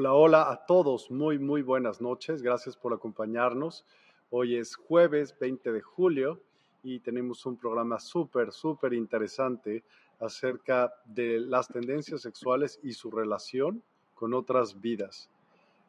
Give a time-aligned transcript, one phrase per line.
[0.00, 3.84] Hola, hola a todos, muy, muy buenas noches, gracias por acompañarnos.
[4.30, 6.40] Hoy es jueves 20 de julio
[6.84, 9.82] y tenemos un programa súper, súper interesante
[10.20, 13.82] acerca de las tendencias sexuales y su relación
[14.14, 15.28] con otras vidas.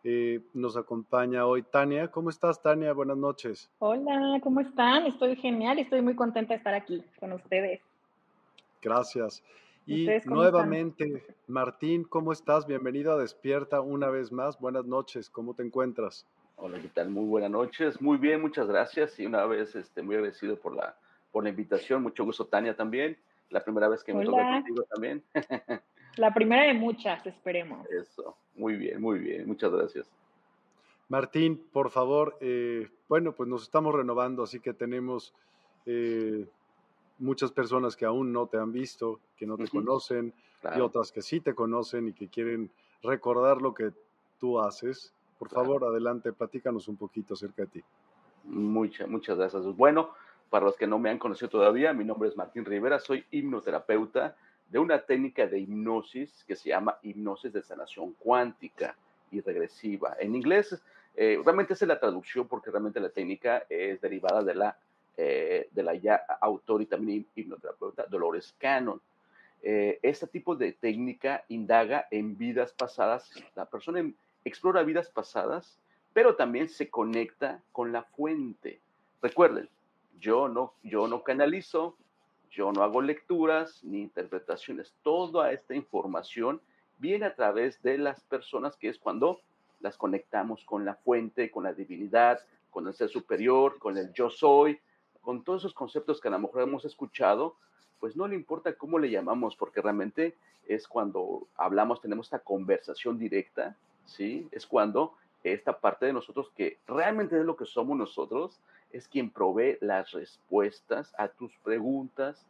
[0.03, 2.08] Eh, nos acompaña hoy Tania.
[2.08, 2.94] ¿Cómo estás, Tania?
[2.94, 3.70] Buenas noches.
[3.78, 5.06] Hola, ¿cómo están?
[5.06, 7.80] Estoy genial, estoy muy contenta de estar aquí con ustedes.
[8.81, 9.44] Gracias.
[9.89, 12.67] Y nuevamente, Martín, ¿cómo estás?
[12.67, 14.59] Bienvenido a Despierta una vez más.
[14.59, 16.27] Buenas noches, ¿cómo te encuentras?
[16.57, 17.09] Hola, ¿qué tal?
[17.09, 17.99] Muy buenas noches.
[17.99, 19.19] Muy bien, muchas gracias.
[19.19, 20.95] Y una vez este, muy agradecido por la,
[21.31, 22.03] por la invitación.
[22.03, 23.17] Mucho gusto, Tania, también.
[23.49, 25.23] La primera vez que me toca contigo también.
[26.17, 27.89] la primera de muchas, esperemos.
[27.89, 29.47] Eso, muy bien, muy bien.
[29.47, 30.07] Muchas gracias.
[31.07, 35.33] Martín, por favor, eh, bueno, pues nos estamos renovando, así que tenemos
[35.88, 36.45] eh,
[37.19, 40.34] muchas personas que aún no te han visto, que no te conocen,
[40.75, 42.69] y otras que sí te conocen y que quieren
[43.03, 43.91] recordar lo que
[44.40, 45.13] tú haces.
[45.38, 47.84] Por favor, adelante, platícanos un poquito acerca de ti.
[48.46, 49.63] Muchas, muchas gracias.
[49.75, 50.09] Bueno,
[50.50, 54.35] para los que no me han conocido todavía, mi nombre es Martín Rivera, soy hipnoterapeuta
[54.69, 58.96] de una técnica de hipnosis que se llama hipnosis de sanación cuántica
[59.31, 60.16] y regresiva.
[60.19, 60.81] En inglés,
[61.16, 64.78] eh, realmente es la traducción porque realmente la técnica es derivada de la
[65.22, 69.02] eh, de la ya autor y también hipnoterapeuta Dolores Cannon.
[69.62, 74.09] Eh, este tipo de técnica indaga en vidas pasadas, la persona
[74.46, 75.78] explora vidas pasadas,
[76.13, 78.79] pero también se conecta con la fuente.
[79.22, 79.68] Recuerden,
[80.22, 81.97] yo no, yo no canalizo,
[82.50, 84.94] yo no hago lecturas ni interpretaciones.
[85.03, 86.62] Toda esta información
[86.97, 89.41] viene a través de las personas, que es cuando
[89.81, 94.29] las conectamos con la fuente, con la divinidad, con el ser superior, con el yo
[94.29, 94.79] soy,
[95.29, 97.56] con todos esos conceptos que a lo mejor hemos escuchado,
[98.00, 100.35] pues no le importa cómo le llamamos, porque realmente
[100.67, 104.47] es cuando hablamos, tenemos esta conversación directa, ¿sí?
[104.50, 105.13] Es cuando
[105.44, 108.59] esta parte de nosotros que realmente es lo que somos nosotros,
[108.91, 112.47] es quien provee las respuestas a tus preguntas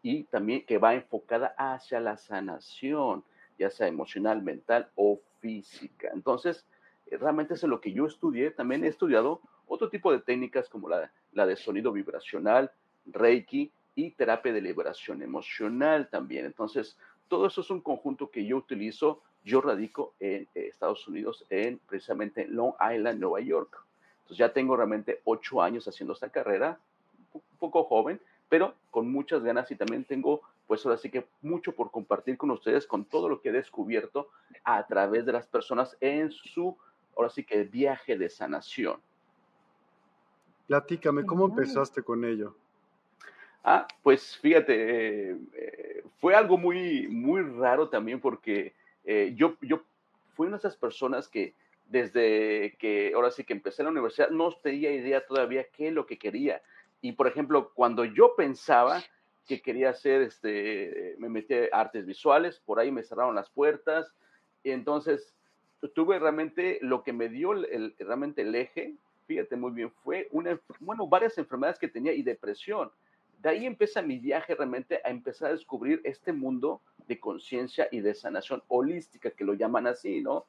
[0.00, 3.24] y también que va enfocada hacia la sanación,
[3.58, 6.10] ya sea emocional, mental o física.
[6.14, 6.64] Entonces,
[7.06, 8.52] eh, realmente es lo que yo estudié.
[8.52, 12.70] También he estudiado otro tipo de técnicas como la la de sonido vibracional,
[13.06, 16.44] Reiki y terapia de liberación emocional también.
[16.44, 16.98] Entonces,
[17.28, 19.22] todo eso es un conjunto que yo utilizo.
[19.44, 23.78] Yo radico en eh, Estados Unidos, en precisamente Long Island, Nueva York.
[24.18, 26.78] Entonces ya tengo realmente ocho años haciendo esta carrera,
[27.32, 31.72] un poco joven, pero con muchas ganas y también tengo, pues ahora sí que mucho
[31.72, 34.28] por compartir con ustedes, con todo lo que he descubierto
[34.64, 36.76] a través de las personas en su,
[37.16, 39.00] ahora sí que viaje de sanación.
[40.68, 42.54] Platícame, ¿cómo empezaste con ello?
[43.64, 48.74] Ah, pues fíjate, eh, fue algo muy, muy raro también porque
[49.04, 49.82] eh, yo, yo
[50.34, 51.54] fui una de esas personas que
[51.86, 56.06] desde que ahora sí que empecé la universidad no tenía idea todavía qué es lo
[56.06, 56.62] que quería.
[57.00, 59.02] Y por ejemplo, cuando yo pensaba
[59.46, 64.14] que quería hacer, este, me metí a artes visuales, por ahí me cerraron las puertas.
[64.62, 65.34] Y entonces
[65.94, 68.96] tuve realmente lo que me dio el, realmente el eje,
[69.28, 72.90] fíjate muy bien, fue una, bueno, varias enfermedades que tenía y depresión.
[73.42, 78.00] De ahí empieza mi viaje realmente a empezar a descubrir este mundo de conciencia y
[78.00, 80.46] de sanación holística, que lo llaman así, ¿no?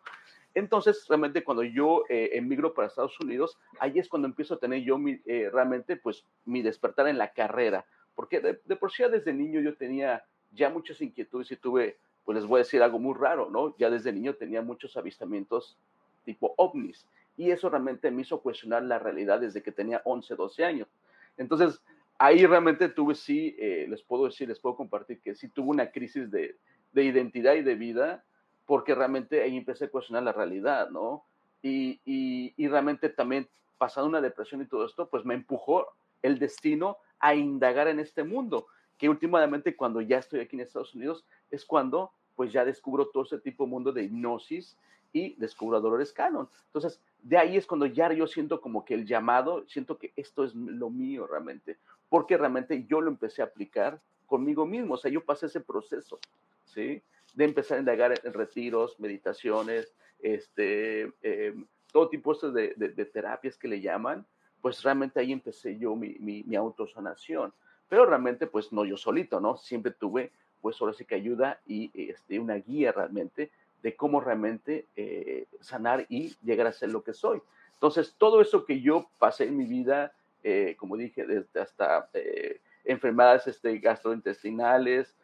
[0.55, 4.81] Entonces, realmente cuando yo eh, emigro para Estados Unidos, ahí es cuando empiezo a tener
[4.81, 7.85] yo mi, eh, realmente pues mi despertar en la carrera,
[8.15, 12.47] porque de, por sí desde niño yo tenía ya muchas inquietudes y tuve, pues les
[12.47, 13.75] voy a decir algo muy raro, ¿no?
[13.77, 15.77] Ya desde niño tenía muchos avistamientos
[16.25, 17.05] tipo ovnis
[17.39, 20.89] y eso realmente me hizo cuestionar la realidad desde que tenía 11, 12 años.
[21.37, 21.81] Entonces,
[22.17, 25.89] ahí realmente tuve, sí, eh, les puedo decir, les puedo compartir que sí tuve una
[25.89, 26.57] crisis de,
[26.91, 28.25] de identidad y de vida
[28.65, 31.23] porque realmente ahí empecé a cuestionar la realidad, ¿no?
[31.61, 33.47] Y, y, realmente también
[33.77, 35.87] pasando una depresión y todo esto, pues me empujó
[36.21, 40.93] el destino a indagar en este mundo, que últimamente cuando ya estoy aquí en Estados
[40.93, 44.77] Unidos es cuando pues ya descubro todo ese tipo de mundo de hipnosis
[45.11, 46.49] y descubro a Dolores Cannon.
[46.65, 50.43] Entonces, de ahí es cuando ya yo siento como que el llamado, siento que esto
[50.43, 51.77] es lo mío realmente,
[52.09, 56.19] porque realmente yo lo empecé a aplicar conmigo mismo, o sea, yo pasé ese proceso,
[56.63, 57.01] ¿sí?
[57.33, 63.67] de empezar a indagar en retiros, meditaciones, este, em, todo tipo de, de, terapias que
[63.67, 64.25] le llaman,
[64.61, 67.53] pues realmente ahí empecé yo mi, mi, autosanación.
[67.87, 69.57] Pero realmente, pues no yo solito, ¿no?
[69.57, 74.87] Siempre tuve, pues ahora sí que ayuda y este, una guía realmente de cómo realmente
[74.95, 77.41] eh, sanar y llegar a ser lo que soy.
[77.73, 82.59] Entonces, todo eso que yo pasé en mi vida, eh, como dije, desde hasta eh,
[82.83, 85.15] enfermedades este, gastrointestinales,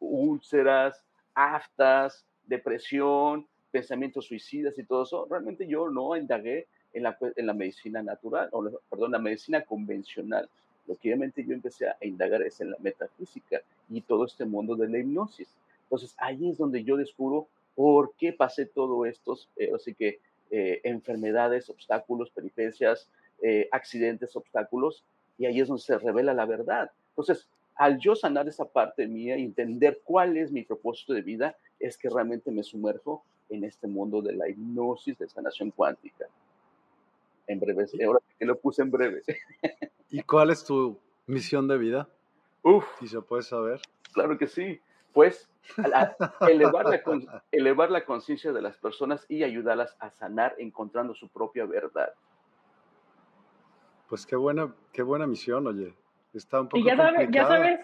[0.00, 1.04] úlceras,
[1.34, 7.52] aftas, depresión, pensamientos suicidas y todo eso, realmente yo no indagué en la, en la
[7.52, 10.48] medicina natural, o perdón, la medicina convencional.
[10.86, 13.60] Lo que obviamente yo empecé a indagar es en la metafísica
[13.90, 15.48] y todo este mundo de la hipnosis.
[15.86, 21.68] Entonces ahí es donde yo descubro por qué pasé todo estos, eh, así que enfermedades,
[21.68, 23.10] obstáculos, peripecias,
[23.72, 25.04] accidentes, obstáculos,
[25.38, 26.92] y ahí es donde se revela la verdad.
[27.10, 31.56] Entonces, al yo sanar esa parte mía y entender cuál es mi propósito de vida,
[31.80, 36.26] es que realmente me sumerjo en este mundo de la hipnosis de sanación cuántica.
[37.48, 39.22] En breve, ahora que lo puse en breve.
[40.10, 40.96] ¿Y cuál es tu
[41.26, 42.08] misión de vida?
[42.62, 42.84] Uf.
[43.00, 43.80] Si se puede saber.
[44.12, 44.80] Claro que sí.
[45.16, 45.48] Pues
[46.42, 51.64] elevar la, elevar la conciencia de las personas y ayudarlas a sanar encontrando su propia
[51.64, 52.12] verdad.
[54.10, 55.94] Pues qué buena, qué buena misión, oye.
[56.34, 57.80] Está un poco ¿Y ya sabes, ya sabes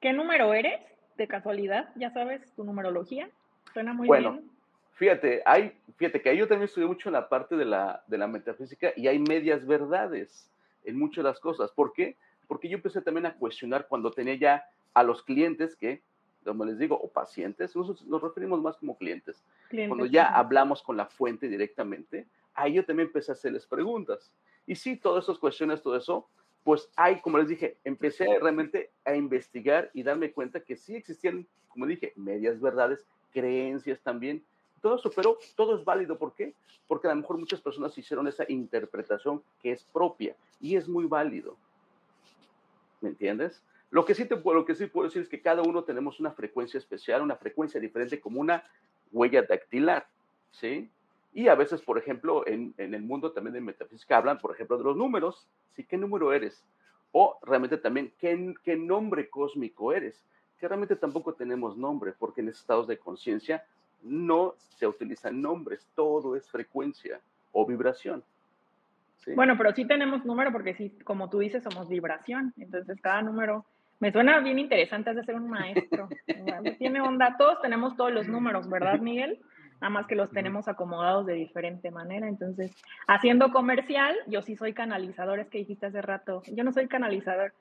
[0.00, 0.80] qué número eres?
[1.16, 3.28] De casualidad, ¿ya sabes tu numerología?
[3.72, 4.50] Suena muy bueno, bien.
[4.92, 8.28] Fíjate, hay, fíjate que yo también estudié mucho en la parte de la, de la
[8.28, 10.48] metafísica y hay medias verdades
[10.84, 11.72] en muchas de las cosas.
[11.72, 12.16] ¿Por qué?
[12.46, 16.04] Porque yo empecé también a cuestionar cuando tenía ya a los clientes que,
[16.46, 19.42] como les digo, o pacientes, nosotros nos referimos más como clientes.
[19.70, 24.32] cuando ya hablamos con la fuente directamente, ahí yo también empecé a hacerles preguntas.
[24.66, 26.28] Y sí, todas esas cuestiones, todo eso,
[26.64, 31.46] pues hay, como les dije, empecé realmente a investigar y darme cuenta que sí existían,
[31.68, 34.42] como dije, medias verdades, creencias también,
[34.80, 36.18] todo eso, pero todo es válido.
[36.18, 36.54] ¿Por qué?
[36.86, 41.06] Porque a lo mejor muchas personas hicieron esa interpretación que es propia y es muy
[41.06, 41.56] válido.
[43.00, 43.62] ¿Me entiendes?
[43.96, 46.30] Lo que sí, te, lo que sí puedo decir es que cada uno tenemos una
[46.30, 48.62] frecuencia especial, una frecuencia diferente como una
[49.10, 50.06] huella dactilar,
[50.50, 50.90] ¿sí?
[51.32, 54.84] Y a veces, por ejemplo, en, el mundo también de metafísica hablan, por ejemplo, de
[54.84, 55.48] los números.
[55.74, 55.82] ¿sí?
[55.82, 56.62] ¿Qué número eres?
[57.12, 60.22] O realmente también, ¿qué, qué nombre cósmico eres?
[60.60, 63.64] Que realmente tampoco tenemos nombre, porque en estados de conciencia
[64.02, 67.18] no se utilizan nombres, todo es frecuencia
[67.50, 68.22] o vibración.
[69.34, 72.52] Bueno, pero sí tenemos número porque sí, como tú dices, somos vibración.
[72.58, 73.64] Entonces, cada número
[74.00, 76.08] me suena bien interesante, ser un maestro.
[76.78, 79.40] Tiene onda, todos tenemos todos los números, ¿verdad, Miguel?
[79.80, 82.28] nada más que los tenemos acomodados de diferente manera.
[82.28, 82.72] Entonces,
[83.06, 87.52] haciendo comercial, yo sí soy canalizador, es que dijiste hace rato, yo no soy canalizador.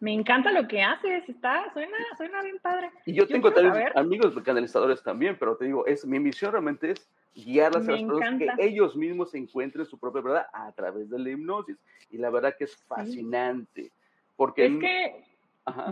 [0.00, 2.90] Me encanta lo que haces, está, suena, suena bien padre.
[3.06, 7.08] Y yo, tengo también amigos canalizadores también, pero te digo, es mi misión realmente es
[7.34, 11.30] guiar a las personas que ellos mismos encuentren su propia verdad a través de la
[11.30, 11.78] hipnosis.
[12.10, 13.92] Y la verdad que es fascinante.
[14.34, 15.24] Porque es que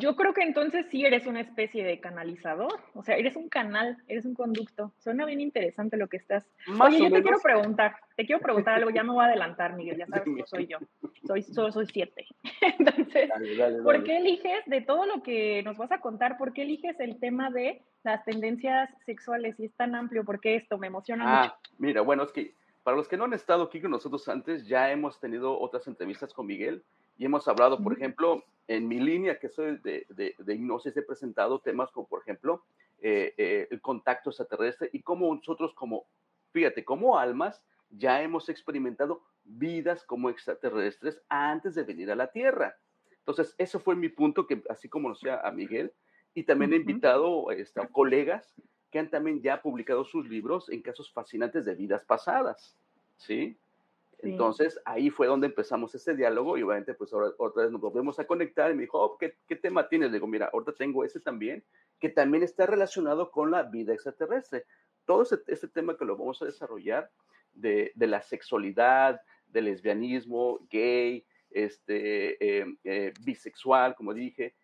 [0.00, 3.98] Yo creo que entonces sí eres una especie de canalizador, o sea, eres un canal,
[4.08, 4.92] eres un conducto.
[4.98, 6.44] Suena bien interesante lo que estás.
[6.80, 9.98] Oye, yo te quiero preguntar, te quiero preguntar algo, ya me voy a adelantar, Miguel,
[9.98, 10.78] ya sabes que soy yo,
[11.24, 12.26] soy, solo soy siete.
[12.60, 13.30] Entonces,
[13.84, 17.20] ¿por qué eliges, de todo lo que nos vas a contar, por qué eliges el
[17.20, 20.24] tema de las tendencias sexuales y es tan amplio?
[20.24, 21.76] Porque esto me emociona ah, mucho.
[21.78, 24.90] Mira, bueno, es que para los que no han estado aquí con nosotros antes, ya
[24.90, 26.82] hemos tenido otras entrevistas con Miguel
[27.18, 31.02] y hemos hablado, por ejemplo, en mi línea que soy de, de, de hipnosis, he
[31.02, 32.62] presentado temas como, por ejemplo,
[33.00, 36.06] eh, eh, el contacto extraterrestre y cómo nosotros como,
[36.52, 42.76] fíjate, como almas ya hemos experimentado vidas como extraterrestres antes de venir a la Tierra.
[43.10, 45.92] Entonces, eso fue mi punto, que así como decía a Miguel,
[46.32, 48.54] y también he invitado este, a colegas
[48.92, 52.76] que han también ya publicado sus libros en casos fascinantes de vidas pasadas,
[53.16, 53.58] ¿sí?
[54.22, 58.18] Entonces ahí fue donde empezamos ese diálogo y obviamente pues ahora otra vez nos volvemos
[58.18, 60.10] a conectar y me dijo, oh, ¿qué, ¿qué, tema tienes?
[60.10, 61.64] Le digo, mira, ahorita tengo ese también,
[61.98, 64.64] que también está relacionado con la vida extraterrestre.
[65.06, 67.10] Todo ese, este tema que lo vamos a desarrollar
[67.52, 74.54] de, de la sexualidad, del lesbianismo, gay, este, eh, eh, bisexual, como dije,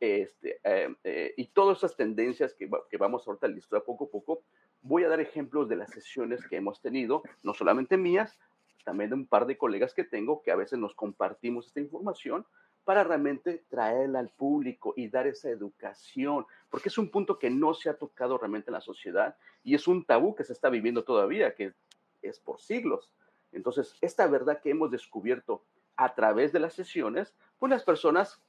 [0.00, 4.44] este, eh, y todas esas tendencias que, que vamos ahorita a ilustrar poco a poco,
[4.80, 8.38] voy a dar ejemplos de las sesiones que hemos tenido, no solamente mías,
[8.84, 12.46] también de un par de colegas que tengo que a veces nos compartimos esta información
[12.84, 17.74] para realmente traerla al público y dar esa educación, porque es un punto que no
[17.74, 21.04] se ha tocado realmente en la sociedad y es un tabú que se está viviendo
[21.04, 21.74] todavía, que
[22.22, 23.10] es por siglos.
[23.52, 25.62] Entonces, esta verdad que hemos descubierto
[25.96, 28.40] a través de las sesiones, pues las personas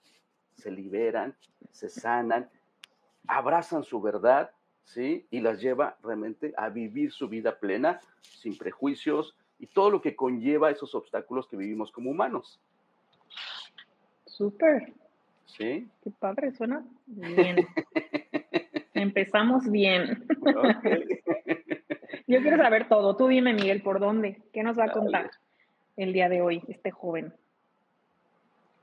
[0.56, 1.36] se liberan,
[1.72, 2.50] se sanan,
[3.28, 4.52] abrazan su verdad,
[4.84, 5.28] ¿sí?
[5.30, 10.14] Y las lleva realmente a vivir su vida plena, sin prejuicios, y todo lo que
[10.14, 12.60] conlleva esos obstáculos que vivimos como humanos.
[14.26, 14.92] Súper.
[15.46, 15.88] Sí.
[16.04, 17.66] Qué padre, suena bien.
[18.94, 20.28] Empezamos bien.
[22.28, 23.16] Yo quiero saber todo.
[23.16, 24.42] Tú dime, Miguel, ¿por dónde?
[24.52, 25.32] ¿Qué nos va a contar
[25.96, 27.34] el día de hoy este joven?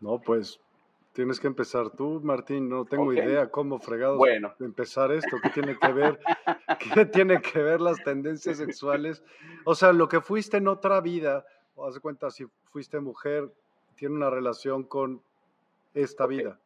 [0.00, 0.62] No, pues
[1.20, 2.70] Tienes que empezar tú, Martín.
[2.70, 4.54] No tengo idea cómo fregados bueno.
[4.58, 5.36] empezar esto.
[5.42, 6.18] ¿Qué tiene que ver?
[6.94, 9.22] ¿Qué tiene que ver las tendencias sexuales?
[9.66, 11.44] O sea, lo que fuiste en otra vida,
[11.76, 13.52] haz de cuenta, si fuiste mujer,
[13.96, 15.20] tiene una relación con
[15.92, 16.58] esta vida.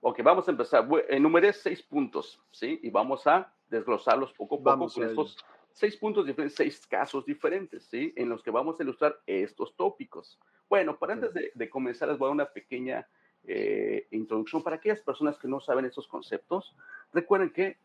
[0.00, 0.88] Ok, vamos a empezar.
[1.08, 2.80] Enumeré seis puntos, ¿sí?
[2.82, 5.36] Y vamos a desglosarlos poco a poco vamos con estos
[5.72, 8.12] seis puntos diferentes, seis casos diferentes, ¿sí?
[8.16, 10.36] En los que vamos a ilustrar estos tópicos.
[10.68, 13.06] Bueno, para antes de, de comenzar, les voy a dar una pequeña
[13.46, 16.74] eh, introducción para aquellas personas que no saben estos conceptos.
[17.12, 17.78] Recuerden que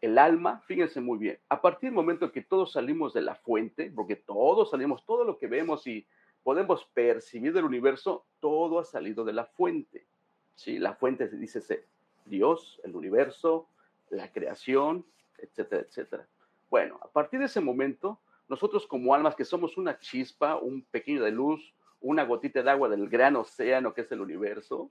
[0.00, 3.90] el alma, fíjense muy bien, a partir del momento que todos salimos de la fuente,
[3.94, 6.06] porque todos salimos, todo lo que vemos y
[6.42, 10.06] podemos percibir del universo, todo ha salido de la fuente.
[10.54, 10.78] ¿sí?
[10.78, 11.84] La fuente dice
[12.24, 13.68] Dios, el universo,
[14.10, 15.04] la creación,
[15.38, 16.26] etcétera, etcétera.
[16.70, 21.22] Bueno, a partir de ese momento, nosotros como almas que somos una chispa, un pequeño
[21.22, 24.90] de luz, una gotita de agua del gran océano que es el universo,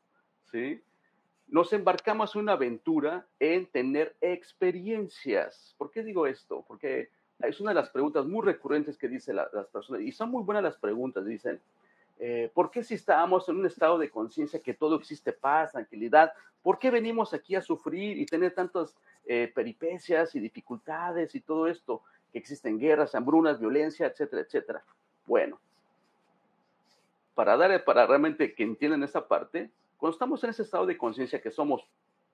[0.51, 0.81] ¿sí?
[1.47, 5.75] Nos embarcamos en una aventura en tener experiencias.
[5.77, 6.65] ¿Por qué digo esto?
[6.67, 7.09] Porque
[7.39, 10.63] es una de las preguntas muy recurrentes que dicen las personas, y son muy buenas
[10.63, 11.59] las preguntas, dicen,
[12.17, 16.33] eh, ¿por qué si estábamos en un estado de conciencia que todo existe paz, tranquilidad,
[16.63, 18.95] por qué venimos aquí a sufrir y tener tantas
[19.25, 24.83] eh, peripecias y dificultades y todo esto, que existen guerras, hambrunas, violencia, etcétera, etcétera?
[25.25, 25.59] Bueno,
[27.35, 31.41] para dar, para realmente que entiendan esa parte, cuando estamos en ese estado de conciencia
[31.41, 31.85] que somos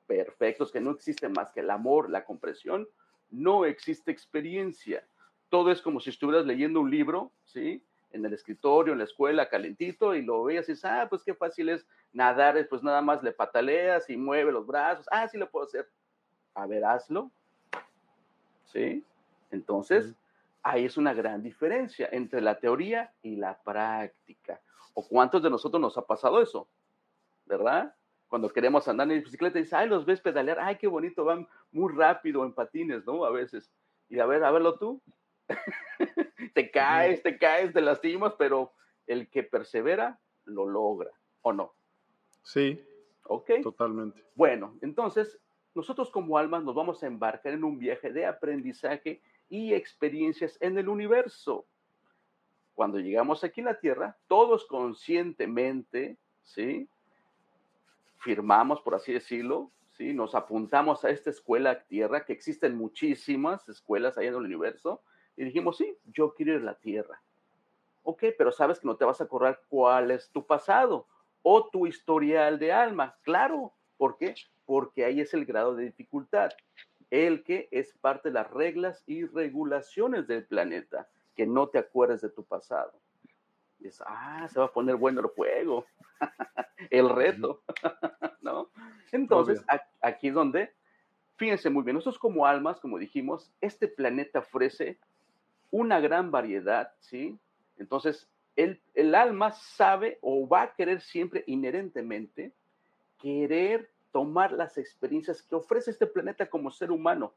[0.08, 2.88] perfectos, que no existe más que el amor, la comprensión,
[3.30, 5.06] no existe experiencia.
[5.50, 7.84] Todo es como si estuvieras leyendo un libro, ¿sí?
[8.12, 11.34] En el escritorio, en la escuela, calentito, y lo veas y dices, ah, pues qué
[11.34, 15.50] fácil es nadar, pues nada más le pataleas y mueve los brazos, ah, sí lo
[15.50, 15.90] puedo hacer.
[16.54, 17.32] A ver, hazlo.
[18.66, 19.04] ¿Sí?
[19.50, 20.14] Entonces,
[20.62, 24.60] ahí es una gran diferencia entre la teoría y la práctica.
[24.94, 26.68] ¿O cuántos de nosotros nos ha pasado eso?
[27.46, 27.96] ¿Verdad?
[28.28, 31.94] Cuando queremos andar en bicicleta, dices, ay, los ves pedalear, ay, qué bonito, van muy
[31.94, 33.26] rápido en patines, ¿no?
[33.26, 33.72] A veces.
[34.10, 35.02] Y a ver, a verlo tú.
[36.54, 38.72] te caes, te caes, te lastimas, pero
[39.08, 41.74] el que persevera lo logra, ¿o no?
[42.44, 42.82] Sí.
[43.24, 43.52] Ok.
[43.64, 44.24] Totalmente.
[44.36, 45.40] Bueno, entonces,
[45.74, 50.78] nosotros como almas nos vamos a embarcar en un viaje de aprendizaje y experiencias en
[50.78, 51.66] el universo
[52.74, 56.88] cuando llegamos aquí a la Tierra, todos conscientemente, ¿sí?
[58.20, 60.14] Firmamos, por así decirlo, ¿sí?
[60.14, 65.02] Nos apuntamos a esta escuela Tierra, que existen muchísimas escuelas ahí en el universo,
[65.36, 67.22] y dijimos, sí, yo quiero ir a la Tierra.
[68.04, 71.08] Ok, pero sabes que no te vas a acordar cuál es tu pasado
[71.44, 73.16] o tu historial de alma.
[73.22, 74.34] Claro, ¿Por qué?
[74.66, 76.50] Porque ahí es el grado de dificultad,
[77.12, 82.22] el que es parte de las reglas y regulaciones del planeta, que no te acuerdes
[82.22, 82.94] de tu pasado.
[83.80, 85.86] Dices, ah, se va a poner bueno el juego,
[86.90, 87.64] el reto,
[88.42, 88.70] ¿no?
[89.12, 89.64] Entonces,
[90.02, 90.72] aquí es donde,
[91.36, 95.00] fíjense muy bien, nosotros como almas, como dijimos, este planeta ofrece
[95.72, 97.38] una gran variedad, ¿sí?
[97.78, 102.54] Entonces, el, el alma sabe o va a querer siempre inherentemente
[103.18, 107.34] querer tomar las experiencias que ofrece este planeta como ser humano,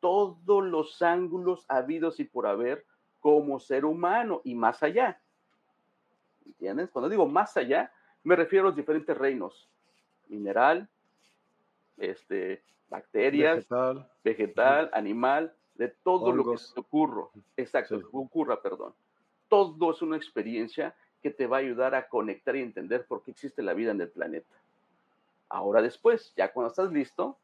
[0.00, 2.84] todos los ángulos habidos y por haber
[3.22, 5.18] como ser humano y más allá.
[6.44, 6.90] ¿Entiendes?
[6.90, 7.90] Cuando digo más allá,
[8.24, 9.70] me refiero a los diferentes reinos,
[10.28, 10.88] mineral,
[11.96, 17.28] este, bacterias, vegetal, vegetal animal, de todo lo que se ocurra.
[17.56, 18.92] Exacto, ocurra, perdón.
[19.48, 23.30] Todo es una experiencia que te va a ayudar a conectar y entender por qué
[23.30, 24.54] existe la vida en el planeta.
[25.48, 27.38] Ahora después, ya cuando estás listo,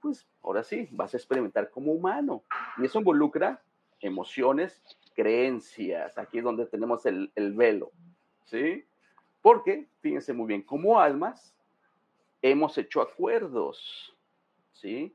[0.00, 2.44] pues ahora sí, vas a experimentar como humano.
[2.78, 3.60] Y eso involucra
[4.00, 4.80] emociones,
[5.14, 6.16] creencias.
[6.18, 7.92] Aquí es donde tenemos el, el velo.
[8.44, 8.84] ¿Sí?
[9.42, 11.54] Porque, fíjense muy bien, como almas,
[12.42, 14.14] hemos hecho acuerdos,
[14.72, 15.14] ¿sí?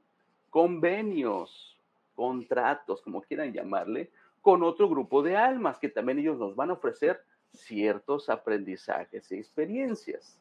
[0.49, 1.79] Convenios,
[2.15, 4.11] contratos, como quieran llamarle,
[4.41, 7.21] con otro grupo de almas que también ellos nos van a ofrecer
[7.51, 10.39] ciertos aprendizajes y experiencias.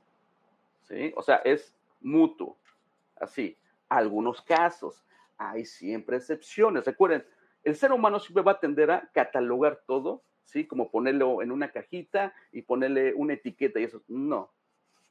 [0.82, 1.12] ¿Sí?
[1.16, 2.58] O sea, es mutuo.
[3.16, 3.56] Así,
[3.88, 5.02] algunos casos,
[5.38, 6.84] hay siempre excepciones.
[6.84, 7.24] Recuerden,
[7.64, 10.66] el ser humano siempre va a tender a catalogar todo, ¿sí?
[10.66, 14.02] Como ponerlo en una cajita y ponerle una etiqueta y eso.
[14.06, 14.52] No.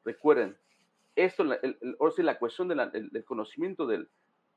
[0.05, 0.55] Recuerden,
[1.15, 1.77] esto, el,
[2.17, 4.09] la cuestión del conocimiento del,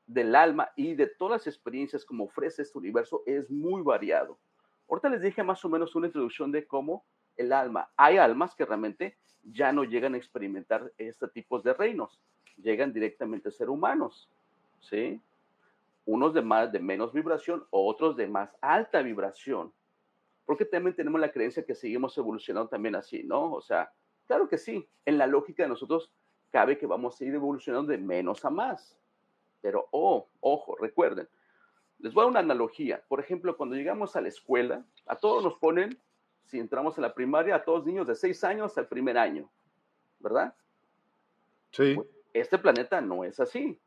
[0.05, 4.39] del alma y de todas las experiencias como ofrece este universo es muy variado.
[4.87, 8.65] Ahorita les dije más o menos una introducción de cómo el alma, hay almas que
[8.65, 12.19] realmente ya no llegan a experimentar este tipo de reinos,
[12.57, 14.29] llegan directamente a ser humanos,
[14.79, 15.21] ¿sí?
[16.07, 19.73] Unos de más, de menos vibración, otros de más alta vibración,
[20.45, 23.51] porque también tenemos la creencia que seguimos evolucionando también así, ¿no?
[23.51, 23.91] O sea,
[24.25, 26.13] claro que sí, en la lógica de nosotros
[26.49, 28.97] cabe que vamos a ir evolucionando de menos a más,
[29.59, 31.27] pero, oh, ojo, recuerden,
[31.99, 33.03] les voy a dar una analogía.
[33.09, 35.99] Por ejemplo, cuando llegamos a la escuela, a todos nos ponen
[36.45, 39.51] si entramos en la primaria, a todos niños de 6 años al primer año,
[40.19, 40.55] ¿verdad?
[41.71, 41.99] Sí.
[42.33, 43.77] Este planeta no es así.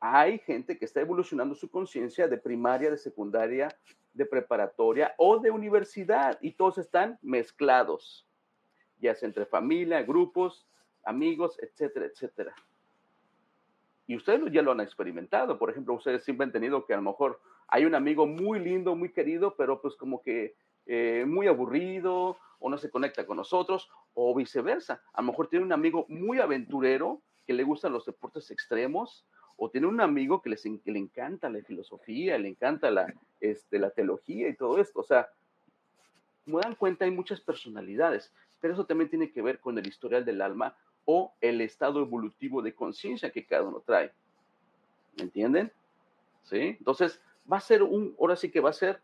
[0.00, 3.68] Hay gente que está evolucionando su conciencia de primaria, de secundaria,
[4.12, 8.28] de preparatoria o de universidad y todos están mezclados,
[8.98, 10.68] ya sea entre familia, grupos,
[11.04, 12.54] amigos, etcétera, etcétera.
[14.06, 15.58] Y ustedes ya lo han experimentado.
[15.58, 18.94] Por ejemplo, ustedes siempre han tenido que a lo mejor hay un amigo muy lindo,
[18.94, 20.56] muy querido, pero pues como que
[20.86, 25.02] eh, muy aburrido o no se conecta con nosotros o viceversa.
[25.12, 29.26] A lo mejor tiene un amigo muy aventurero que le gustan los deportes extremos
[29.60, 33.90] o tiene un amigo que, les, le encanta la filosofía, le encanta la, este, la
[33.90, 35.00] teología y todo esto.
[35.00, 35.28] O sea,
[36.44, 40.24] como dan cuenta, hay muchas personalidades, pero eso también tiene que ver con el historial
[40.24, 44.12] del alma o el estado evolutivo de conciencia que cada uno trae.
[45.16, 45.72] ¿Me entienden?
[46.44, 46.76] ¿Sí?
[46.78, 49.00] Entonces, va a ser un, ahora sí que va a ser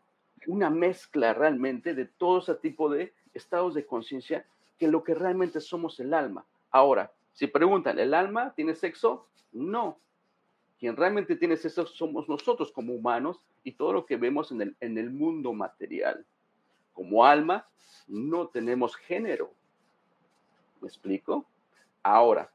[0.47, 4.45] una mezcla realmente de todo ese tipo de estados de conciencia
[4.79, 6.45] que lo que realmente somos el alma.
[6.71, 9.27] Ahora, si preguntan, ¿el alma tiene sexo?
[9.51, 9.99] No.
[10.85, 14.75] Quien realmente tiene sexo somos nosotros como humanos y todo lo que vemos en el,
[14.79, 16.23] en el mundo material.
[16.93, 17.67] Como alma,
[18.07, 19.51] no tenemos género.
[20.79, 21.47] ¿Me explico?
[22.03, 22.51] Ahora,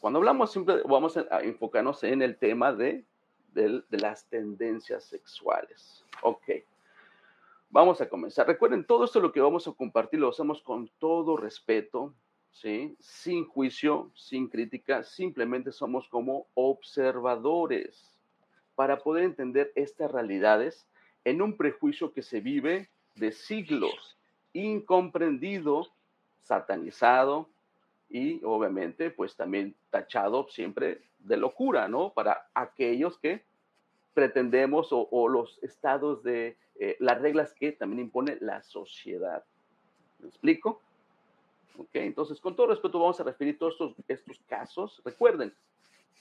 [0.00, 3.04] cuando hablamos siempre vamos a enfocarnos en el tema de,
[3.52, 6.02] de las tendencias sexuales.
[6.22, 6.44] Ok.
[7.68, 8.46] Vamos a comenzar.
[8.46, 12.14] Recuerden, todo esto lo que vamos a compartir lo hacemos con todo respeto,
[12.56, 18.18] Sin juicio, sin crítica, simplemente somos como observadores
[18.74, 20.88] para poder entender estas realidades
[21.24, 24.18] en un prejuicio que se vive de siglos,
[24.54, 25.86] incomprendido,
[26.40, 27.50] satanizado
[28.08, 32.14] y obviamente pues también tachado siempre de locura, ¿no?
[32.14, 33.44] Para aquellos que
[34.14, 39.44] pretendemos o, los estados de eh, las reglas que también impone la sociedad.
[40.20, 40.80] ¿Me explico?
[41.78, 45.02] Ok, entonces con todo respeto vamos a referir todos estos, estos casos.
[45.04, 45.54] Recuerden,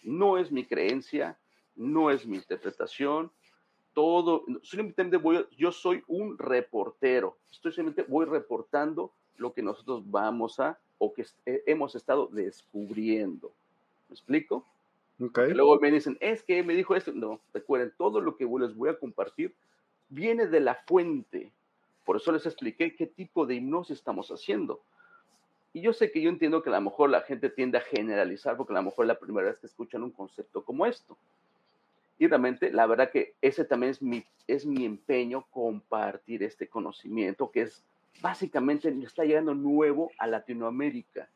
[0.04, 1.38] no es mi creencia,
[1.76, 3.32] no es mi interpretación,
[3.94, 10.60] todo, simplemente voy, yo soy un reportero, estoy simplemente voy reportando lo que nosotros vamos
[10.60, 13.54] a o que eh, hemos estado descubriendo.
[14.10, 14.66] ¿Me explico?
[15.18, 17.14] Luego me dicen, es que me dijo esto.
[17.14, 19.56] No, recuerden, todo lo que les voy a compartir
[20.10, 21.52] viene de la fuente.
[22.04, 24.84] Por eso les expliqué qué tipo de hipnosis estamos haciendo.
[25.76, 28.56] Y yo sé que yo entiendo que a lo mejor la gente tiende a generalizar
[28.56, 31.18] porque a lo mejor es la primera vez que escuchan un concepto como esto.
[32.18, 37.52] Y realmente, la verdad que ese también es mi, es mi empeño compartir este conocimiento
[37.52, 37.84] que es
[38.22, 41.28] básicamente está llegando nuevo a Latinoamérica.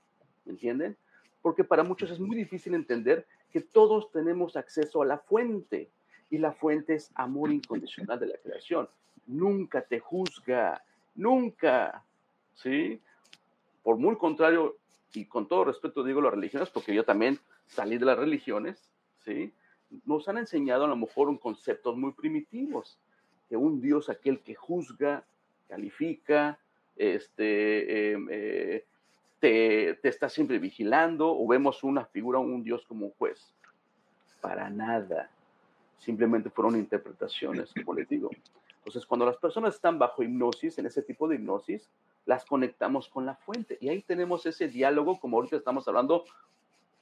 [0.46, 0.96] ¿Me entienden?
[1.42, 5.90] Porque para muchos es muy difícil entender que todos tenemos acceso a la fuente
[6.30, 8.88] y la fuente es amor incondicional de la creación.
[9.28, 10.82] Nunca te juzga,
[11.14, 12.06] nunca,
[12.54, 13.02] ¿sí?
[13.90, 14.78] Por muy contrario,
[15.16, 18.88] y con todo respeto digo las religiones, porque yo también salí de las religiones,
[19.26, 19.52] ¿sí?
[20.06, 23.00] Nos han enseñado a lo mejor un conceptos muy primitivos,
[23.50, 25.26] que un Dios aquel que juzga,
[25.68, 26.60] califica,
[26.98, 28.86] este, em, eh,
[29.40, 33.56] te, te, está siempre vigilando, o vemos una figura, un Dios como un juez.
[34.40, 35.32] Para nada.
[35.98, 38.30] Simplemente fueron interpretaciones, como les digo.
[38.80, 41.90] Entonces, cuando las personas están bajo hipnosis, en ese tipo de hipnosis,
[42.26, 43.78] las conectamos con la fuente.
[43.82, 46.26] Y ahí tenemos ese diálogo, como ahorita estamos hablando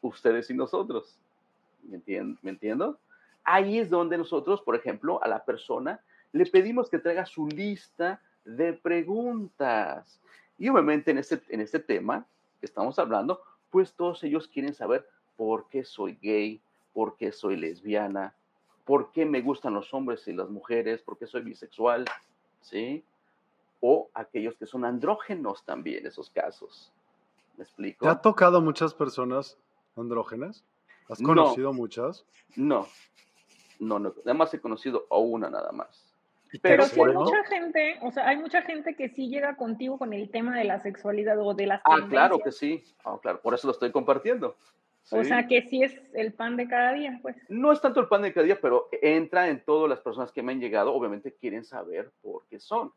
[0.01, 1.19] ustedes y nosotros.
[1.83, 2.01] ¿Me,
[2.41, 2.99] ¿Me entiendo?
[3.43, 8.21] Ahí es donde nosotros, por ejemplo, a la persona le pedimos que traiga su lista
[8.43, 10.19] de preguntas.
[10.57, 12.25] Y obviamente en este, en este tema
[12.59, 16.61] que estamos hablando, pues todos ellos quieren saber por qué soy gay,
[16.93, 18.33] por qué soy lesbiana,
[18.87, 22.05] por qué me gustan los hombres y las mujeres, por qué soy bisexual,
[22.61, 23.03] ¿sí?
[23.81, 26.91] O aquellos que son andrógenos también, esos casos.
[27.57, 28.05] ¿Me explico?
[28.05, 29.57] ¿Te ha tocado muchas personas
[29.97, 30.63] andrógenas?
[31.09, 32.25] ¿Has conocido muchas?
[32.55, 32.87] No,
[33.79, 34.13] no, no.
[34.23, 36.05] Además he conocido a una nada más.
[36.61, 40.13] Pero sí hay mucha gente, o sea, hay mucha gente que sí llega contigo con
[40.13, 42.85] el tema de la sexualidad o de las Ah, claro que sí.
[43.03, 44.55] Ah, claro, por eso lo estoy compartiendo.
[45.11, 47.37] O sea que sí es el pan de cada día, pues.
[47.49, 50.43] No es tanto el pan de cada día, pero entra en todas las personas que
[50.43, 52.91] me han llegado, obviamente quieren saber por qué son.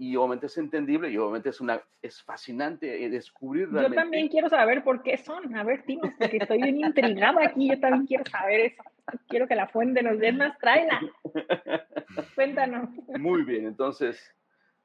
[0.00, 3.96] Y obviamente es entendible y obviamente es una es fascinante eh, descubrir realmente.
[3.96, 5.56] Yo también quiero saber por qué son.
[5.56, 7.68] A ver, dinos, porque estoy bien intrigada aquí.
[7.68, 8.82] Yo también quiero saber eso.
[9.26, 11.00] Quiero que la fuente nos dé más, tráela.
[12.36, 12.90] Cuéntanos.
[13.18, 14.32] Muy bien, entonces,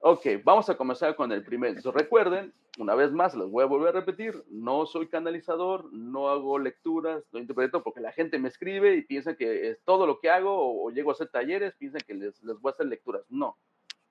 [0.05, 1.81] Ok, vamos a comenzar con el primer.
[1.81, 6.59] recuerden, una vez más, les voy a volver a repetir, no soy canalizador, no hago
[6.59, 10.29] lecturas, no interpreto porque la gente me escribe y piensa que es todo lo que
[10.29, 13.21] hago o, llego a hacer talleres, piensan que les, les voy a hacer lecturas.
[13.29, 13.55] No,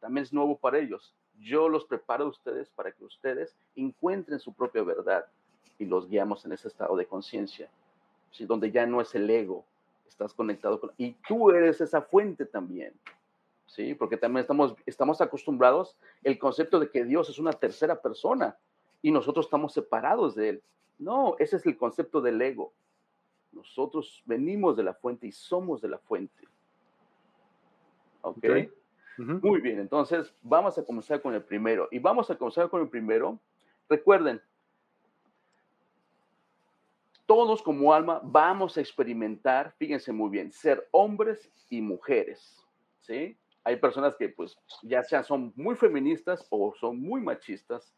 [0.01, 1.15] también es nuevo para ellos.
[1.39, 5.27] Yo los preparo a ustedes para que ustedes encuentren su propia verdad
[5.79, 7.69] y los guiamos en ese estado de conciencia,
[8.31, 8.47] ¿sí?
[8.47, 9.67] donde ya no es el ego,
[10.09, 10.91] estás conectado con...
[10.97, 12.95] Y tú eres esa fuente también.
[13.73, 13.95] ¿Sí?
[13.95, 18.57] Porque también estamos, estamos acostumbrados el concepto de que Dios es una tercera persona
[19.01, 20.63] y nosotros estamos separados de Él.
[20.99, 22.73] No, ese es el concepto del ego.
[23.51, 26.47] Nosotros venimos de la fuente y somos de la fuente.
[28.21, 28.45] ¿Ok?
[29.19, 31.89] Muy bien, entonces vamos a comenzar con el primero.
[31.91, 33.39] Y vamos a comenzar con el primero.
[33.89, 34.41] Recuerden,
[37.27, 42.59] todos como alma vamos a experimentar, fíjense muy bien, ser hombres y mujeres.
[43.01, 43.37] ¿Sí?
[43.65, 47.95] Hay personas que pues ya sea son muy feministas o son muy machistas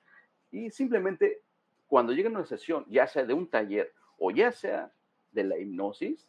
[0.51, 1.43] y simplemente
[1.87, 4.93] cuando llegan a una sesión, ya sea de un taller o ya sea
[5.33, 6.29] de la hipnosis,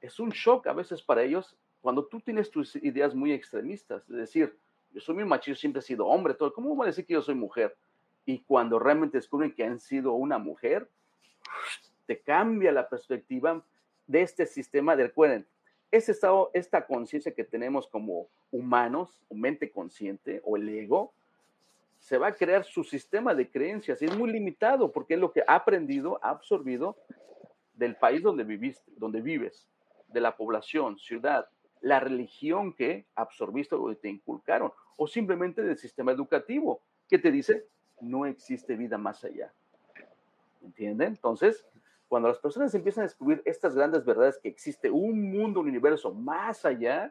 [0.00, 4.16] es un shock a veces para ellos cuando tú tienes tus ideas muy extremistas, es
[4.16, 4.56] decir,
[4.92, 7.22] yo soy muy machista, siempre he sido hombre, todo, ¿cómo voy a decir que yo
[7.22, 7.76] soy mujer?
[8.24, 10.88] Y cuando realmente descubren que han sido una mujer,
[12.06, 13.64] te cambia la perspectiva
[14.06, 14.94] de este sistema.
[14.96, 15.46] De, recuerden,
[15.92, 21.12] ese estado, esta conciencia que tenemos como humanos, mente consciente, o el ego,
[21.98, 25.32] se va a crear su sistema de creencias y es muy limitado porque es lo
[25.32, 26.96] que ha aprendido, ha absorbido
[27.74, 29.68] del país donde viviste, donde vives,
[30.08, 31.48] de la población, ciudad,
[31.80, 37.66] la religión que absorbiste o te inculcaron, o simplemente del sistema educativo que te dice
[38.00, 39.52] no existe vida más allá.
[40.62, 41.08] ¿Entienden?
[41.08, 41.64] Entonces,
[42.12, 46.12] cuando las personas empiezan a descubrir estas grandes verdades que existe un mundo, un universo
[46.12, 47.10] más allá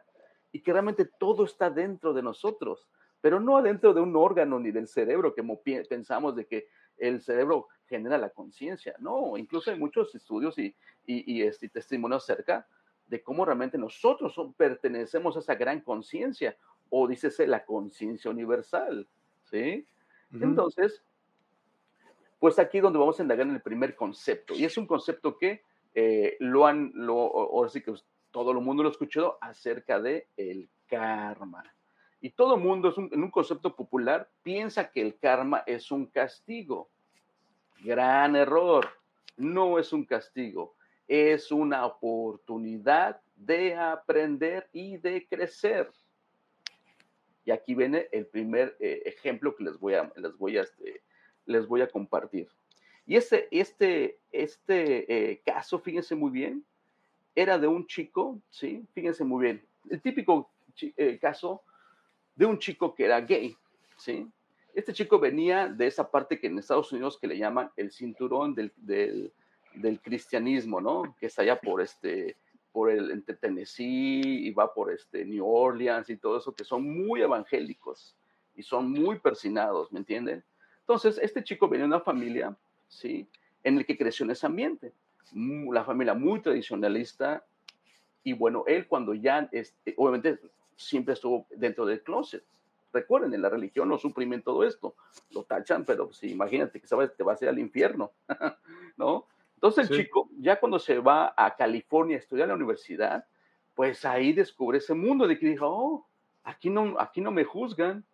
[0.52, 2.86] y que realmente todo está dentro de nosotros,
[3.20, 5.42] pero no dentro de un órgano ni del cerebro que
[5.88, 8.94] pensamos de que el cerebro genera la conciencia.
[9.00, 10.72] No, incluso hay muchos estudios y,
[11.04, 12.68] y, este, testimonios acerca
[13.08, 16.56] de cómo realmente nosotros pertenecemos a esa gran conciencia
[16.90, 19.08] o dícese la conciencia universal.
[19.50, 19.84] ¿sí?
[20.30, 21.02] Entonces,
[22.42, 24.52] pues aquí donde vamos a indagar en el primer concepto.
[24.56, 25.62] Y es un concepto que
[25.94, 27.94] eh, lo han, lo, ahora sí que
[28.32, 31.62] todo el mundo lo ha escuchado acerca de el karma.
[32.20, 36.06] Y todo el mundo, es en un concepto popular, piensa que el karma es un
[36.06, 36.90] castigo.
[37.78, 38.88] Gran error.
[39.36, 40.74] No es un castigo.
[41.06, 45.92] Es una oportunidad de aprender y de crecer.
[47.44, 51.04] Y aquí viene el primer eh, ejemplo que les voy a, les voy a este,
[51.46, 52.48] les voy a compartir.
[53.06, 56.64] Y este, este, este caso, fíjense muy bien,
[57.34, 58.86] era de un chico, ¿sí?
[58.92, 60.50] Fíjense muy bien, el típico
[60.80, 61.62] eh, caso
[62.34, 63.56] de un chico que era gay,
[63.96, 64.26] ¿sí?
[64.74, 68.54] Este chico venía de esa parte que en Estados Unidos que le llaman el cinturón
[68.54, 69.32] del, del,
[69.74, 71.14] del cristianismo, ¿no?
[71.18, 72.36] Que está allá por este,
[72.72, 76.88] por el entre Tennessee y va por este New Orleans y todo eso, que son
[76.88, 78.16] muy evangélicos
[78.54, 80.42] y son muy persinados, ¿me entienden?
[80.92, 82.54] Entonces, este chico venía de una familia,
[82.86, 83.26] ¿sí?
[83.64, 84.92] En el que creció en ese ambiente,
[85.32, 87.46] la familia muy tradicionalista
[88.22, 90.38] y bueno, él cuando ya, este, obviamente,
[90.76, 92.44] siempre estuvo dentro del closet.
[92.92, 94.94] Recuerden, en la religión no suprimen todo esto,
[95.30, 98.12] lo tachan, pero si imagínate que sabes, te va a ir al infierno,
[98.98, 99.26] ¿no?
[99.54, 103.24] Entonces el chico, ya cuando se va a California a estudiar en la universidad,
[103.74, 106.06] pues ahí descubre ese mundo de que dijo, oh,
[106.44, 108.04] aquí no, aquí no me juzgan,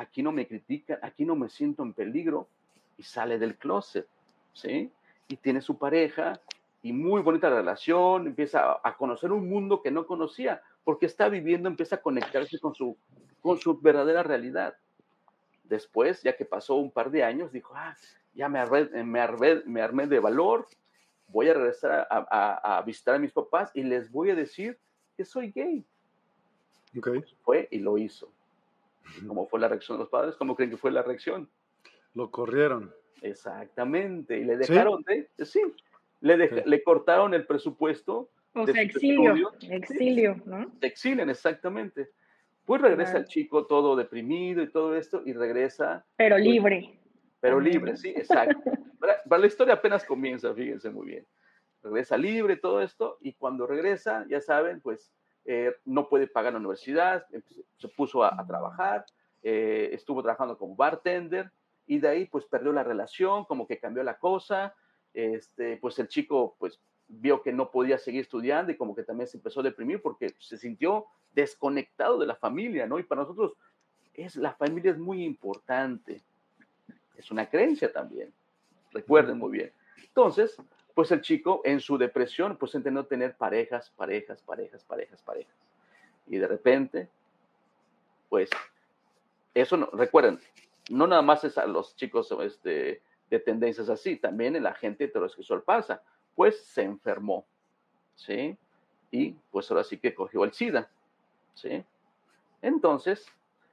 [0.00, 2.48] aquí no me critican, aquí no me siento en peligro,
[2.96, 4.06] y sale del closet,
[4.54, 4.90] ¿sí?
[5.28, 6.40] Y tiene su pareja,
[6.82, 11.68] y muy bonita relación, empieza a conocer un mundo que no conocía, porque está viviendo,
[11.68, 12.96] empieza a conectarse con su,
[13.42, 14.74] con su verdadera realidad.
[15.64, 17.94] Después, ya que pasó un par de años, dijo, ah,
[18.34, 19.28] ya me armé, me
[19.66, 20.66] me armé de valor,
[21.28, 24.78] voy a regresar a, visitar a mis papás y les voy a decir
[25.16, 25.84] que soy gay.
[26.96, 27.22] Okay.
[27.42, 28.32] Fue y lo hizo.
[29.26, 30.36] ¿Cómo fue la reacción de los padres?
[30.36, 31.50] ¿Cómo creen que fue la reacción?
[32.14, 32.92] Lo corrieron.
[33.22, 34.38] Exactamente.
[34.38, 35.60] Y le dejaron de, sí,
[36.20, 38.30] le, le cortaron el presupuesto.
[38.54, 40.72] O sea, exilio, exilio, ¿no?
[40.80, 42.10] Te exilian, exactamente.
[42.64, 46.04] Pues regresa el chico todo deprimido y todo esto y regresa.
[46.16, 46.98] Pero pues, libre.
[47.40, 48.60] pero libre, sí, exacto.
[49.28, 51.26] Para la historia apenas comienza, fíjense muy bien.
[51.82, 55.10] Regresa libre, todo esto, y cuando regresa, ya saben, pues
[55.44, 57.26] eh, no puede pagar la universidad,
[57.76, 59.04] se puso a, trabajar,
[59.42, 61.50] eh, estuvo trabajando como bartender,
[61.86, 64.74] y de ahí pues perdió la relación, como que cambió la cosa,
[65.12, 69.26] este, pues el chico pues vio que no podía seguir estudiando y como que también
[69.26, 72.98] se empezó a deprimir porque se sintió desconectado de la familia, ¿no?
[72.98, 73.54] Y para nosotros
[74.14, 76.22] es la familia es muy importante,
[77.16, 78.32] es una creencia también.
[78.92, 79.72] Recuerden muy bien.
[80.02, 80.56] Entonces,
[81.00, 85.56] pues el chico en su depresión, pues intentó tener parejas, parejas, parejas, parejas, parejas.
[86.26, 87.08] Y de repente,
[88.28, 88.50] pues,
[89.54, 90.38] eso no, recuerden,
[90.90, 95.04] no nada más es a los chicos este, de tendencias así, también en la gente
[95.04, 96.02] heterosexual pasa,
[96.34, 97.46] pues se enfermó,
[98.14, 98.58] ¿sí?
[99.10, 100.90] Y pues ahora sí que cogió el SIDA,
[101.54, 101.82] ¿sí?
[102.60, 103.24] Entonces,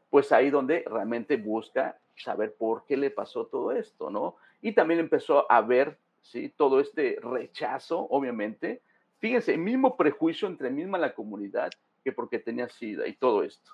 [0.09, 4.37] pues ahí donde realmente busca saber por qué le pasó todo esto, ¿no?
[4.61, 6.53] Y también empezó a ver, ¿sí?
[6.56, 8.82] Todo este rechazo, obviamente.
[9.19, 11.71] Fíjense, mismo prejuicio entre misma la comunidad
[12.03, 13.71] que porque tenía SIDA y todo esto.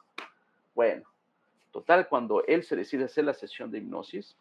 [0.74, 1.04] Bueno,
[1.72, 4.38] total, cuando él se decide hacer la sesión de hipnosis,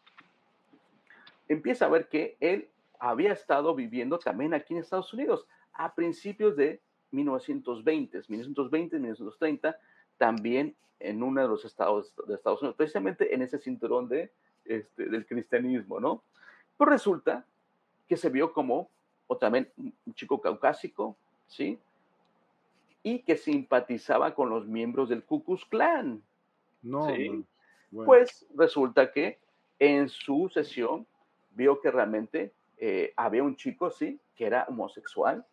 [1.47, 6.55] empieza a ver que él había estado viviendo también aquí en Estados Unidos a principios
[6.55, 9.77] de 1920, 1920, 1930,
[10.17, 14.31] también en uno de los estados de Estados Unidos, precisamente en ese cinturón de,
[14.65, 16.23] este, del cristianismo, ¿no?
[16.77, 17.45] Pues resulta
[18.07, 18.89] que se vio como,
[19.27, 21.15] o también un chico caucásico,
[21.47, 21.79] ¿sí?
[23.01, 26.21] Y que simpatizaba con los miembros del Ku Klux Klan.
[26.81, 27.45] No, ¿sí?
[27.91, 29.39] Pues resulta que
[29.79, 31.05] en su sesión
[31.51, 35.45] vio que realmente eh, había un chico, sí, que era homosexual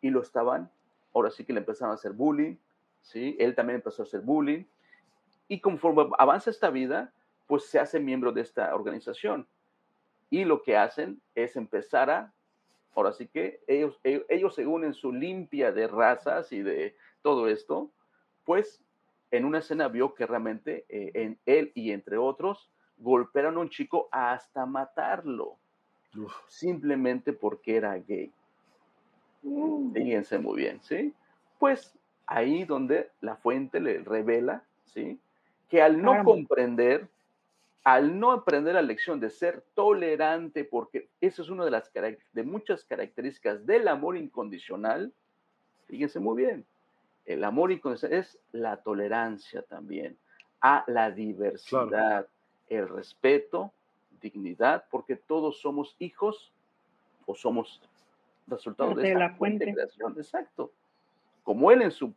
[0.00, 0.70] y lo estaban,
[1.14, 2.56] ahora sí que le empezaron a hacer bullying,
[3.00, 4.64] sí, él también empezó a hacer bullying
[5.48, 7.12] y conforme avanza esta vida,
[7.46, 9.46] pues se hace miembro de esta organización
[10.32, 12.32] y lo que hacen es empezar a,
[12.94, 17.90] ahora sí que ellos, ellos, se unen su limpia de razas y de todo esto,
[18.46, 18.82] pues
[19.30, 23.68] en una escena vio que realmente eh, en él y entre otros golpearon a un
[23.68, 25.58] chico hasta matarlo,
[26.48, 28.32] simplemente porque era gay.
[29.42, 29.92] Mm.
[29.92, 31.12] Fíjense muy bien, ¿sí?
[31.58, 31.94] Pues
[32.26, 35.20] ahí donde la fuente le revela, ¿sí?
[35.68, 37.06] Que al no comprender
[37.84, 41.90] al no aprender la lección de ser tolerante, porque eso es una de las
[42.32, 45.12] de muchas características del amor incondicional,
[45.86, 46.64] fíjense muy bien,
[47.24, 50.16] el amor incondicional es la tolerancia también
[50.60, 52.28] a la diversidad,
[52.68, 53.72] el respeto,
[54.20, 56.52] dignidad, porque todos somos hijos
[57.26, 57.82] o somos
[58.46, 60.72] resultado de, la fuente de creación, exacto.
[61.42, 62.14] Como él en su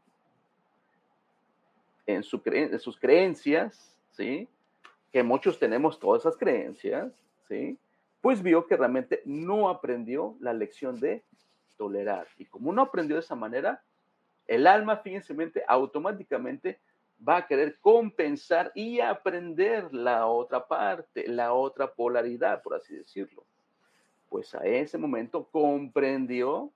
[2.06, 4.48] en, su en sus creencias, ¿sí?
[5.16, 7.10] Que muchos tenemos todas esas creencias,
[7.48, 7.80] ¿sí?
[8.20, 11.24] Pues vio que realmente no aprendió la lección de
[11.78, 12.28] tolerar.
[12.38, 13.82] Y como no aprendió de esa manera,
[14.46, 15.34] el alma, fíjense,
[15.70, 16.82] automáticamente
[17.26, 23.46] va a querer compensar y aprender la otra parte, la otra polaridad, por así decirlo.
[24.28, 26.74] Pues a ese momento comprendió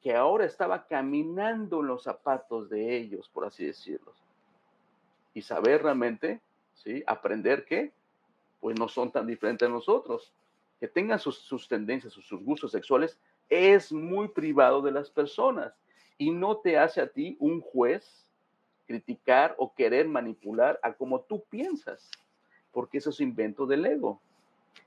[0.00, 4.14] que ahora estaba caminando en los zapatos de ellos, por así decirlo.
[5.32, 6.40] Y saber realmente,
[6.82, 7.02] ¿sí?
[7.06, 7.92] Aprender que,
[8.60, 10.32] pues no son tan diferentes a nosotros.
[10.80, 15.74] Que tengan sus, tendencias, sus, sus gustos sexuales, es muy privado de las personas
[16.18, 18.28] y no te hace a ti un juez
[18.86, 22.10] criticar o querer manipular a como tú piensas,
[22.72, 24.20] porque eso es invento del ego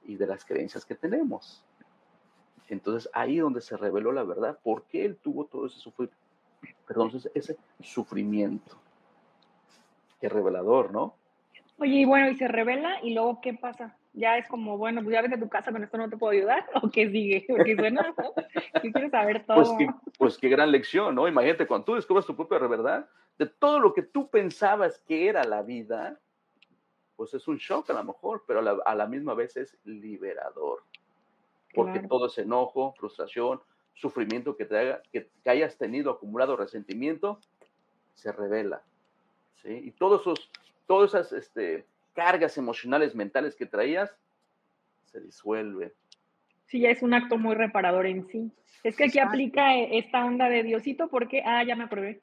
[0.04, 1.64] y de las creencias que tenemos.
[2.68, 6.18] Entonces ahí donde se reveló la verdad, por qué él tuvo todo ese sufrimiento,
[6.88, 8.78] perdón, ese sufrimiento.
[10.20, 11.16] Qué revelador, ¿no?
[11.82, 13.98] Oye, y bueno, y se revela y luego ¿qué pasa?
[14.13, 16.32] Ya es como, bueno, pues ya vete a tu casa, con esto no te puedo
[16.32, 18.34] ayudar, o qué sigue, porque suena, ¿no?
[18.91, 19.78] quieres saber pues todo.
[19.78, 19.89] Pues,
[20.20, 21.28] pues qué gran lección, ¿no?
[21.28, 25.44] Imagínate, cuando tú descubres tu propia verdad, de todo lo que tú pensabas que era
[25.44, 26.20] la vida,
[27.15, 30.84] pues es un shock a lo mejor, pero a la, misma vez es liberador.
[31.74, 33.60] Porque todo ese enojo, frustración,
[33.96, 37.39] sufrimiento que, te haga, que, hayas tenido acumulado resentimiento,
[38.13, 38.84] se revela.
[39.63, 39.82] ¿sí?
[39.84, 40.52] Y todos esos,
[40.92, 44.14] todas esas este, cargas emocionales, mentales que traías,
[45.06, 45.94] se disuelven.
[46.66, 48.52] Sí, ya es un acto muy reparador en sí.
[48.84, 52.20] Es que aquí aplica esta onda de Diosito porque, ah, ya me aprobé.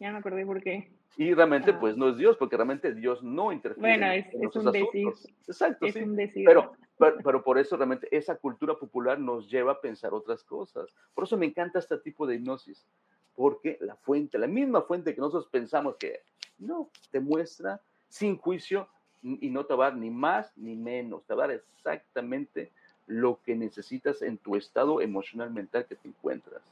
[0.00, 0.90] Ya me acordé por qué.
[1.18, 1.78] Y realmente, ah.
[1.78, 3.96] pues no es Dios, porque realmente Dios no interfiere.
[3.96, 5.06] Bueno, es, es un decir.
[5.46, 6.04] Exacto, sí.
[6.44, 10.92] Pero, pero, por eso realmente esa cultura popular nos lleva a pensar otras cosas.
[11.14, 12.84] Por eso me encanta este tipo de hipnosis,
[13.36, 16.22] porque la fuente, la misma fuente que nosotros pensamos que
[16.58, 18.88] no, te muestra sin juicio
[19.22, 22.70] y no te va a dar ni más ni menos, te va a dar exactamente
[23.06, 26.62] lo que necesitas en tu estado emocional mental que te encuentras.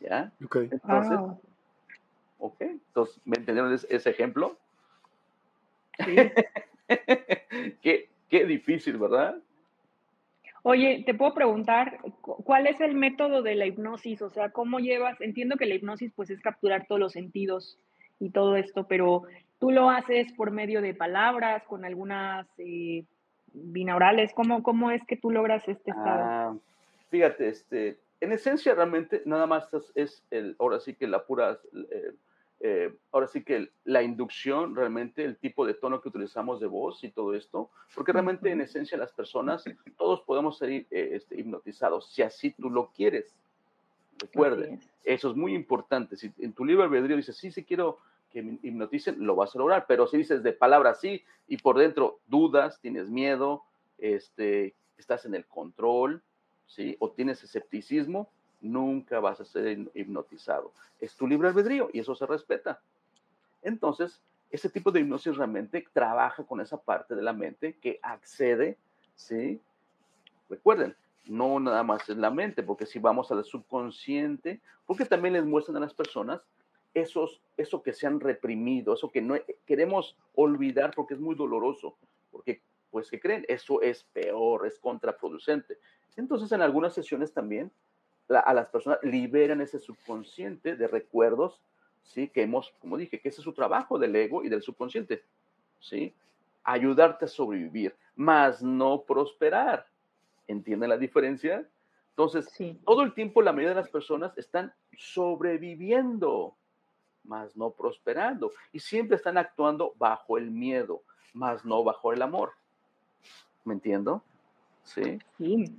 [0.00, 0.32] ¿Ya?
[0.44, 0.56] Ok.
[0.70, 1.18] Entonces,
[2.38, 2.60] ok.
[2.60, 4.56] Entonces, ¿me entendieron ese, ejemplo?
[6.04, 6.16] Sí.
[7.82, 9.40] qué, qué difícil, ¿verdad?
[10.64, 14.22] Oye, te puedo preguntar, ¿cuál es el método de la hipnosis?
[14.22, 15.20] O sea, ¿cómo llevas?
[15.20, 17.78] Entiendo que la hipnosis pues es capturar todos los sentidos
[18.22, 19.24] y todo esto, pero
[19.58, 23.04] tú lo haces por medio de palabras, con algunas eh,
[23.52, 24.32] binaurales.
[24.34, 26.22] ¿Cómo, ¿Cómo es que tú logras este estado?
[26.22, 26.56] Ah,
[27.10, 31.58] fíjate, este, en esencia realmente nada más es, el, ahora sí que la pura,
[31.90, 32.12] eh,
[32.60, 37.02] eh, ahora sí que la inducción, realmente el tipo de tono que utilizamos de voz
[37.02, 39.64] y todo esto, porque realmente en esencia las personas,
[39.98, 43.34] todos podemos ser eh, este, hipnotizados, si así tú lo quieres.
[44.18, 46.16] Recuerde, eso es muy importante.
[46.16, 47.98] Si en tu libro albedrío dices, sí, sí quiero
[48.32, 52.20] que hipnoticen, lo vas a lograr, pero si dices de palabras sí y por dentro
[52.26, 53.62] dudas, tienes miedo,
[53.98, 56.22] este, estás en el control,
[56.66, 56.96] ¿sí?
[56.98, 60.72] O tienes escepticismo, nunca vas a ser hipnotizado.
[61.00, 62.80] Es tu libre albedrío y eso se respeta.
[63.62, 68.76] Entonces, ese tipo de hipnosis realmente trabaja con esa parte de la mente que accede,
[69.14, 69.60] ¿sí?
[70.48, 70.94] Recuerden,
[71.26, 75.76] no nada más es la mente, porque si vamos al subconsciente, porque también les muestran
[75.76, 76.44] a las personas
[76.94, 81.96] esos, eso que se han reprimido, eso que no queremos olvidar porque es muy doloroso,
[82.30, 85.78] porque pues que creen, eso es peor, es contraproducente.
[86.16, 87.70] Entonces, en algunas sesiones también
[88.28, 91.60] a las personas liberan ese subconsciente de recuerdos,
[92.02, 92.28] ¿sí?
[92.28, 95.22] Que hemos, como dije, que ese es su trabajo del ego y del subconsciente,
[95.80, 96.14] ¿sí?
[96.64, 99.86] Ayudarte a sobrevivir, más no prosperar.
[100.46, 101.66] ¿Entienden la diferencia?
[102.10, 102.46] Entonces,
[102.84, 106.54] todo el tiempo la mayoría de las personas están sobreviviendo,
[107.24, 108.52] más no prosperando.
[108.72, 112.52] Y siempre están actuando bajo el miedo, más no bajo el amor.
[113.64, 114.22] ¿Me entiendo?
[114.82, 115.18] Sí.
[115.38, 115.76] Sí.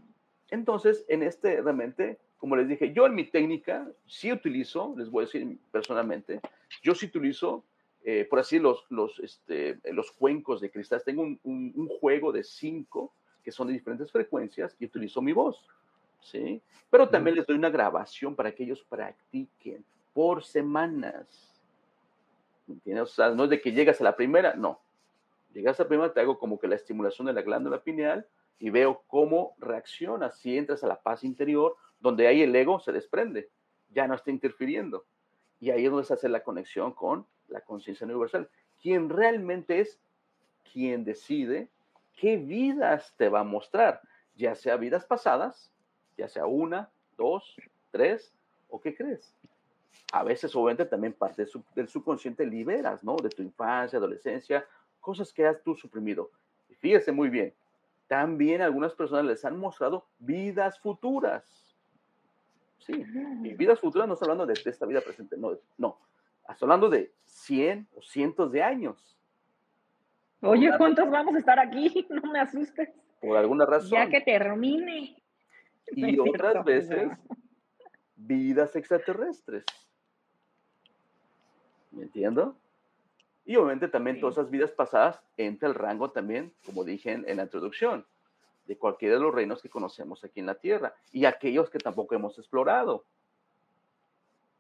[0.49, 5.23] Entonces, en este realmente, como les dije, yo en mi técnica sí utilizo, les voy
[5.23, 6.39] a decir personalmente,
[6.81, 7.63] yo sí utilizo,
[8.03, 11.01] eh, por así, los, los, este, los cuencos de cristal.
[11.03, 15.65] Tengo un, un, juego de cinco que son de diferentes frecuencias y utilizo mi voz,
[16.21, 16.61] ¿sí?
[16.89, 21.53] Pero también les doy una grabación para que ellos practiquen por semanas.
[22.67, 23.03] ¿Entiendes?
[23.03, 24.79] O sea, no es de que llegas a la primera, no.
[25.53, 28.27] Llegas a la primera, te hago como que la estimulación de la glándula pineal,
[28.59, 32.91] y veo cómo reacciona si entras a la paz interior, donde ahí el ego se
[32.91, 33.49] desprende,
[33.89, 35.05] ya no está interfiriendo.
[35.59, 38.49] Y ahí es donde se hace la conexión con la conciencia universal.
[38.81, 39.99] Quien realmente es
[40.71, 41.69] quien decide
[42.19, 44.01] qué vidas te va a mostrar,
[44.35, 45.71] ya sea vidas pasadas,
[46.17, 47.55] ya sea una, dos,
[47.91, 48.33] tres,
[48.69, 49.35] o qué crees.
[50.11, 53.15] A veces, obviamente, también parte del subconsciente liberas, ¿no?
[53.15, 54.65] De tu infancia, adolescencia,
[54.99, 56.29] cosas que has tú suprimido.
[56.69, 57.53] Y fíjese muy bien,
[58.07, 61.43] también algunas personas les han mostrado vidas futuras.
[62.79, 63.03] Sí,
[63.43, 65.97] y vidas futuras no estoy hablando de, esta vida presente, no, no.
[66.45, 69.17] Hasta hablando de 100 o cientos de años.
[70.41, 72.05] Oye, ¿cuántos vamos a estar aquí?
[72.09, 72.89] No me asustes.
[73.21, 73.91] Por alguna razón.
[73.91, 75.17] Ya que termine.
[75.95, 77.11] Y otras veces,
[78.15, 79.65] vidas extraterrestres.
[81.93, 82.55] ¿Me entiendo?
[83.45, 87.43] Y obviamente también todas esas vidas pasadas entra el rango también, como dije en, la
[87.43, 88.05] introducción,
[88.67, 92.15] de cualquiera de los reinos que conocemos aquí en la Tierra y aquellos que tampoco
[92.15, 93.03] hemos explorado.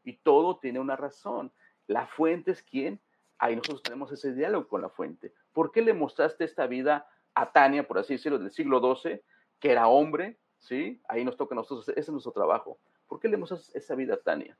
[0.03, 1.51] Y todo tiene una razón.
[1.87, 2.99] La fuente es quien,
[3.37, 5.33] ahí nosotros tenemos ese diálogo con la fuente.
[5.53, 9.21] ¿Por qué le mostraste esta vida a Tania, por así decirlo, del siglo XII,
[9.59, 10.37] que era hombre?
[10.59, 11.01] ¿Sí?
[11.07, 12.77] Ahí nos toca a nosotros, ese es nuestro trabajo.
[13.07, 14.57] ¿Por qué le mostraste esa vida a Tania?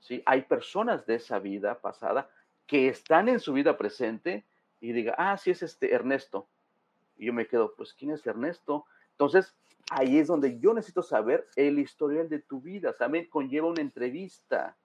[0.00, 0.22] ¿Sí?
[0.26, 2.30] Hay personas de esa vida pasada
[2.66, 4.44] que están en su vida presente
[4.80, 6.48] y diga, ah, sí es este Ernesto.
[7.16, 8.84] Y yo me quedo, pues, ¿quién es Ernesto?
[9.12, 9.56] Entonces,
[9.90, 12.92] ahí es donde yo necesito saber el historial de tu vida.
[12.92, 14.76] También conlleva una entrevista.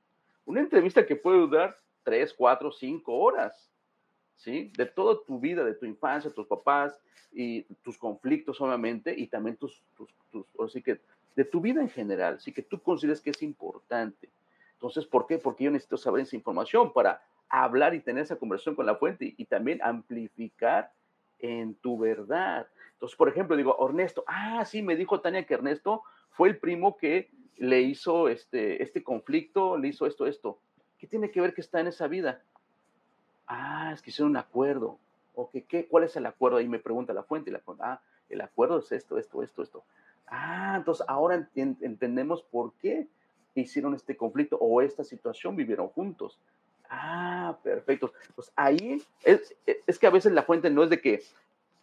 [0.45, 3.69] Una entrevista que puede durar tres, cuatro, cinco horas.
[4.35, 4.71] ¿Sí?
[4.75, 6.99] De toda tu vida, de tu infancia, tus papás
[7.31, 10.99] y tus conflictos, obviamente, y también tus, tus, tus que
[11.35, 14.29] de tu vida en general, sí que tú consideres que es importante.
[14.83, 15.37] Entonces, ¿por qué?
[15.37, 19.33] Porque yo necesito saber esa información para hablar y tener esa conversación con la fuente
[19.37, 20.91] y, también amplificar
[21.39, 22.67] en tu verdad.
[22.91, 26.97] Entonces, por ejemplo, digo, Ernesto, ah, sí, me dijo Tania que Ernesto fue el primo
[26.97, 30.59] que le hizo este, este conflicto, le hizo esto, esto.
[30.99, 32.41] ¿Qué tiene que ver que está en esa vida?
[33.47, 34.99] Ah, es que hicieron un acuerdo.
[35.33, 35.87] ¿O ¿qué?
[35.87, 36.57] ¿Cuál es el acuerdo?
[36.57, 37.53] Ahí me pregunta la fuente.
[37.79, 39.85] Ah, el acuerdo es esto, esto, esto, esto.
[40.27, 43.07] Ah, entonces ahora entendemos por qué
[43.61, 46.39] hicieron este conflicto o esta situación, vivieron juntos.
[46.89, 48.13] Ah, perfecto.
[48.35, 51.21] Pues ahí es, es que a veces la fuente no es de que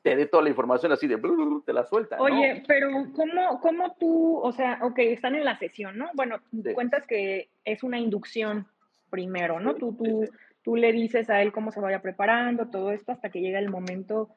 [0.03, 1.18] te dé toda la información así de
[1.64, 2.16] te la suelta.
[2.21, 6.09] Oye, pero ¿cómo, ¿cómo tú, o sea, ok, están en la sesión, ¿no?
[6.14, 6.39] Bueno,
[6.75, 8.66] cuentas que es una inducción
[9.11, 9.75] primero, ¿no?
[9.75, 10.29] tú, tú,
[10.62, 13.68] tú le dices a él cómo se vaya preparando, todo esto hasta que llega el
[13.68, 14.31] momento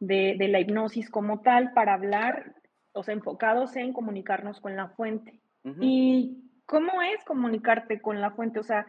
[0.00, 2.54] de, de la hipnosis como tal para hablar,
[2.92, 5.40] o sea, enfocados en comunicarnos con la fuente.
[5.80, 8.58] ¿Y cómo es comunicarte con la fuente?
[8.58, 8.86] O sea,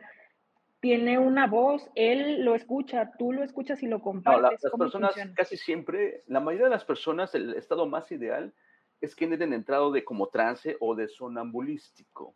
[0.79, 4.61] tiene una voz, él lo escucha, tú lo escuchas y lo compartes.
[4.61, 8.53] las personas casi siempre, la mayoría de las personas, el estado más ideal
[9.01, 12.35] es que en entrado de como trance o de sonambulístico,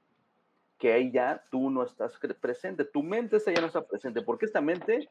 [0.77, 4.45] que ahí ya tú no estás presente, tu mente esa ya no está presente, porque
[4.45, 5.09] esta mente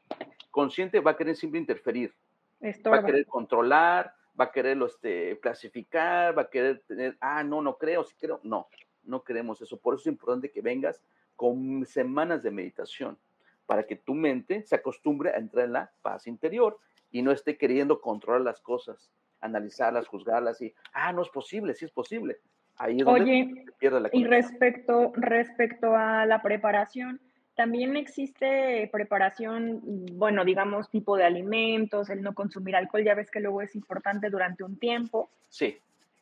[0.51, 2.13] consciente va a querer siempre interferir,
[2.61, 7.61] va a querer controlar, va a quererlo este, clasificar, va a querer tener, ah, no,
[7.61, 8.67] no creo, sí creo, no,
[9.09, 11.01] no queremos eso, por eso es importante que vengas
[11.35, 13.17] con semanas de meditación
[13.65, 16.79] para que tu mente se acostumbre a entrar en la paz interior
[17.11, 21.85] y no esté queriendo controlar las cosas, analizarlas, juzgarlas y, ah, no es posible, sí
[21.85, 22.37] es posible.
[22.77, 27.19] Ahí es donde Oye, pierde la Y respecto, respecto a la preparación,
[27.55, 29.81] también existe preparación,
[30.13, 34.29] bueno, digamos, tipo de alimentos, el no consumir alcohol, ya ves que luego es importante
[34.29, 35.29] durante un tiempo.
[35.49, 35.77] Sí,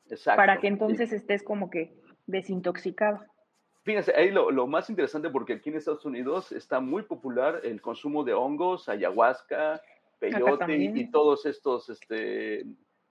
[0.10, 0.38] exacto.
[0.38, 1.94] Para que entonces estés como que
[2.28, 3.26] desintoxicado.
[3.84, 8.24] Fíjense, ahí lo, más interesante porque aquí en Estados Unidos está muy popular el consumo
[8.26, 9.82] de hongos, ayahuasca,
[10.20, 12.66] peyote y, todos estos, este,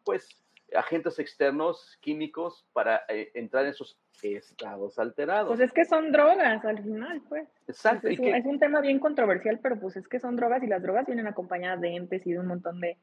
[0.05, 0.43] pues,
[0.75, 5.49] agentes externos químicos para eh, entrar en esos estados alterados.
[5.49, 7.49] Pues es que son drogas al final, pues.
[7.69, 8.09] Exacto.
[8.09, 11.27] Es, un tema bien controversial, pero pues es que son drogas y las drogas vienen
[11.27, 12.99] acompañadas de entes y de un montón de,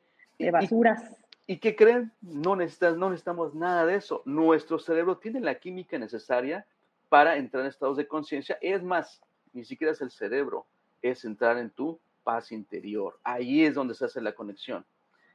[0.51, 1.22] basuras.
[1.46, 2.12] ¿Y, qué creen?
[2.22, 4.22] No, necesitas, no necesitamos nada de eso.
[4.26, 6.66] Nuestro cerebro tiene la química necesaria
[7.10, 8.58] para entrar en estados de conciencia.
[8.62, 9.22] Es más,
[9.52, 10.66] ni siquiera es el cerebro,
[11.02, 13.20] es entrar en tu paz interior.
[13.24, 14.86] Ahí es donde se hace la conexión.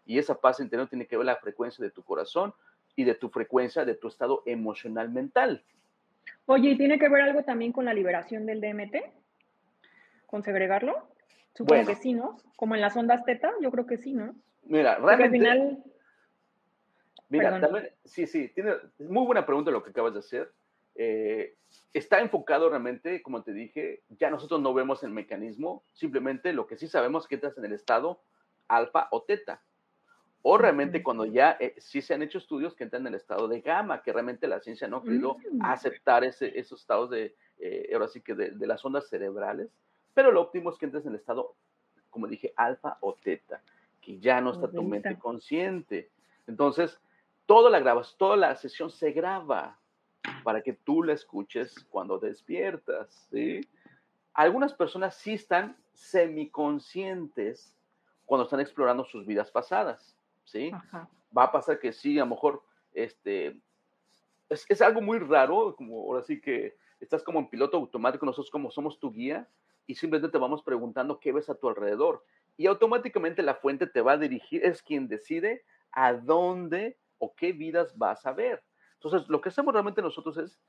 [0.06, 2.54] Y esa paz interior tiene que ver la frecuencia de tu corazón
[2.96, 5.62] y de tu frecuencia de tu estado emocional mental.
[6.46, 8.96] Oye, ¿y tiene que ver algo también con la liberación del DMT?
[10.26, 11.08] ¿Con segregarlo?
[11.54, 12.38] Supongo que sí, ¿no?
[12.56, 14.34] Como en las ondas teta, yo creo que sí, ¿no?
[14.64, 15.24] Mira, realmente...
[15.24, 15.84] Al final...
[17.28, 20.52] Mira, también, sí, sí, tiene muy buena pregunta lo que acabas de hacer.
[20.94, 21.56] Eh,
[21.92, 26.76] está enfocado realmente, como te dije, ya nosotros no vemos el mecanismo, simplemente lo que
[26.76, 28.20] sí sabemos es que estás en el estado
[28.66, 29.62] alfa o teta.
[30.42, 33.48] O realmente cuando ya eh, sí se han hecho estudios que entran en el estado
[33.48, 35.64] de gamma, que realmente la ciencia no ha querido mm.
[35.64, 39.68] aceptar ese, esos estados de, eh, ahora sí que de, las ondas cerebrales,
[40.14, 41.54] pero lo óptimo es que entres en el estado,
[42.10, 43.62] como dije, alfa o teta,
[44.00, 46.10] que ya no está tu mente consciente.
[46.46, 46.98] Entonces,
[47.48, 49.78] toda la grabas, toda la sesión se graba,
[50.44, 53.62] para que tú la escuches cuando despiertas, ¿sí?
[54.34, 57.74] Algunas personas sí están semiconscientes
[58.26, 60.70] cuando están explorando sus vidas pasadas, ¿sí?
[61.36, 63.58] Va a pasar que sí, a lo mejor, este,
[64.50, 68.70] es, algo muy raro, como ahora sí que estás como en piloto automático, nosotros como
[68.70, 69.48] somos tu guía
[69.86, 72.22] y simplemente te vamos preguntando qué ves a tu alrededor.
[72.58, 77.52] Y automáticamente la fuente te va a dirigir, es quien decide a dónde o qué
[77.52, 78.62] vidas vas a ver.
[78.94, 80.60] Entonces, lo que hacemos realmente nosotros es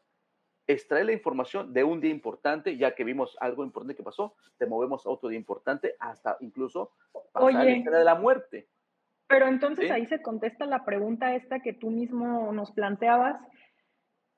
[0.68, 4.68] extraer la información de un día importante, ya que vimos algo importante que pasó, te
[4.68, 6.92] movemos a otro día importante hasta incluso
[7.34, 8.68] pasar la de la muerte.
[9.28, 13.40] Pero entonces ahí se contesta la pregunta esta que tú mismo nos planteabas.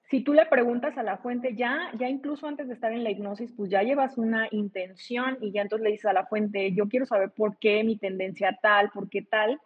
[0.09, 3.11] Si tú le preguntas a la fuente, ya, ya incluso antes de estar en la
[3.11, 6.89] hipnosis, pues ya llevas una intención y ya entonces le dices a la fuente, yo
[6.89, 9.61] quiero saber por qué mi tendencia tal, por qué tal,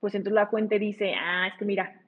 [0.00, 2.02] pues entonces la fuente dice, ah, es que mira,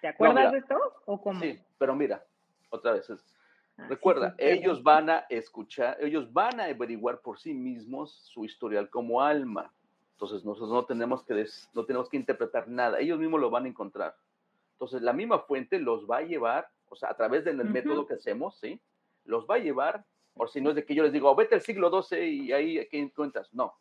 [0.00, 0.78] ¿te acuerdas de esto?
[1.06, 1.40] ¿O cómo?
[1.40, 2.24] Sí, pero mira,
[2.70, 8.12] otra vez, ah, recuerda, ellos van a escuchar, ellos van a averiguar por sí mismos
[8.32, 9.72] su historial como alma.
[10.12, 13.68] Entonces nosotros no tenemos que, no tenemos que interpretar nada, ellos mismos lo van a
[13.68, 14.14] encontrar.
[14.72, 18.14] Entonces la misma fuente los va a llevar, o sea, a través del método que
[18.14, 18.80] hacemos, ¿sí?
[19.24, 20.04] Los va a llevar,
[20.34, 22.78] por si no es de que yo les digo, vete al siglo XII y ahí
[22.78, 23.52] aquí encuentras.
[23.52, 23.74] No.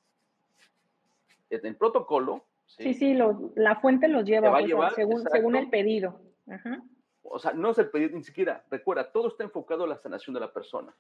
[1.50, 2.46] En el protocolo.
[2.78, 3.18] Sí, sí,
[3.56, 4.58] la fuente los lleva,
[4.96, 6.22] según, según el pedido.
[6.48, 6.82] Ajá
[7.30, 10.34] o sea, no es el pedido ni siquiera, recuerda, todo está enfocado a la sanación
[10.34, 10.94] de la persona.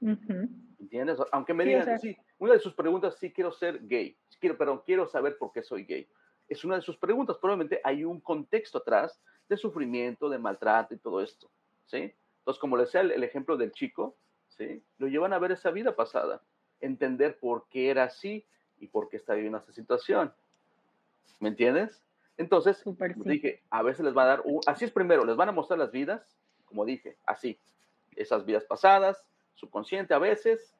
[0.00, 1.18] ¿Entiendes?
[1.32, 5.06] Aunque me digan, sí, una de sus preguntas, sí quiero ser gay, quiero, pero quiero
[5.06, 6.06] saber por qué soy gay.
[6.48, 10.98] Es una de sus preguntas, probablemente hay un contexto atrás de sufrimiento, de maltrato y
[10.98, 11.50] todo esto,
[11.86, 12.14] ¿sí?
[12.38, 14.16] Entonces, como le decía el, ejemplo del chico,
[14.48, 14.82] ¿sí?
[14.98, 16.42] Lo llevan a ver esa vida pasada,
[16.80, 18.46] entender por qué era así
[18.78, 20.32] y por qué está viviendo esa situación.
[21.40, 22.02] ¿Me entiendes?
[22.36, 22.82] Entonces,
[23.16, 25.92] dije, a veces les va a dar, así es primero, les van a mostrar las
[25.92, 27.58] vidas, como dije, así,
[28.16, 30.74] esas vidas pasadas, subconsciente a veces,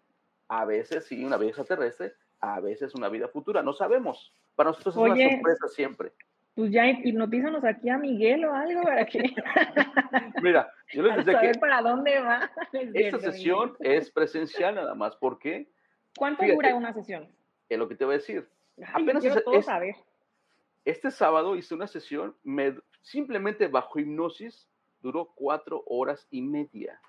[0.49, 4.33] a veces sí, una vida extraterrestre, a veces una vida futura, no sabemos.
[4.57, 6.13] Para nosotros es una sorpresa siempre.
[6.55, 9.19] Pues ya hipnotízanos aquí a Miguel o algo para que.
[10.43, 12.51] Mira, yo les decía saber para dónde va.
[12.73, 15.17] esta sesión es presencial nada más.
[15.17, 15.69] ¿Por qué?
[16.17, 17.29] ¿Cuánto dura una sesión?
[17.69, 18.49] Es lo que te voy a decir.
[18.93, 19.97] Apenas es, todo saber.
[20.85, 22.37] Este sábado hice una sesión,
[23.01, 24.69] simplemente bajo hipnosis,
[25.01, 27.01] duró cuatro horas y media.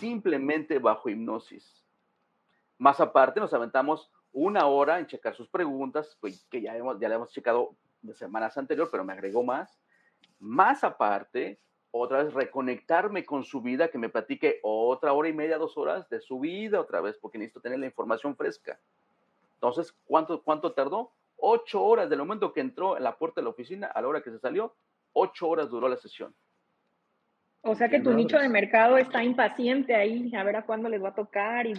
[0.00, 1.84] Simplemente bajo hipnosis.
[2.78, 6.18] Más aparte, nos aventamos una hora en checar sus preguntas,
[6.50, 9.78] que ya le hemos checado de semanas anteriores, pero me agregó más.
[10.40, 11.60] Más aparte,
[11.92, 16.08] otra vez reconectarme con su vida, que me platique otra hora y media, dos horas
[16.08, 18.80] de su vida otra vez, porque necesito tener la información fresca.
[19.54, 21.12] Entonces, ¿cuánto, cuánto tardó?
[21.36, 24.22] Ocho horas del momento que entró en la puerta de la oficina a la hora
[24.22, 24.74] que se salió,
[25.12, 26.34] ocho horas duró la sesión.
[27.62, 31.02] O sea que tu nicho de mercado está impaciente ahí, a ver a cuándo les
[31.02, 31.66] va a tocar.
[31.66, 31.74] Y...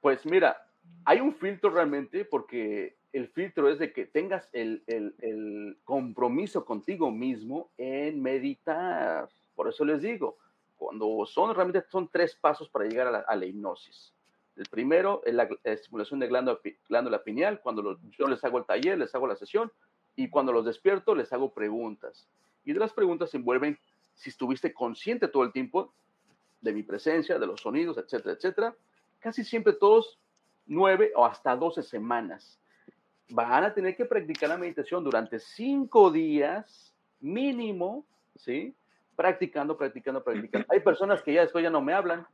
[0.00, 0.56] Pues mira,
[1.04, 7.10] hay un filtro realmente porque el filtro es de que tengas el, el, compromiso contigo
[7.10, 9.28] mismo en meditar.
[9.54, 10.38] Por eso les digo,
[10.76, 14.15] cuando son realmente son tres pasos para llegar a la, a la hipnosis.
[14.56, 17.60] El primero es la estimulación de glándula, glándula pineal.
[17.60, 19.70] Cuando yo les hago el taller, les hago la sesión
[20.16, 22.26] y cuando los despierto, les hago preguntas.
[22.64, 23.78] Y de las preguntas se envuelven
[24.14, 25.92] si estuviste consciente todo el tiempo
[26.62, 28.74] de mi presencia, de los sonidos, etcétera, etcétera.
[29.20, 30.18] Casi siempre todos
[30.66, 32.58] nueve o hasta doce semanas.
[33.28, 38.74] Van a tener que practicar la meditación durante cinco días mínimo, ¿sí?
[39.14, 40.66] Practicando, practicando, practicando.
[40.70, 42.26] Hay personas que ya después ya no me hablan,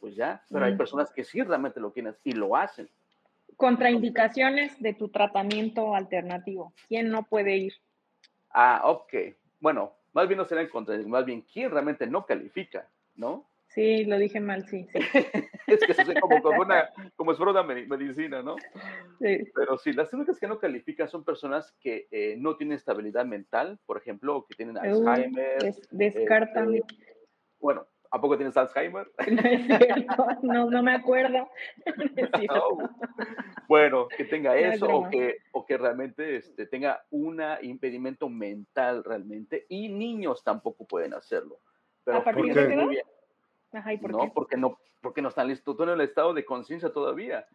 [0.00, 2.88] pues ya, pero hay personas que sí realmente lo quieren y lo hacen.
[3.56, 6.72] Contraindicaciones de tu tratamiento alternativo.
[6.88, 7.74] ¿Quién no puede ir?
[8.50, 9.14] Ah, ok.
[9.60, 13.46] Bueno, más bien no será en contra, más bien quién realmente no califica, ¿no?
[13.68, 14.88] Sí, lo dije mal, sí.
[15.66, 18.56] es que es como, como, una, como es una medicina, ¿no?
[19.20, 19.44] Sí.
[19.54, 23.78] Pero sí, las únicas que no califican son personas que eh, no tienen estabilidad mental,
[23.86, 25.58] por ejemplo, que tienen Alzheimer.
[25.92, 26.74] descartan.
[26.74, 26.96] Este,
[27.60, 29.10] bueno, ¿A poco tienes Alzheimer?
[29.30, 31.48] No es cierto, no, me acuerdo.
[33.68, 39.64] Bueno, que tenga eso o, que, o que realmente este, tenga un impedimento mental realmente
[39.68, 41.60] y niños tampoco pueden hacerlo.
[42.02, 43.04] Pero ¿A partir de
[43.72, 46.92] Ajá, ¿y por no, Porque no, porque no están listos, en el estado de conciencia
[46.92, 47.46] todavía.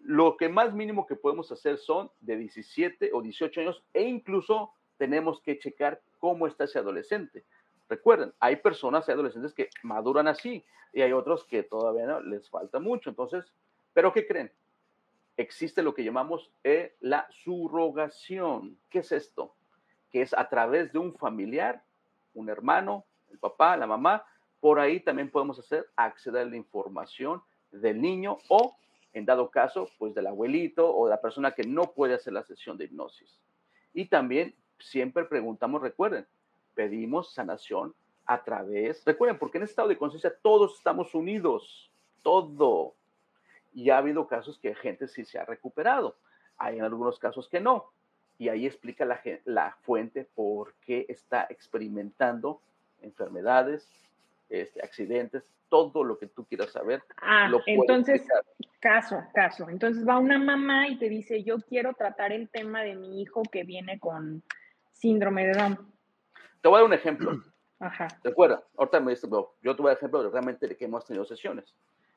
[0.00, 4.72] Lo que más mínimo que podemos hacer son de 17 o 18 años e incluso
[4.96, 7.44] tenemos que checar cómo está ese adolescente
[7.88, 12.78] Recuerden, hay personas, hay adolescentes que maduran así y hay otros que todavía les falta
[12.78, 13.10] mucho.
[13.10, 13.52] Entonces,
[13.92, 14.52] ¿pero qué creen?
[15.36, 18.76] Existe lo que llamamos eh, la subrogación.
[18.90, 19.54] ¿Qué es esto?
[20.10, 21.82] Que es a través de un familiar,
[22.34, 24.24] un hermano, el papá, la mamá,
[24.60, 28.76] por ahí también podemos hacer acceder a la información del niño o,
[29.12, 32.42] en dado caso, pues del abuelito o de la persona que no puede hacer la
[32.42, 33.40] sesión de hipnosis.
[33.94, 36.26] Y también siempre preguntamos, recuerden,
[36.78, 37.92] pedimos sanación
[38.24, 41.90] a través, recuerden, porque en estado de conciencia todos estamos unidos,
[42.22, 42.94] todo.
[43.74, 46.16] Y ha habido casos que gente sí se ha recuperado,
[46.56, 47.90] hay algunos casos que no.
[48.38, 52.60] Y ahí explica la, la fuente por qué está experimentando
[53.02, 53.90] enfermedades,
[54.48, 57.02] este, accidentes, todo lo que tú quieras saber.
[57.20, 58.22] Ah, entonces,
[58.78, 59.68] caso, caso.
[59.68, 63.42] Entonces va una mamá y te dice, yo quiero tratar el tema de mi hijo
[63.42, 64.44] que viene con
[64.92, 65.97] síndrome de Down.
[66.60, 67.30] Te voy a dar un ejemplo.
[67.80, 68.08] Ajá.
[68.24, 71.04] Recuerda, ahorita me dice, yo te voy a dar ejemplo de realmente de que hemos
[71.04, 71.74] tenido sesiones.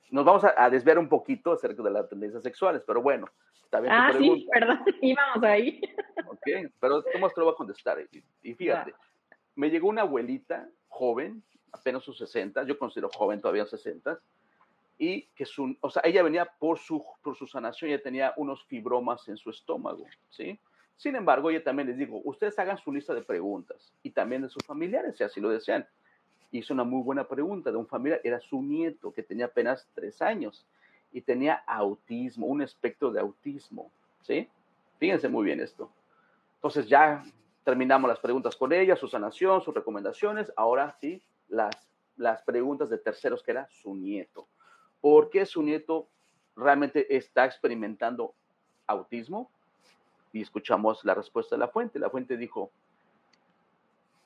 [0.10, 3.28] Nos vamos a, desviar un poquito acerca de las tendencias sexuales, pero bueno,
[3.64, 3.94] está bien.
[3.94, 5.80] Ah, sí, perdón, íbamos ahí.
[6.28, 8.00] Ok, pero ¿cómo te lo voy a contestar?
[8.42, 8.94] Y, fíjate,
[9.56, 14.20] me llegó una abuelita joven, apenas sus 60, yo considero joven todavía 60,
[14.98, 18.66] y que su, o sea, ella venía por su, por su sanación, ella tenía unos
[18.66, 20.60] fibromas en su estómago, ¿sí?
[21.02, 24.50] Sin embargo, yo también les digo, ustedes hagan su lista de preguntas y también de
[24.50, 25.88] sus familiares, si así lo desean.
[26.52, 30.22] Hizo una muy buena pregunta de un familiar, era su nieto que tenía apenas tres
[30.22, 30.64] años
[31.12, 33.92] y tenía autismo, un espectro de autismo,
[34.22, 34.48] ¿sí?
[35.00, 35.92] Fíjense muy bien esto.
[36.58, 37.24] Entonces ya
[37.64, 41.76] terminamos las preguntas con ella, su sanación, sus recomendaciones, ahora sí, las,
[42.16, 44.48] las preguntas de terceros que era su nieto.
[45.00, 46.10] ¿Por qué su nieto
[46.56, 48.36] realmente está experimentando
[48.86, 49.50] autismo?
[50.34, 52.00] Y escuchamos la respuesta de la fuente.
[52.00, 52.72] La fuente dijo,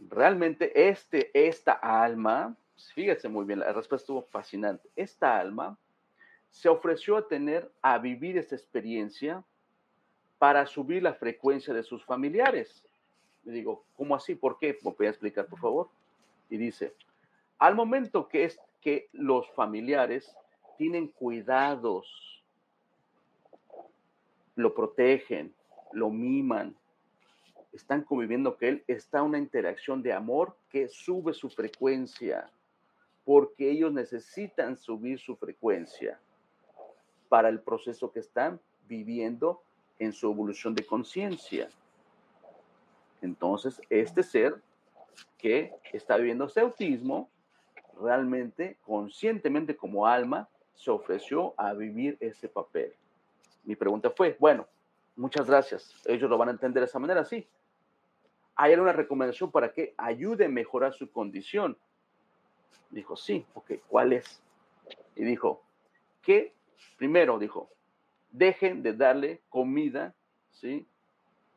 [0.10, 2.56] realmente este, esta alma,
[2.94, 5.78] fíjese muy bien, la respuesta estuvo fascinante, esta alma
[6.50, 9.44] se ofreció a tener, a vivir esta experiencia
[10.38, 12.86] para subir la frecuencia de sus familiares.
[13.44, 14.36] Le digo, ¿cómo así?
[14.36, 14.78] ¿Por qué?
[14.84, 15.90] ¿Me voy a explicar, por favor?
[16.50, 16.94] Y dice,
[17.58, 20.36] al momento que es que los familiares
[20.78, 22.44] tienen cuidados,
[24.56, 25.54] lo protegen,
[25.96, 26.76] lo miman,
[27.74, 32.50] están conviviendo que él, está una interacción de amor que sube su frecuencia,
[33.24, 36.20] porque ellos necesitan subir su frecuencia
[37.28, 39.62] para el proceso que están viviendo
[39.98, 41.70] en su evolución de conciencia.
[43.22, 44.62] Entonces, este ser
[45.38, 47.30] que está viviendo ese autismo,
[48.00, 52.94] realmente, conscientemente como alma, se ofreció a vivir ese papel.
[53.64, 54.68] Mi pregunta fue, bueno,
[55.16, 55.94] Muchas gracias.
[56.06, 57.48] Ellos lo van a entender de esa manera, sí.
[58.56, 61.78] ¿Hay alguna recomendación para que ayude a mejorar su condición?
[62.90, 64.42] Dijo, sí, ok, ¿cuál es?
[65.16, 65.64] Y dijo,
[66.22, 66.54] que
[66.98, 67.70] primero dijo,
[68.32, 70.14] dejen de darle comida,
[70.52, 70.86] ¿sí?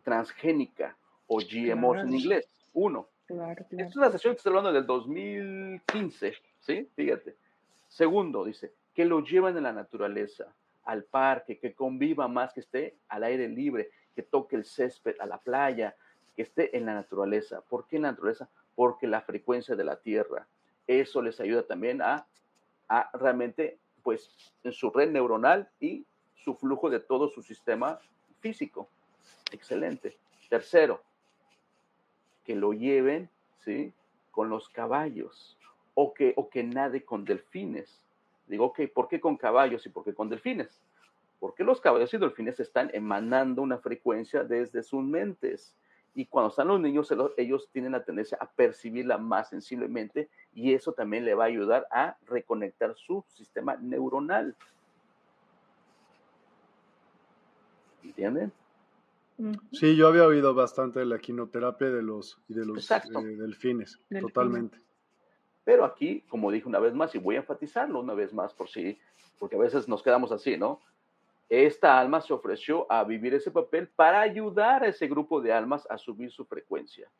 [0.02, 0.96] Transgénica
[1.26, 2.48] o GMOs en inglés.
[2.72, 3.08] Uno.
[3.26, 6.88] Claro, Esta es una sesión que estoy hablando del 2015, ¿sí?
[6.94, 7.36] Fíjate.
[7.88, 10.54] Segundo, dice, que lo llevan en la naturaleza
[10.88, 15.26] al parque, que conviva más, que esté al aire libre, que toque el césped, a
[15.26, 15.94] la playa,
[16.34, 17.60] que esté en la naturaleza.
[17.60, 18.48] ¿Por qué en la naturaleza?
[18.74, 20.48] Porque la frecuencia de la tierra.
[20.86, 22.26] Eso les ayuda también a,
[22.88, 24.30] a realmente, pues,
[24.64, 27.98] en su red neuronal y su flujo de todo su sistema
[28.40, 28.88] físico.
[29.52, 30.16] Excelente.
[30.48, 31.02] Tercero,
[32.44, 33.28] que lo lleven,
[33.58, 33.92] ¿sí?
[34.30, 35.58] Con los caballos
[35.92, 38.07] o que, o que nade con delfines.
[38.48, 40.80] Digo, ok, ¿por qué con caballos y por qué con delfines?
[41.38, 45.74] Porque los caballos y delfines están emanando una frecuencia desde sus mentes.
[46.14, 50.92] Y cuando están los niños, ellos tienen la tendencia a percibirla más sensiblemente y eso
[50.92, 54.56] también le va a ayudar a reconectar su sistema neuronal.
[58.02, 58.52] ¿Entienden?
[59.70, 64.80] Sí, yo había oído bastante de la quinoterapia de los, de los eh, delfines, totalmente.
[65.68, 68.70] Pero aquí, como dije una vez más, y voy a enfatizarlo una vez más por
[68.70, 68.98] sí,
[69.38, 70.80] porque a veces nos quedamos así, ¿no?
[71.50, 75.86] Esta alma se ofreció a vivir ese papel para ayudar a ese grupo de almas
[75.90, 77.10] a subir su frecuencia,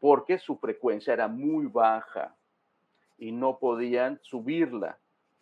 [0.00, 2.36] porque su frecuencia era muy baja
[3.16, 4.98] y no podían subirla,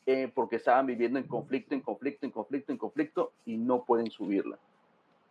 [0.07, 4.09] eh, porque estaban viviendo en conflicto, en conflicto, en conflicto, en conflicto, y no pueden
[4.09, 4.57] subirla.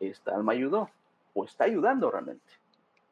[0.01, 0.89] Esta alma ayudó,
[1.33, 2.51] o está ayudando realmente.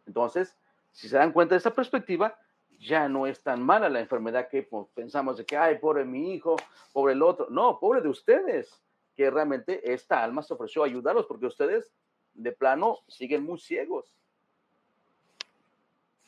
[0.06, 0.58] Entonces,
[0.92, 2.38] si se dan cuenta de esa perspectiva,
[2.84, 6.34] ya no es tan mala la enfermedad que pues, pensamos de que, ay, pobre mi
[6.34, 6.56] hijo,
[6.92, 7.48] pobre el otro.
[7.50, 8.82] No, pobre de ustedes,
[9.16, 11.92] que realmente esta alma se ofreció a ayudarlos porque ustedes
[12.34, 14.16] de plano siguen muy ciegos.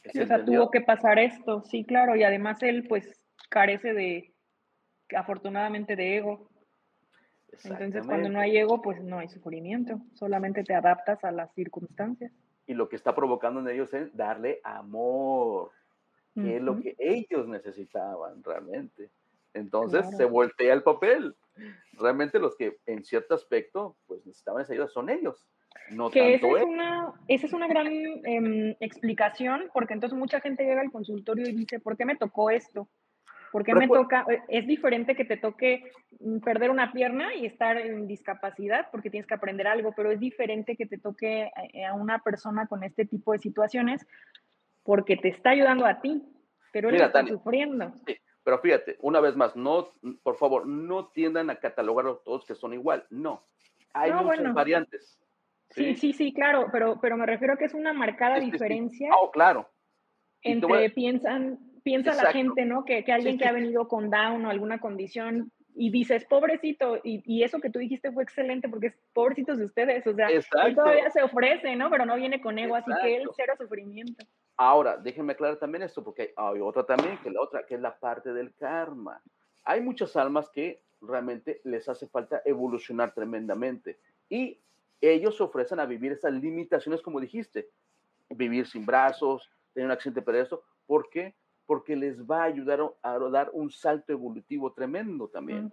[0.07, 4.33] o sea, tuvo que pasar esto, sí, claro, y además él pues carece de,
[5.15, 6.49] afortunadamente, de ego.
[7.63, 12.31] Entonces, cuando no hay ego, pues no hay sufrimiento, solamente te adaptas a las circunstancias.
[12.67, 15.71] Y lo que está provocando en ellos es darle amor
[16.35, 19.09] que es lo que ellos necesitaban realmente.
[19.53, 21.33] Entonces se voltea el papel.
[21.93, 25.47] Realmente los que en cierto aspecto pues necesitaban esa ayuda son ellos.
[25.91, 30.65] No que esa, es una, esa es una gran em, explicación, porque entonces mucha gente
[30.65, 32.87] llega al consultorio y dice, ¿por qué me tocó esto?
[33.51, 34.25] ¿Por qué me toca?
[34.29, 35.83] Eh, es diferente que te toque
[36.19, 40.19] mm, perder una pierna y estar en discapacidad porque tienes que aprender algo, pero es
[40.19, 44.05] diferente que te toque eh, a una persona con este tipo de situaciones
[44.85, 46.23] porque te está ayudando a ti,
[46.71, 47.91] pero él está sufriendo.
[48.05, 49.89] Sí, pero fíjate, una vez más, no,
[50.23, 53.43] por favor, no tiendan a catalogar a todos que son igual, no.
[53.93, 55.19] Hay muchas variantes.
[55.71, 55.95] ¿sí?
[55.95, 56.13] ¿sí?
[56.13, 59.09] sí, claro, pero, pero me refiero a que es una marcada diferencia.
[59.19, 59.67] Oh, claro.
[60.41, 62.83] Entre piensan piensa la gente, ¿no?
[62.83, 67.21] Que, que alguien que ha venido con Down o alguna condición y dices, pobrecito, y,
[67.25, 70.75] y, eso que tú dijiste fue excelente porque es pobrecitos de ustedes, o sea, él
[70.75, 71.89] todavía se ofrece, ¿no?
[71.91, 74.25] Pero no viene con ego, así que él cero sufrimiento.
[74.57, 77.97] Ahora, déjenme aclarar también esto, porque hay otra también, que la otra, que es la
[77.97, 79.21] parte del karma.
[79.63, 83.99] Hay muchas almas que realmente les hace falta evolucionar tremendamente
[84.29, 84.57] y
[85.01, 87.69] ellos ofrecen a vivir esas limitaciones, como dijiste,
[88.29, 91.35] vivir sin brazos, tener un accidente perezoso, ¿por qué?
[91.65, 95.71] porque les va a ayudar a dar un salto evolutivo tremendo también.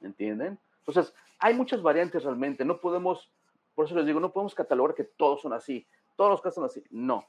[0.00, 0.58] ¿Entienden?
[0.78, 2.64] Entonces, hay muchas variantes realmente.
[2.64, 3.30] No podemos,
[3.74, 5.86] por eso les digo, no podemos catalogar que todos son así,
[6.16, 6.82] todos los casos son así.
[6.90, 7.26] No,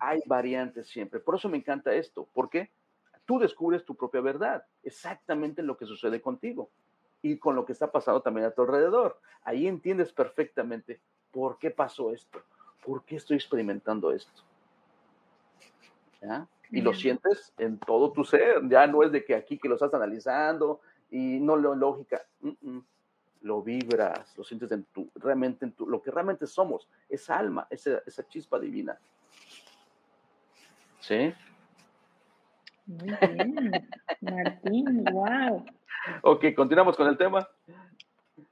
[0.00, 1.20] hay variantes siempre.
[1.20, 2.70] Por eso me encanta esto, porque
[3.24, 6.70] tú descubres tu propia verdad, exactamente lo que sucede contigo
[7.22, 9.20] y con lo que está pasando también a tu alrededor.
[9.44, 12.40] Ahí entiendes perfectamente por qué pasó esto,
[12.84, 14.42] por qué estoy experimentando esto.
[16.22, 16.46] ¿Ya?
[16.72, 18.66] y lo sientes en todo tu ser.
[18.68, 20.80] Ya no es de que aquí que lo estás analizando
[21.10, 22.22] y no lo lógica.
[23.42, 27.66] Lo vibras, lo sientes en tu, realmente en tu, lo que realmente somos, esa alma,
[27.70, 28.98] esa, esa chispa divina.
[31.00, 31.34] ¿Sí?
[32.86, 33.88] Muy bien,
[34.20, 35.64] Martín, wow.
[36.22, 37.48] Ok, continuamos con el tema.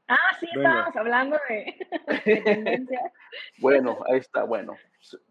[0.09, 1.77] Ah, sí, estábamos hablando de,
[2.25, 3.13] de tendencias.
[3.59, 4.75] bueno, ahí está, bueno.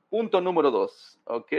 [0.09, 1.51] Punto número dos, ¿ok?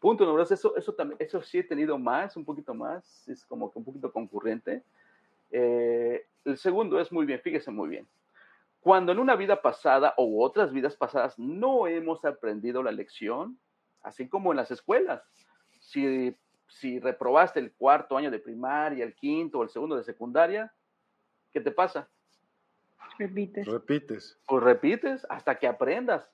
[0.00, 3.44] Punto número dos, eso, eso, también, eso sí he tenido más, un poquito más, es
[3.46, 4.82] como que un poquito concurrente.
[5.50, 8.08] Eh, el segundo es muy bien, fíjese muy bien.
[8.80, 13.58] Cuando en una vida pasada o otras vidas pasadas no hemos aprendido la lección,
[14.02, 15.22] así como en las escuelas,
[15.80, 16.36] si,
[16.68, 20.72] si reprobaste el cuarto año de primaria, el quinto o el segundo de secundaria,
[21.52, 22.08] ¿qué te pasa?
[23.18, 23.66] Repites.
[23.66, 24.38] Repites.
[24.46, 26.30] Pues repites hasta que aprendas.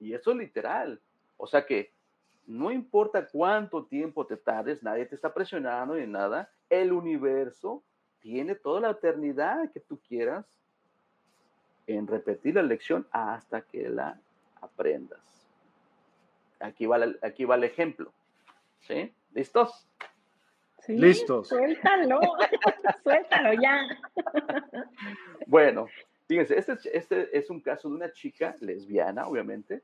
[0.00, 1.00] Y eso es literal.
[1.36, 1.92] O sea que
[2.46, 6.50] no importa cuánto tiempo te tardes, nadie te está presionando ni nada.
[6.70, 7.84] El universo
[8.20, 10.46] tiene toda la eternidad que tú quieras
[11.86, 14.20] en repetir la lección hasta que la
[14.60, 15.20] aprendas.
[16.60, 18.12] Aquí va, aquí va el ejemplo.
[18.80, 19.12] ¿Sí?
[19.32, 19.86] ¿Listos?
[20.80, 21.48] Sí, Listos.
[21.48, 22.20] Suéltalo,
[23.02, 23.86] suéltalo ya.
[25.46, 25.86] bueno,
[26.26, 29.82] fíjense, este, este es un caso de una chica lesbiana, obviamente,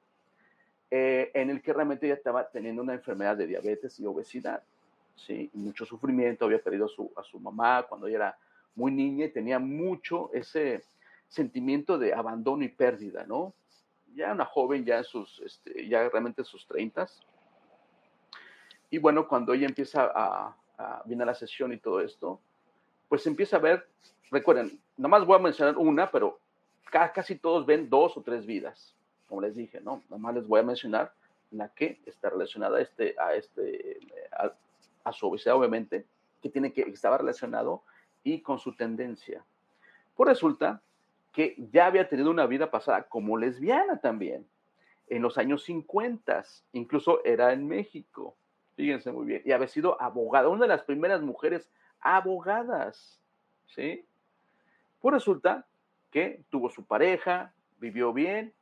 [0.90, 4.62] eh, en el que realmente ella estaba teniendo una enfermedad de diabetes y obesidad,
[5.16, 5.50] ¿sí?
[5.52, 8.38] mucho sufrimiento, había perdido a su, a su mamá cuando ella era
[8.76, 10.82] muy niña y tenía mucho ese
[11.28, 13.54] sentimiento de abandono y pérdida, ¿no?
[14.14, 17.20] Ya una joven, ya en sus, este, ya realmente en sus treintas.
[18.90, 22.40] Y bueno, cuando ella empieza a, a, viene a la sesión y todo esto,
[23.08, 23.88] pues empieza a ver,
[24.30, 26.38] recuerden, nada más voy a mencionar una, pero
[26.90, 28.94] casi todos ven dos o tres vidas,
[29.28, 30.02] como les dije, ¿no?
[30.08, 31.12] Nomás les voy a mencionar
[31.50, 33.98] la que está relacionada a este, a este,
[35.04, 36.06] a, su obesidad, obviamente,
[36.42, 37.82] que tiene que, estaba relacionado
[38.22, 39.44] y con su tendencia.
[40.14, 40.82] Pues resulta
[41.34, 44.46] que ya había tenido una vida pasada como lesbiana también,
[45.08, 48.36] en los años 50, incluso era en México,
[48.76, 51.68] fíjense muy bien, y había sido abogada, una de las primeras mujeres
[52.00, 53.20] abogadas,
[53.66, 54.06] ¿sí?
[55.00, 55.66] Pues resulta
[56.10, 58.54] que tuvo su pareja, vivió bien,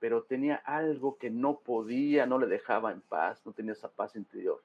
[0.00, 4.16] pero tenía algo que no podía, no le dejaba en paz, no tenía esa paz
[4.16, 4.60] interior.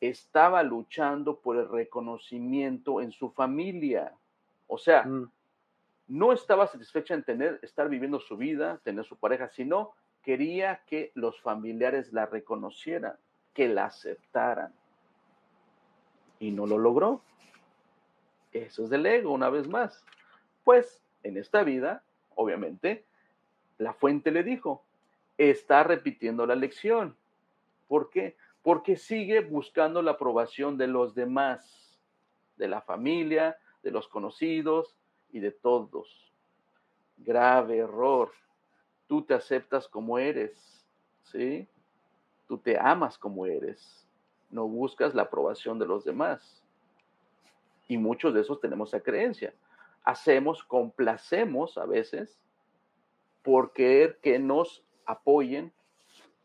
[0.00, 4.14] Estaba luchando por el reconocimiento en su familia.
[4.68, 5.30] O sea, mm.
[6.08, 9.92] No estaba satisfecha en tener, estar viviendo su vida, tener su pareja, sino
[10.22, 13.16] quería que los familiares la reconocieran,
[13.52, 14.72] que la aceptaran.
[16.40, 17.22] Y no lo logró.
[18.52, 20.04] Eso es del ego, una vez más.
[20.64, 22.02] Pues en esta vida,
[22.34, 23.04] obviamente,
[23.76, 24.84] la fuente le dijo,
[25.36, 27.16] está repitiendo la lección.
[27.86, 28.36] ¿Por qué?
[28.62, 31.98] Porque sigue buscando la aprobación de los demás,
[32.56, 34.97] de la familia, de los conocidos
[35.32, 36.32] y de todos.
[37.16, 38.30] Grave error.
[39.06, 40.86] Tú te aceptas como eres,
[41.22, 41.66] ¿sí?
[42.46, 44.06] Tú te amas como eres.
[44.50, 46.62] No buscas la aprobación de los demás.
[47.88, 49.54] Y muchos de esos tenemos esa creencia.
[50.04, 52.38] Hacemos, complacemos a veces
[53.42, 55.72] por querer que nos apoyen,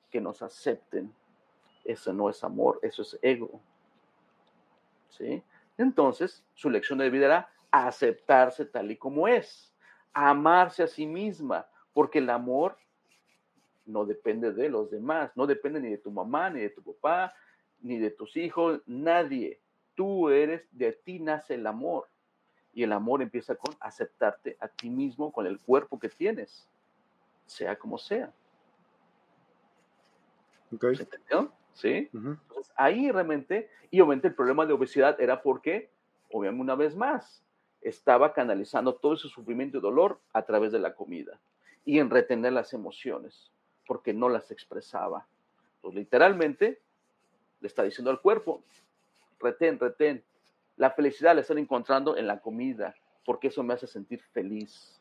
[0.09, 1.13] que nos acepten.
[1.83, 3.61] Eso no es amor, eso es ego.
[5.09, 5.43] ¿Sí?
[5.77, 9.73] Entonces, su lección de vida era aceptarse tal y como es,
[10.13, 12.77] amarse a sí misma, porque el amor
[13.85, 17.33] no depende de los demás, no depende ni de tu mamá, ni de tu papá,
[17.81, 19.59] ni de tus hijos, nadie.
[19.95, 22.07] Tú eres, de ti nace el amor.
[22.73, 26.69] Y el amor empieza con aceptarte a ti mismo con el cuerpo que tienes,
[27.47, 28.31] sea como sea.
[30.79, 31.51] ¿Se entendió?
[31.73, 32.09] ¿Sí?
[32.13, 35.89] Entonces, ahí realmente, y obviamente el problema de obesidad era porque,
[36.31, 37.43] obviamente una vez más,
[37.83, 41.39] estaba canalizando todo ese sufrimiento y dolor a través de la comida
[41.85, 43.51] y en retener las emociones,
[43.85, 45.27] porque no las expresaba.
[45.81, 46.81] Pues literalmente
[47.59, 48.63] le está diciendo al cuerpo,
[49.39, 50.23] retén, retén.
[50.77, 54.99] La felicidad la están encontrando en la comida, porque eso me hace sentir feliz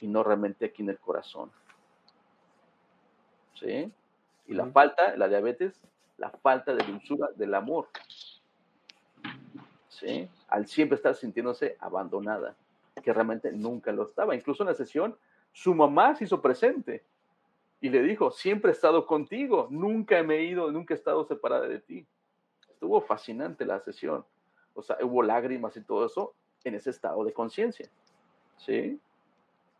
[0.00, 1.50] y no realmente aquí en el corazón.
[3.54, 3.90] ¿Sí?
[4.46, 5.80] Y la falta, la diabetes,
[6.18, 7.88] la falta de dulzura del amor.
[10.48, 12.56] Al siempre estar sintiéndose abandonada,
[13.02, 14.34] que realmente nunca lo estaba.
[14.34, 15.16] Incluso en la sesión,
[15.52, 17.04] su mamá se hizo presente
[17.80, 21.68] y le dijo, siempre he estado contigo, nunca me he ido, nunca he estado separada
[21.68, 22.06] de ti.
[22.68, 24.24] Estuvo fascinante la sesión.
[24.74, 26.34] O sea, hubo lágrimas y todo eso
[26.64, 27.88] en ese estado de conciencia.
[28.56, 29.00] ¿Sí?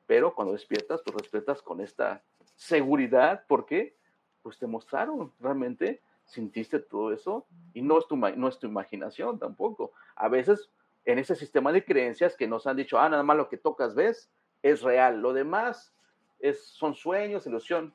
[0.07, 2.23] Pero cuando despiertas, tú despiertas con esta
[2.55, 3.45] seguridad.
[3.47, 3.97] ¿Por qué?
[4.43, 9.39] Pues te mostraron realmente, sintiste todo eso y no es tu, no es tu imaginación
[9.39, 9.93] tampoco.
[10.15, 10.71] A veces
[11.05, 13.95] en ese sistema de creencias que nos han dicho, ah, nada más lo que tocas
[13.95, 14.31] ves
[14.63, 15.95] es real, lo demás
[16.41, 17.95] es, son sueños, ilusión.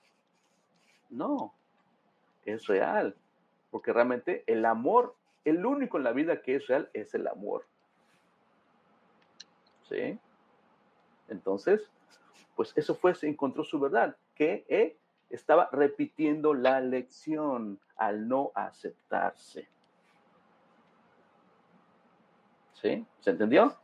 [1.09, 1.53] No,
[2.45, 3.15] es real,
[3.69, 7.65] porque realmente el amor, el único en la vida que es real es el amor.
[9.89, 10.17] ¿Sí?
[11.27, 11.81] Entonces,
[12.55, 14.97] pues eso fue, se encontró su verdad, que eh,
[15.31, 19.67] estaba repitiendo la lección al no aceptarse.
[22.73, 23.05] ¿Sí?
[23.19, 23.75] ¿Se entendió?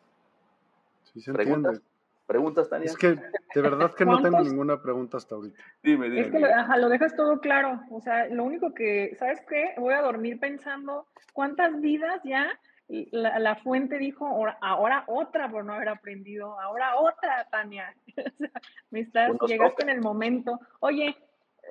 [1.04, 1.82] Sí, se entiende.
[2.26, 2.88] ¿Preguntas, Tania?
[2.88, 5.58] Es que de verdad que no tengo ninguna pregunta hasta ahorita.
[5.82, 6.22] Dime, dime.
[6.22, 6.40] Es que
[6.78, 7.80] lo dejas todo claro.
[7.90, 9.74] O sea, lo único que, ¿sabes qué?
[9.78, 14.26] Voy a dormir pensando cuántas vidas ya la, fuente dijo,
[14.62, 17.94] ahora, otra por no haber aprendido, ahora otra, Tania.
[18.92, 20.60] me estás, llegaste en el momento.
[20.80, 21.16] Oye,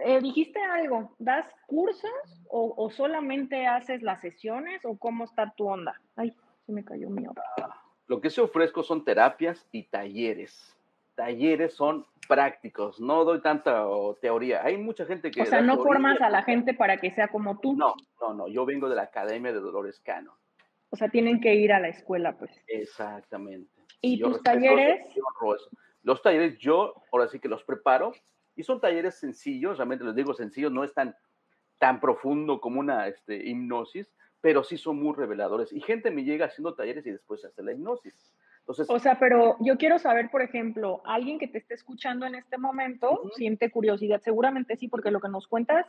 [0.04, 2.10] eh, dijiste algo, ¿das cursos
[2.48, 6.00] o, o, solamente haces las sesiones o cómo está tu onda?
[6.16, 6.34] Ay,
[6.64, 7.42] se me cayó mi onda.
[8.06, 10.76] Lo que se ofrezco son terapias y talleres.
[11.14, 13.84] Talleres son prácticos, no doy tanta
[14.20, 14.62] teoría.
[14.64, 15.42] Hay mucha gente que...
[15.42, 17.74] O sea, no formas a la gente para que sea como tú.
[17.74, 20.36] No, no, no, yo vengo de la Academia de Dolores Cano.
[20.90, 22.50] O sea, tienen que ir a la escuela, pues.
[22.68, 23.70] Exactamente.
[24.00, 25.00] ¿Y tus talleres?
[26.02, 28.12] Los talleres yo ahora sí que los preparo
[28.56, 31.14] y son talleres sencillos, realmente les digo sencillos, no es tan,
[31.78, 35.72] tan profundo como una este, hipnosis, pero sí son muy reveladores.
[35.72, 38.34] Y gente me llega haciendo talleres y después hace la hipnosis.
[38.60, 42.34] Entonces, o sea, pero yo quiero saber, por ejemplo, alguien que te esté escuchando en
[42.34, 45.86] este momento siente curiosidad, seguramente sí, porque lo que nos cuentas,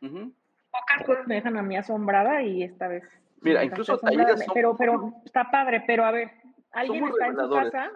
[0.00, 3.02] pocas cosas me dejan a mí asombrada y esta vez.
[3.40, 6.30] Mira, incluso talleres pero, pero está padre, pero a ver,
[6.70, 7.90] alguien está en su casa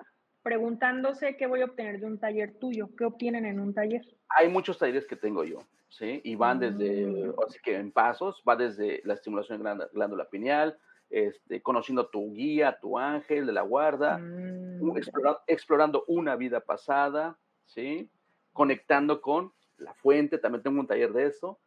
[0.45, 4.03] preguntándose qué voy a obtener de un taller tuyo, qué obtienen en un taller.
[4.29, 5.59] Hay muchos talleres que tengo yo.
[5.99, 6.21] ¿sí?
[6.25, 7.35] Y van desde, mm.
[7.47, 10.79] así que en pasos, va desde la estimulación de glándula pineal,
[11.11, 14.97] este, conociendo tu guía, tu ángel de la guarda, mm,
[15.47, 18.11] explorando, una vida pasada, ¿sí?
[18.53, 21.59] Conectando con la fuente, también tengo un taller de eso.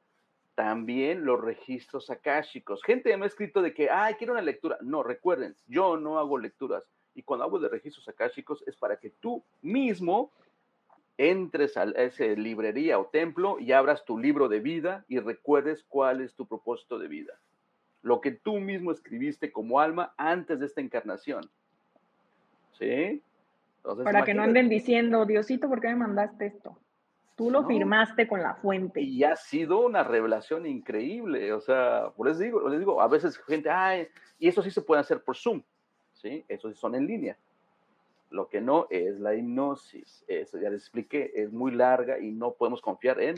[0.55, 2.84] También los registros akáshicos.
[2.84, 4.78] Gente me ha escrito de que, ay, quiero una lectura.
[4.82, 6.84] No, recuerden, yo no hago lecturas.
[7.18, 10.32] Y cuando hablo de registros akáshicos es para que tú mismo
[11.18, 16.22] entres a esa librería o templo y abras tu libro de vida y recuerdes cuál
[16.22, 17.34] es tu propósito de vida.
[18.03, 21.41] Lo que tú mismo escribiste como alma antes de esta encarnación.
[22.74, 23.24] ¿Sí?
[23.82, 26.78] Para que no anden diciendo, Diosito, ¿por qué me mandaste esto?
[27.36, 29.01] Tú lo firmaste con la fuente.
[29.01, 31.51] Y ha sido una revelación increíble.
[31.51, 34.07] O sea, por eso digo, les digo, a veces gente, ay,
[34.38, 35.63] y eso sí se puede hacer por Zoom.
[36.22, 36.43] ¿Sí?
[36.47, 37.38] Eso sí son en línea.
[38.30, 40.26] Lo que no es la hipnosis.
[40.28, 43.36] Eso ya les expliqué, es muy larga y no podemos confiar en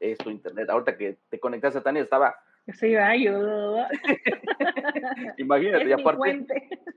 [0.00, 0.68] esto, internet.
[0.70, 2.34] Ahorita que te conectaste a Tania, estaba...
[2.72, 3.90] Sí, ayuda.
[5.36, 6.46] Imagínate, y aparte,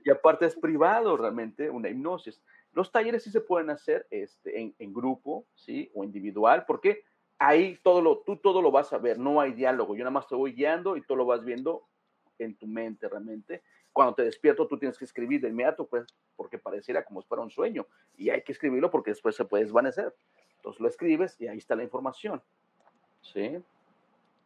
[0.02, 2.42] y aparte es privado realmente una hipnosis.
[2.72, 5.90] Los talleres sí se pueden hacer este, en, en grupo, ¿sí?
[5.94, 7.02] O individual, porque
[7.38, 9.94] ahí todo lo, tú todo lo vas a ver, no hay diálogo.
[9.94, 11.84] Yo nada más te voy guiando y tú lo vas viendo
[12.38, 13.62] en tu mente realmente
[13.98, 17.42] cuando te despierto tú tienes que escribir de inmediato, pues, porque pareciera como si fuera
[17.42, 17.84] un sueño,
[18.16, 20.14] y hay que escribirlo porque después se puede desvanecer.
[20.54, 22.40] Entonces lo escribes y ahí está la información.
[23.22, 23.60] ¿Sí?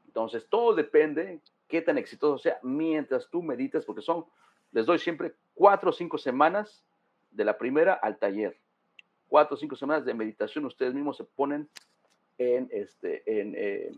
[0.07, 1.39] Entonces todo depende
[1.69, 4.25] qué tan exitoso sea mientras tú meditas, porque son,
[4.71, 6.83] les doy siempre cuatro o cinco semanas
[7.31, 8.57] de la primera al taller.
[9.29, 11.69] Cuatro o cinco semanas de meditación, ustedes mismos se ponen
[12.39, 13.93] en, este, en, eh,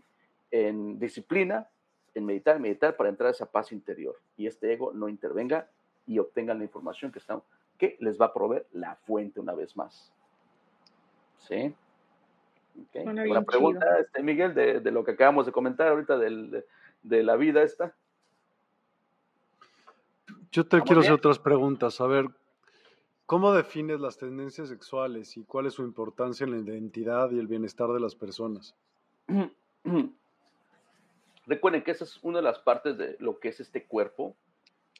[0.51, 1.69] en disciplina,
[2.15, 5.67] en meditar, meditar para entrar a esa paz interior y este ego no intervenga
[6.07, 7.43] y obtengan la información que, están,
[7.77, 10.11] que les va a proveer la fuente una vez más.
[11.37, 11.75] ¿Sí?
[12.87, 13.05] Okay.
[13.05, 16.65] Una pregunta, este, Miguel, de, de, lo que acabamos de comentar ahorita del,
[17.03, 17.93] de, la vida esta.
[20.51, 22.01] Yo te quiero hacer otras preguntas.
[22.01, 22.25] A ver,
[23.25, 27.47] ¿cómo defines las tendencias sexuales y cuál es su importancia en la identidad y el
[27.47, 28.75] bienestar de las personas?
[31.45, 34.35] Recuerden que esa es una de las partes de lo que es este cuerpo.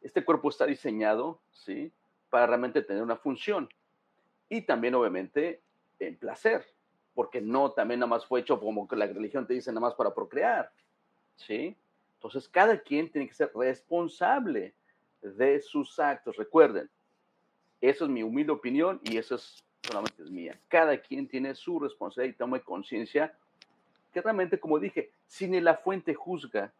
[0.01, 1.91] Este cuerpo está diseñado, ¿sí?
[2.29, 3.69] Para realmente tener una función.
[4.49, 5.61] Y también, obviamente,
[5.99, 6.65] en placer,
[7.13, 9.95] porque no también nada más fue hecho como que la religión te dice nada más
[9.95, 10.71] para procrear,
[11.35, 11.75] ¿sí?
[12.15, 14.73] Entonces, cada quien tiene que ser responsable
[15.21, 16.35] de sus actos.
[16.37, 16.89] Recuerden,
[17.81, 20.59] eso es mi humilde opinión y eso es solamente es mía.
[20.67, 23.37] Cada quien tiene su responsabilidad y toma conciencia
[24.11, 26.73] que realmente, como dije, si ni la fuente juzga,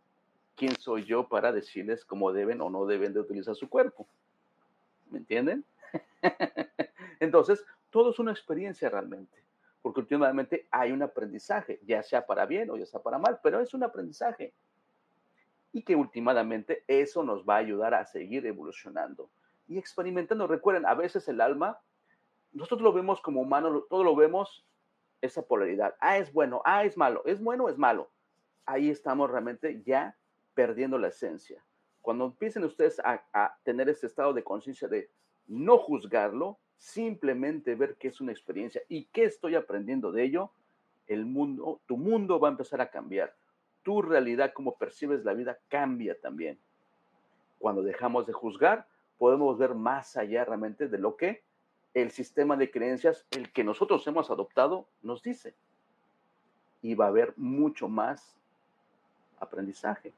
[0.56, 4.08] ¿quién soy yo para decirles cómo deben o no deben de utilizar su cuerpo?
[5.10, 5.66] ¿Me entienden?
[7.20, 9.38] Entonces, todo es una experiencia realmente,
[9.82, 13.60] porque últimamente hay un aprendizaje, ya sea para bien o ya sea para mal, pero
[13.60, 14.54] es un aprendizaje.
[15.72, 19.30] Y que últimamente eso nos va a ayudar a seguir evolucionando
[19.68, 20.48] y experimentando.
[20.48, 21.80] Recuerden, a veces el alma,
[22.54, 24.66] nosotros lo vemos como humano, todo lo vemos
[25.22, 25.96] esa polaridad.
[26.00, 28.10] Ah, es bueno, ah, es malo, es bueno es malo.
[28.66, 30.16] Ahí estamos realmente ya
[30.54, 31.64] perdiendo la esencia.
[32.02, 35.10] Cuando empiecen ustedes a, tener ese estado de conciencia de
[35.48, 40.52] no juzgarlo, simplemente ver que es una experiencia y qué estoy aprendiendo de ello,
[41.08, 43.36] el mundo, tu mundo va a empezar a cambiar.
[43.84, 46.60] Tu realidad, como percibes la vida, cambia también.
[47.60, 48.88] Cuando dejamos de juzgar,
[49.18, 51.44] podemos ver más allá realmente de lo que
[51.96, 55.56] el sistema de creencias, el que nosotros hemos adoptado, nos dice.
[56.82, 58.38] Y va a haber mucho más
[59.40, 60.14] aprendizaje.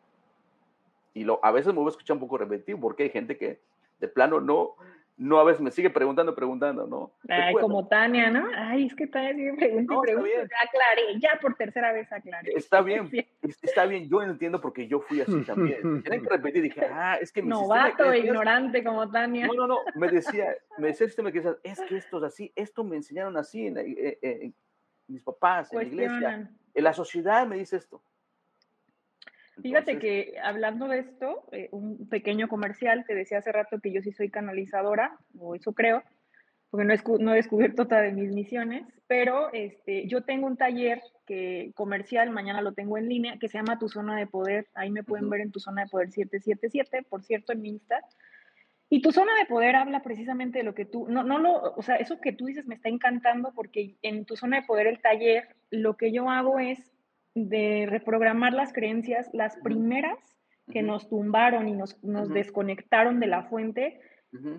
[1.14, 3.60] Y lo, a veces me voy a escuchar un poco repetitivo porque hay gente que
[4.00, 4.76] de plano no,
[5.18, 7.12] no a veces me sigue preguntando, preguntando, ¿no?
[7.28, 8.48] Ay, como Tania, ¿no?
[8.56, 10.56] Ay, es que Tania sigue preguntando y preguntando.
[10.64, 12.54] Aclaré, ya por tercera vez aclaré.
[12.56, 13.10] Está bien,
[13.64, 15.82] está bien, yo entiendo porque yo fui así también.
[16.04, 19.48] Tienen que repetir, dije, ah, es que mi Novato, ignorante como Tania.
[19.48, 22.24] No, no, no, me decía, me decía el sistema que decía, es que esto es
[22.24, 24.54] así, esto me enseñaron así en, en
[25.08, 26.52] mis papás, en la iglesia.
[26.76, 28.04] En la sociedad me dice esto.
[29.62, 34.02] Fíjate que hablando de esto, eh, un pequeño comercial, te decía hace rato que yo
[34.02, 36.04] sí soy canalizadora, o eso creo,
[36.70, 40.58] porque no he, no he descubierto otra de mis misiones, pero este, yo tengo un
[40.58, 44.68] taller que, comercial, mañana lo tengo en línea, que se llama Tu Zona de Poder.
[44.74, 48.02] Ahí me pueden ver en Tu Zona de Poder 777, por cierto, en mi Insta.
[48.90, 51.82] Y tu zona de poder habla precisamente de lo que tú, no, no lo, o
[51.82, 55.02] sea, eso que tú dices me está encantando porque en tu zona de poder, el
[55.02, 56.80] taller, lo que yo hago es
[57.46, 60.18] de reprogramar las creencias, las primeras
[60.72, 64.02] que nos tumbaron y nos, nos desconectaron de la fuente,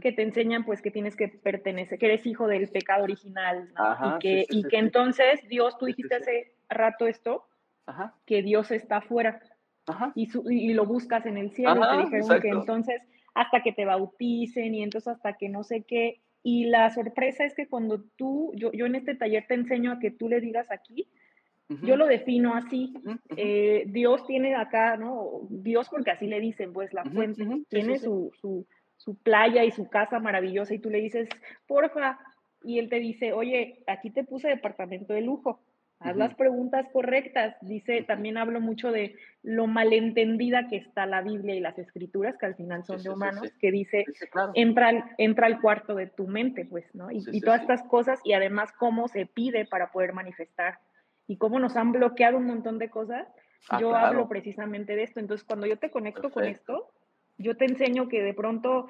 [0.01, 3.69] que te enseñan pues que tienes que pertenecer, que eres hijo del pecado original,
[4.03, 7.45] y que, y que entonces Dios, tú dijiste hace rato esto,
[8.27, 9.41] que Dios está afuera
[10.15, 13.03] y, y, lo buscas en el cielo, y te dijeron que entonces
[13.35, 17.55] hasta que te bauticen y entonces hasta que no sé qué, y la sorpresa es
[17.55, 20.71] que cuando tú, yo, yo en este taller te enseño a que tú le digas
[20.71, 21.09] aquí,
[21.69, 22.95] yo lo defino así.
[23.37, 25.43] Eh, Dios tiene acá, ¿no?
[25.51, 28.67] Dios porque así le dicen, pues la fuente, tiene su, su,
[28.97, 31.29] su, playa y su casa maravillosa y tú le dices,
[31.67, 32.19] porfa,
[32.63, 35.61] y él te dice, oye, aquí te puse departamento de lujo.
[36.01, 37.57] Haz las preguntas correctas.
[37.61, 42.47] Dice, también hablo mucho de lo malentendida que está la Biblia y las escrituras, que
[42.47, 44.05] al final son de humanos, que dice,
[44.55, 47.11] entra, al, entra al cuarto de tu mente, pues, ¿no?
[47.11, 50.79] Y, y todas estas cosas y además cómo se pide para poder manifestar
[51.29, 53.29] y cómo nos han bloqueado un montón de cosas,
[53.69, 55.21] ah, yo hablo precisamente de esto.
[55.21, 56.91] Entonces, cuando yo te conecto con esto,
[57.37, 58.89] yo te enseño que de pronto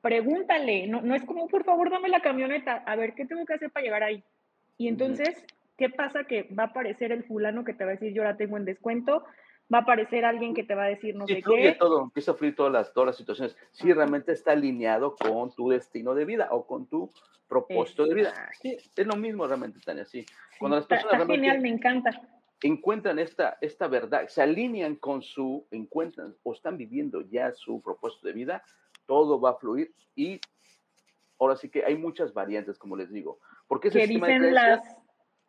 [0.00, 3.54] pregúntale, no, no es como, por favor, dame la camioneta, a ver, ¿qué tengo que
[3.54, 4.24] hacer para llegar ahí?
[4.78, 5.44] Y entonces,
[5.76, 6.24] ¿qué pasa?
[6.24, 8.64] Que va a aparecer el fulano que te va a decir, yo la tengo en
[8.64, 9.24] descuento,
[9.72, 11.76] va a aparecer alguien que te va a decir no sé qué.
[11.78, 13.56] todo, empieza a fluir todas las, todas las situaciones.
[13.70, 17.10] Si realmente está alineado con tu destino de vida o con tu
[17.48, 18.50] propósito de vida.
[18.60, 20.24] Sí, es lo mismo realmente, Tania, sí.
[20.58, 22.10] Cuando las personas está, genial, me encanta.
[22.62, 28.26] Encuentran esta, esta verdad, se alinean con su, encuentran o están viviendo ya su propósito
[28.26, 28.62] de vida,
[29.06, 30.40] todo va a fluir y
[31.38, 33.38] ahora sí que hay muchas variantes, como les digo.
[33.66, 34.80] Porque ese que dicen las,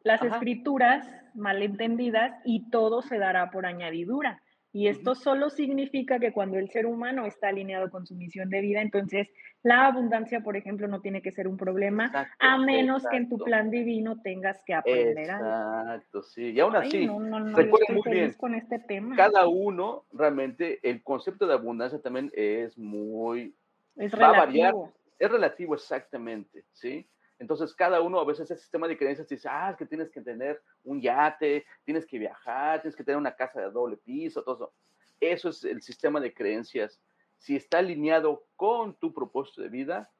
[0.04, 4.42] las escrituras malentendidas y todo se dará por añadidura.
[4.74, 8.62] Y esto solo significa que cuando el ser humano está alineado con su misión de
[8.62, 9.28] vida, entonces
[9.64, 13.38] la abundancia, por ejemplo, no tiene que ser un problema, a menos que en tu
[13.38, 16.52] plan divino tengas que aprender Exacto, sí.
[16.52, 17.06] Y aún así,
[17.54, 19.16] recuerden muy bien, con este tema.
[19.18, 23.54] cada uno, realmente, el concepto de abundancia también es muy...
[23.98, 24.22] Es relativo.
[24.22, 24.74] Va a variar.
[25.20, 27.08] Es relativo, exactamente, ¿sí?
[27.42, 30.22] Entonces, cada uno a veces ese sistema de creencias dice, ah, es que tienes que
[30.22, 34.56] tener un yate, tienes que viajar, tienes que tener una casa de doble piso, todo
[34.56, 34.74] eso.
[35.20, 37.02] Eso es el sistema de creencias.
[37.40, 40.12] Si está alineado con tu propósito de vida,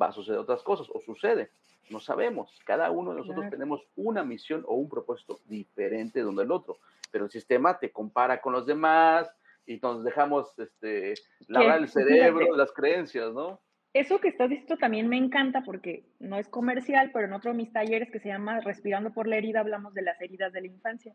[0.00, 1.50] va a suceder otras cosas, o sucede.
[1.90, 2.56] No sabemos.
[2.64, 6.78] Cada uno de nosotros tenemos una misión o un propósito diferente de uno del otro.
[7.10, 9.28] Pero el sistema te compara con los demás
[9.66, 11.14] y nos dejamos este,
[11.48, 13.60] lavar el cerebro de las creencias, ¿no?
[13.94, 17.58] Eso que estás diciendo también me encanta porque no es comercial, pero en otro de
[17.58, 20.66] mis talleres que se llama Respirando por la herida hablamos de las heridas de la
[20.66, 21.14] infancia.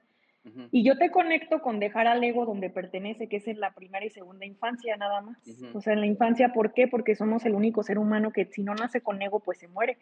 [0.72, 4.06] Y yo te conecto con dejar al ego donde pertenece, que es en la primera
[4.06, 5.38] y segunda infancia nada más.
[5.74, 6.88] O sea, en la infancia, ¿por qué?
[6.88, 9.98] Porque somos el único ser humano que si no nace con ego, pues se muere.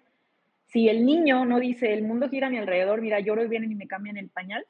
[0.67, 3.71] Si el niño no dice, el mundo gira a mi alrededor, mira, lloro y vienen
[3.71, 4.65] y me cambian el pañal,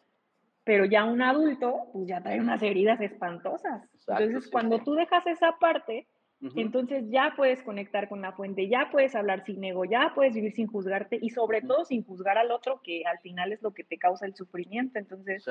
[0.63, 3.81] pero ya un adulto, pues ya trae unas heridas espantosas.
[4.07, 6.07] Entonces, cuando tú dejas esa parte,
[6.55, 10.53] entonces ya puedes conectar con la fuente, ya puedes hablar sin ego, ya puedes vivir
[10.53, 13.83] sin juzgarte y sobre todo sin juzgar al otro, que al final es lo que
[13.83, 14.99] te causa el sufrimiento.
[14.99, 15.45] Entonces,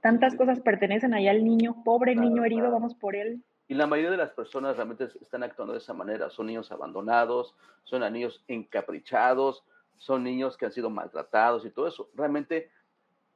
[0.00, 3.42] tantas cosas pertenecen ahí al niño, pobre niño herido, vamos por él.
[3.68, 6.28] Y la mayoría de las personas realmente están actuando de esa manera.
[6.30, 9.62] Son niños abandonados, son niños encaprichados,
[9.96, 12.10] son niños que han sido maltratados y todo eso.
[12.14, 12.70] Realmente,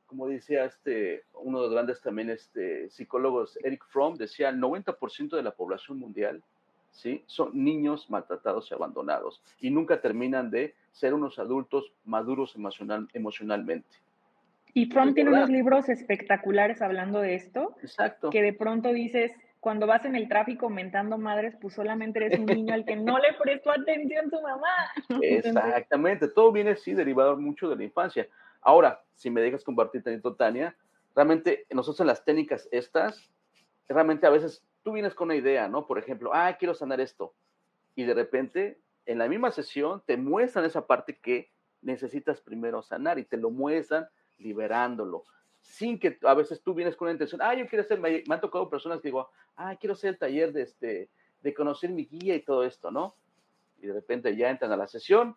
[0.07, 5.37] como decía este, uno de los grandes también este, psicólogos, Eric Fromm, decía, el 90%
[5.37, 6.43] de la población mundial
[6.95, 7.25] ¿sí?
[7.27, 13.99] Son niños maltratados y abandonados y nunca terminan de ser unos adultos maduros emocional, emocionalmente.
[14.73, 17.77] Y Fromm tiene unos libros espectaculares hablando de esto.
[17.83, 18.31] Exacto.
[18.31, 22.47] Que de pronto dices, cuando vas en el tráfico mentando madres, pues solamente eres un
[22.47, 25.21] niño al que no le prestó atención su mamá.
[25.23, 28.29] Exactamente, todo viene así derivado mucho de la infancia.
[28.61, 30.77] Ahora, si me dejas compartir tanto, Tania,
[31.15, 33.31] realmente nosotros en las técnicas estas,
[33.89, 35.87] realmente a veces tú vienes con una idea, ¿no?
[35.87, 37.35] Por ejemplo, ah, quiero sanar esto.
[37.97, 41.51] Y de repente, en la misma sesión, te muestran esa parte que
[41.83, 44.07] necesitas primero sanar y te lo muestran
[44.39, 45.25] liberándolo.
[45.63, 48.41] Sin que a veces tú vienes con una intención, ah, yo quiero hacer, me, han
[48.41, 51.09] tocado personas que digo, ah, quiero hacer el taller de, este,
[51.43, 53.17] de conocer mi guía y todo esto, ¿no?
[53.81, 55.37] Y de repente ya entran a la sesión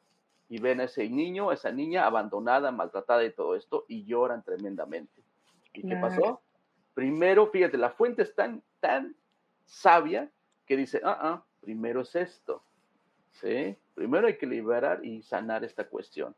[0.50, 5.24] y ven a ese niño, esa niña abandonada, maltratada y todo esto, y lloran tremendamente.
[5.74, 6.42] ¿Y qué pasó?
[6.94, 9.16] Primero, fíjate, la fuente es tan, tan
[9.68, 10.32] sabia
[10.66, 12.64] que dice, ah, ah, primero es esto,
[13.32, 13.76] ¿sí?
[13.94, 16.36] Primero hay que liberar y sanar esta cuestión.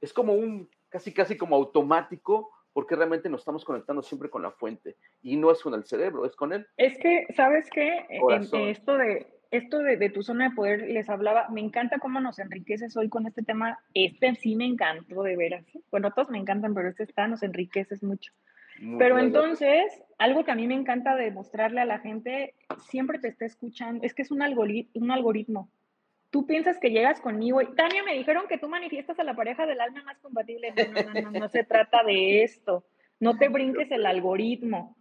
[0.00, 4.50] Es como un, casi, casi como automático, porque realmente nos estamos conectando siempre con la
[4.50, 6.66] fuente y no es con el cerebro, es con él.
[6.76, 8.06] Es que, ¿sabes qué?
[8.68, 12.96] esto de esto de, tu zona de poder les hablaba, me encanta cómo nos enriqueces
[12.96, 13.78] hoy con este tema.
[13.94, 15.64] Este sí me encantó de veras.
[15.90, 18.32] Bueno, todos me encantan, pero este está, nos enriqueces mucho.
[18.98, 22.54] Pero entonces, algo que a mí me encanta demostrarle a la gente,
[22.88, 25.70] siempre te está escuchando, es que es un, un algoritmo.
[26.30, 29.66] Tú piensas que llegas conmigo y, Tania, me dijeron que tú manifiestas a la pareja
[29.66, 30.72] del alma más compatible.
[30.76, 32.84] No, no, no, no, no se trata de esto.
[33.18, 34.96] No te brinques el algoritmo.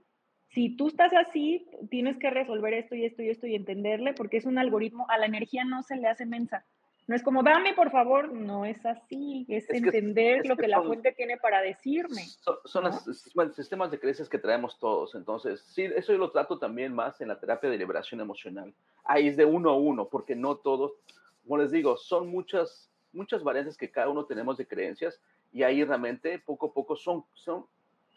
[0.48, 4.38] Si tú estás así, tienes que resolver esto y esto y esto y entenderle porque
[4.38, 6.66] es un algoritmo, a la energía no se le hace mensa.
[7.08, 11.14] No es como, dame por favor, no es así, es, entender lo que, la fuente
[11.14, 12.24] tiene para decirme.
[12.66, 16.94] Son, los sistemas de creencias que traemos todos, entonces, sí, eso yo lo trato también
[16.94, 18.74] más en la terapia de liberación emocional.
[19.06, 20.96] Ahí es de uno a uno, porque no todos,
[21.44, 25.22] como les digo, son muchas, muchas variantes que cada uno tenemos de creencias
[25.54, 27.66] y ahí realmente poco a poco son, son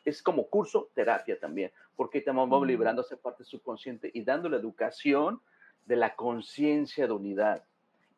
[0.05, 2.65] es como curso terapia también, porque estamos mm.
[2.65, 5.41] liberando esa parte subconsciente y dando la educación
[5.87, 7.63] de la conciencia de unidad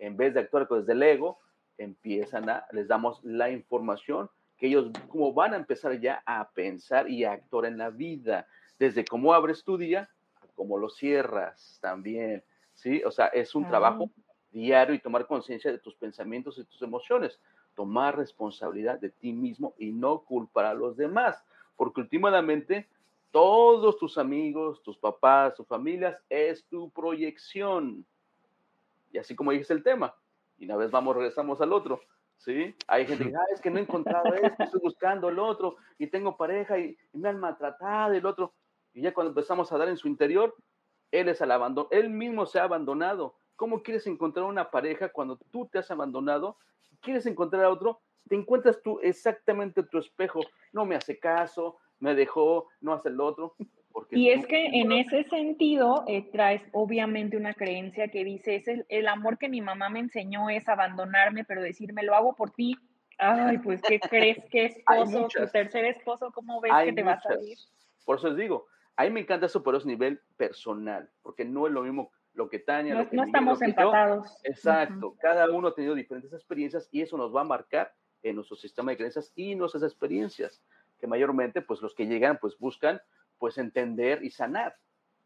[0.02, 1.38] en vez de actuar desde el ego,
[1.78, 7.08] empiezan a, les damos la información que ellos como van a empezar ya a pensar
[7.08, 8.48] y a actuar en la vida,
[8.80, 10.10] desde cómo abres tu día
[10.42, 12.42] a cómo lo cierras también,
[12.74, 13.00] ¿sí?
[13.04, 14.10] O sea, es un trabajo
[14.50, 17.40] diario y tomar conciencia de tus pensamientos y tus emociones,
[17.76, 21.42] tomar responsabilidad de ti mismo y no culpar a los demás,
[21.76, 22.88] porque últimamente
[23.30, 28.04] todos tus amigos, tus papás, tus familias es tu proyección.
[29.12, 30.14] Y así como es el tema.
[30.56, 32.01] Y una vez vamos, regresamos al otro.
[32.39, 32.74] ¿Sí?
[32.89, 36.09] Hay gente que ah, es que no he encontrado esto, estoy buscando el otro, y
[36.09, 38.52] tengo pareja y, me han maltratado, el otro.
[38.93, 40.52] Y ya cuando empezamos a dar en su interior,
[41.12, 43.36] él es al abandono, él mismo se ha abandonado.
[43.55, 46.56] ¿Cómo quieres encontrar una pareja cuando tú te has abandonado?
[47.01, 50.40] ¿Quieres encontrar a otro te encuentras tú exactamente tu espejo,
[50.72, 53.55] no me hace caso, me dejó, no hace el otro.
[54.10, 59.09] Y es que en ese sentido eh, traes obviamente una creencia que dice, es el,
[59.09, 62.77] amor que mi mamá me enseñó es abandonarme, pero decirme, lo hago por ti.
[63.19, 67.20] Ay, pues, ¿qué crees que esposo, tu tercer esposo, cómo ves que te va a
[67.20, 67.56] salir?
[68.05, 68.66] Por eso les digo,
[68.97, 72.48] a mí me encanta eso, pero es nivel personal, porque no es lo mismo lo
[72.48, 72.94] que Tania.
[72.94, 74.39] No, lo que no estamos empatados.
[74.44, 77.93] Exacto, cada uno ha tenido diferentes experiencias y eso nos va a marcar
[78.23, 80.62] en nuestro sistema de creencias y nuestras experiencias,
[80.98, 83.01] que mayormente, pues los que llegan, pues buscan,
[83.43, 84.77] pues entender y sanar.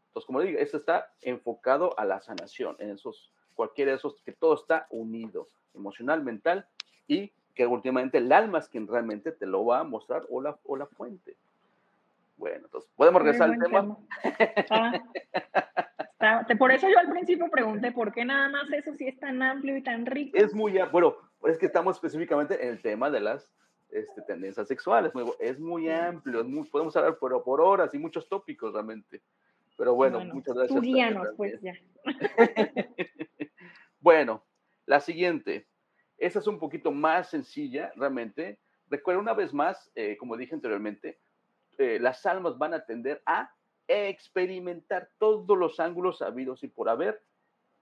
[0.07, 4.33] Entonces, como digo, esto está enfocado a la sanación, en esos, cualquiera de esos, que
[4.33, 6.67] todo está unido, emocional, mental,
[7.07, 10.59] y que últimamente el alma es quien realmente te lo va a mostrar o la,
[10.65, 11.37] o la fuente.
[12.39, 13.99] Bueno, entonces, ¿podemos regresar al tema?
[16.19, 19.43] Ah, por eso yo al principio pregunté, ¿por qué nada más eso si es tan
[19.43, 20.39] amplio y tan rico?
[20.39, 21.15] Es muy, bueno,
[21.45, 23.53] es que estamos específicamente en el tema de las
[23.97, 25.13] este, tendencias sexuales.
[25.41, 29.23] es muy amplio, podemos hablar por, por horas y muchos tópicos realmente.
[29.77, 30.81] Pero bueno, muchas gracias.
[30.81, 31.75] Tú pues ya.
[34.01, 34.45] bueno,
[34.87, 35.67] la siguiente.
[36.19, 38.59] Esa es un poquito más sencilla, realmente.
[38.89, 41.19] Recuerda una vez más, eh, como dije anteriormente,
[41.79, 43.51] eh, las almas van a tender a
[43.89, 47.23] experimentar todos los ángulos habidos y por haber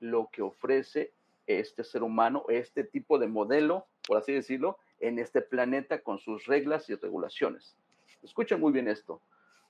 [0.00, 1.14] lo que ofrece
[1.46, 6.46] este ser humano, este tipo de modelo, por así decirlo, en este planeta con sus
[6.46, 7.76] reglas y regulaciones.
[8.22, 9.20] Escuchen muy bien esto.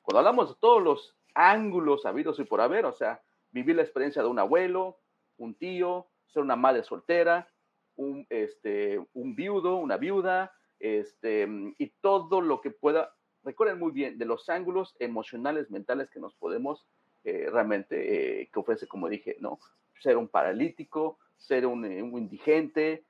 [0.03, 4.23] Cuando hablamos de todos los ángulos habidos y por haber, o sea, vivir la experiencia
[4.23, 4.99] de un abuelo,
[5.39, 7.49] un tío, ser una madre soltera,
[7.97, 11.49] un, este, un viudo, una viuda, este,
[11.79, 13.15] y todo lo que pueda
[13.45, 16.87] recuerden muy bien de los ángulos emocionales, mentales que nos podemos
[17.25, 19.59] eh, realmente, eh, que ofrece, como dije, ¿no?
[20.01, 23.05] Ser un paralítico, ser un, eh, un, indigente,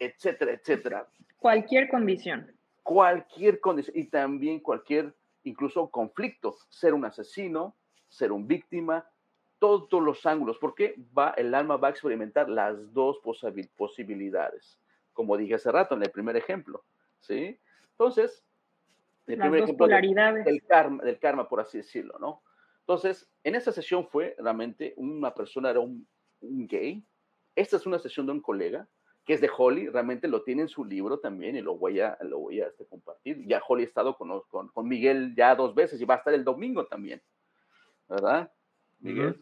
[0.00, 1.08] etcétera, etcétera.
[1.38, 2.50] Cualquier condición.
[2.82, 5.14] Cualquier condición y también cualquier,
[5.44, 7.76] incluso conflicto, ser un asesino,
[8.08, 9.08] ser un víctima,
[9.60, 13.20] todos los ángulos, porque va, el alma va a experimentar las dos
[13.76, 14.80] posibilidades,
[15.12, 16.82] como dije hace rato en el primer ejemplo,
[17.20, 17.60] ¿sí?
[17.92, 18.42] Entonces,
[19.26, 20.44] el Las polaridades.
[20.44, 22.42] Del, karma, del karma, por así decirlo, ¿no?
[22.80, 26.08] Entonces, en esa sesión fue realmente una persona, era un,
[26.40, 27.04] gay.
[27.54, 28.88] Esta es una sesión de un colega,
[29.30, 32.18] que es de Holly, realmente lo tiene en su libro también y lo voy a,
[32.22, 33.46] lo voy a este, compartir.
[33.46, 36.34] Ya Holly ha estado con, con, con, Miguel ya dos veces y va a estar
[36.34, 37.22] el domingo también,
[38.08, 38.52] ¿verdad?
[38.98, 39.40] Miguel.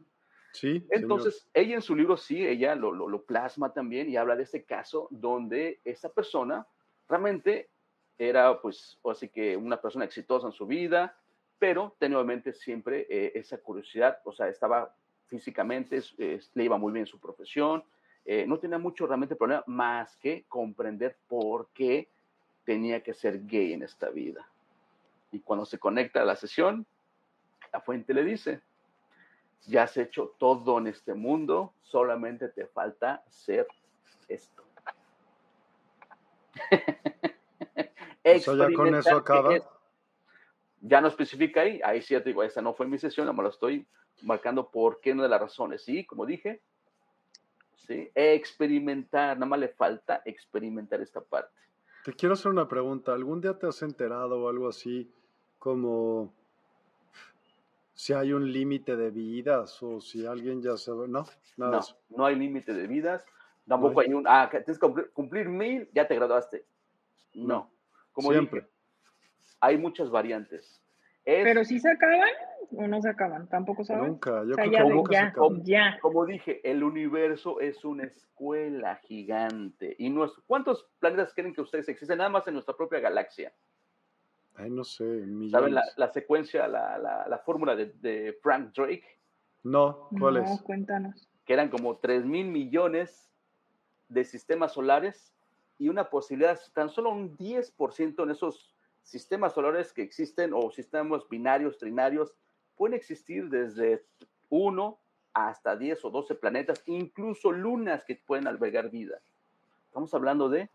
[0.52, 0.86] Sí.
[0.90, 4.43] Entonces, ella en su libro sí, ella lo, lo, lo, plasma también y habla de
[4.43, 6.66] este caso donde esa persona
[7.09, 7.70] realmente
[8.19, 11.16] era pues así que una persona exitosa en su vida,
[11.59, 14.94] pero tenía obviamente siempre eh, esa curiosidad, o sea, estaba
[15.28, 17.82] físicamente, le iba muy bien su profesión,
[18.30, 22.10] eh, no tenía mucho realmente problema más que comprender por qué
[22.62, 24.46] tenía que ser gay en esta vida.
[25.32, 26.84] Y cuando se conecta a la sesión,
[27.72, 28.60] la fuente le dice,
[29.66, 33.66] ya has hecho todo en este mundo, solamente te falta ser
[34.28, 34.62] esto.
[38.24, 39.55] ya con eso acaba.
[40.82, 43.48] ya no especifica ahí, ahí sí te digo, esa no fue mi sesión, me lo
[43.48, 43.86] estoy
[44.20, 45.82] marcando por qué una de las razones.
[45.82, 46.60] Sí, como dije,
[47.89, 51.56] sí, experimentar, nada más le falta experimentar esta parte.
[52.05, 53.12] Te quiero hacer una pregunta.
[53.12, 55.10] ¿Algún día te has enterado o algo así
[55.59, 56.32] como
[57.94, 61.09] si hay un límite de vidas o si alguien ya sabe?
[61.09, 61.24] No,
[61.56, 63.24] nada no, no hay límite de vidas.
[63.66, 64.12] Tampoco hay.
[64.12, 64.24] un.
[64.27, 66.65] Ah, tienes que cumplir, cumplir mil, ya te graduaste.
[67.35, 67.70] no.
[68.12, 68.66] Como Siempre.
[69.60, 70.82] hay muchas variantes.
[71.28, 72.30] Pero si se acaban
[72.70, 74.12] o no se acaban, tampoco saben.
[74.12, 75.64] Nunca, yo creo que nunca ya, se acaban.
[75.64, 75.98] Ya.
[76.00, 79.94] Como dije, el universo es una escuela gigante.
[79.98, 80.14] y
[80.46, 83.52] ¿Cuántos planetas creen que ustedes existen nada más en nuestra propia galaxia?
[84.55, 85.52] Ay, no sé, millones.
[85.52, 86.98] ¿Saben la, secuencia, la,
[87.28, 89.05] la, fórmula de, Frank Drake?
[89.62, 91.28] No, ¿cuál no, cuéntanos.
[91.44, 93.30] Que eran como 3 mil millones
[94.09, 95.34] de sistemas solares
[95.78, 98.74] y una posibilidad, tan solo un 10% en esos
[99.09, 102.35] sistemas solares que existen o sistemas binarios, trinarios,
[102.76, 104.05] pueden existir desde
[104.51, 104.98] 1
[105.32, 109.18] hasta 10 o 12 planetas, incluso lunas que pueden albergar vida.
[109.86, 110.68] Estamos hablando de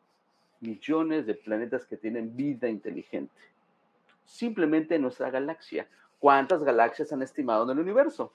[0.61, 3.39] millones de planetas que tienen vida inteligente.
[4.25, 5.87] Simplemente en nuestra galaxia.
[6.17, 8.33] ¿Cuántas galaxias han estimado en el universo?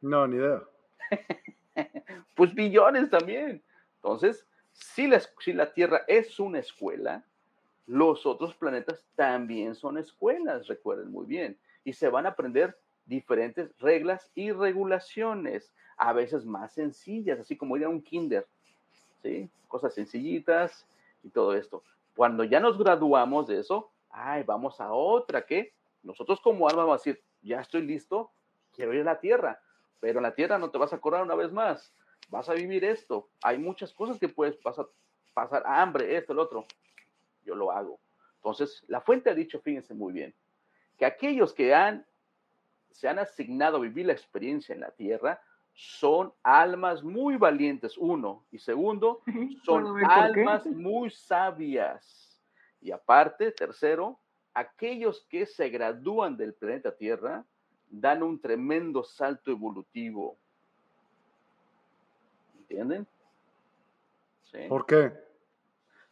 [0.00, 0.62] No, ni idea.
[2.34, 3.62] pues billones también.
[3.96, 5.06] Entonces, si
[5.52, 7.24] la, Tierra es una escuela,
[7.86, 13.76] los otros planetas también son escuelas, recuerden muy bien, y se van a aprender diferentes
[13.78, 18.46] reglas y regulaciones, a veces más sencillas, así como ir a un kinder,
[19.22, 19.50] ¿sí?
[19.68, 20.86] Cosas sencillitas,
[21.22, 21.82] y todo esto.
[22.16, 27.00] Cuando ya nos graduamos de eso, ay, vamos a otra que nosotros como alma vamos
[27.00, 28.30] a decir, ya estoy listo,
[28.72, 29.60] quiero ir a la tierra,
[30.00, 31.94] pero en la tierra no te vas a curar una vez más,
[32.28, 33.28] vas a vivir esto.
[33.42, 34.86] Hay muchas cosas que puedes pasar,
[35.34, 36.64] pasar hambre, esto, el otro.
[37.44, 38.00] Yo lo hago.
[38.36, 40.34] Entonces, la fuente ha dicho, fíjense muy bien,
[40.96, 42.06] que aquellos que han,
[42.90, 45.40] se han asignado a vivir la experiencia en la tierra
[45.72, 49.22] son almas muy valientes, uno, y segundo,
[49.64, 52.42] son almas muy sabias.
[52.80, 54.18] Y aparte, tercero,
[54.54, 57.44] aquellos que se gradúan del planeta Tierra
[57.88, 60.38] dan un tremendo salto evolutivo.
[62.60, 63.06] ¿Entienden?
[64.68, 65.12] ¿Por qué?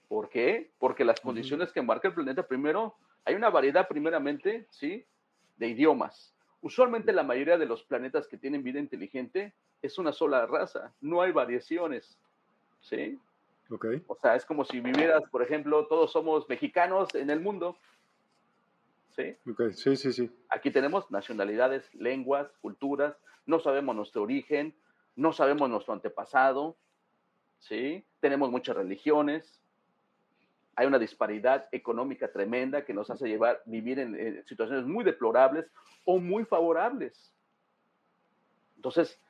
[0.09, 0.71] ¿Por qué?
[0.79, 5.05] Porque las condiciones que marca el planeta, primero, hay una variedad primeramente, ¿sí?
[5.59, 6.35] De idiomas.
[6.63, 11.23] Usualmente la mayoría de los planetas que tienen vida inteligente es una sola raza, no
[11.23, 12.19] hay variaciones,
[12.81, 13.21] ¿sí?
[13.71, 13.87] Ok.
[14.07, 17.77] O sea, es como si vivieras, por ejemplo, todos somos mexicanos en el mundo,
[19.15, 19.37] ¿sí?
[19.49, 20.31] Ok, sí, sí, sí.
[20.49, 23.15] Aquí tenemos nacionalidades, lenguas, culturas,
[23.47, 24.75] no sabemos nuestro origen,
[25.17, 26.77] no sabemos nuestro antepasado,
[27.59, 28.05] ¿sí?
[28.21, 29.61] Tenemos muchas religiones,
[30.79, 35.67] hay una disparidad económica tremenda que nos hace llevar vivir en, situaciones muy deplorables
[36.05, 37.35] o muy favorables.
[38.77, 39.21] Entonces,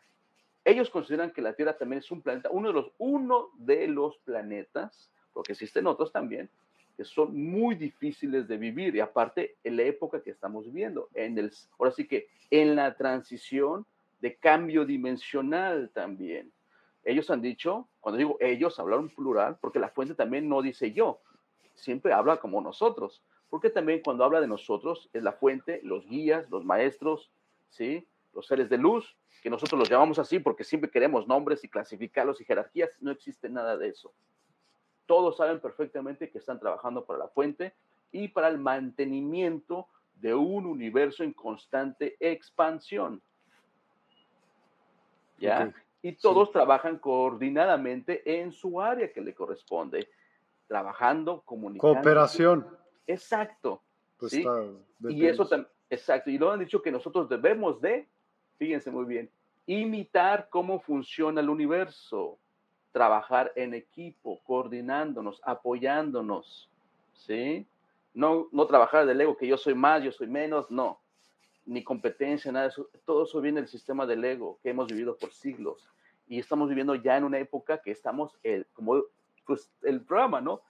[0.62, 4.18] ellos consideran que la Tierra también es un planeta, uno de los, uno de los
[4.18, 6.50] planetas, porque existen otros también,
[6.98, 11.38] que son muy difíciles de vivir y aparte en la época que estamos viviendo, en
[11.38, 13.86] el, ahora sí que en la transición
[14.20, 16.52] de cambio dimensional también.
[17.04, 21.22] Ellos han dicho, cuando digo ellos, hablaron plural, porque la fuente también no dice yo,
[21.78, 26.48] siempre habla como nosotros, porque también cuando habla de nosotros es la fuente, los guías,
[26.50, 27.30] los maestros,
[27.70, 28.06] ¿sí?
[28.34, 32.40] los seres de luz, que nosotros los llamamos así porque siempre queremos nombres y clasificarlos
[32.40, 34.12] y jerarquías, no existe nada de eso.
[35.06, 37.74] Todos saben perfectamente que están trabajando para la fuente
[38.12, 43.22] y para el mantenimiento de un universo en constante expansión.
[45.38, 45.72] ¿Ya?
[46.02, 50.08] Y todos trabajan coordinadamente en su área que le corresponde
[50.68, 51.94] trabajando, comunicando.
[51.94, 52.66] Cooperación.
[53.06, 53.82] Exacto.
[54.18, 56.30] Pues y eso también, exacto.
[56.30, 58.06] Y lo han dicho que nosotros debemos de,
[58.58, 59.30] fíjense muy bien,
[59.66, 62.38] imitar cómo funciona el universo,
[62.92, 66.70] trabajar en equipo, coordinándonos, apoyándonos,
[67.12, 67.66] ¿sí?
[68.14, 71.00] No, no trabajar del ego, que yo soy más, yo soy menos, no.
[71.64, 72.88] Ni competencia, nada de eso.
[73.04, 75.88] Todo eso viene del sistema del ego que hemos vivido por siglos.
[76.26, 79.04] Y estamos viviendo ya en una época que estamos, el, como
[79.48, 80.60] pues el programa, ¿no?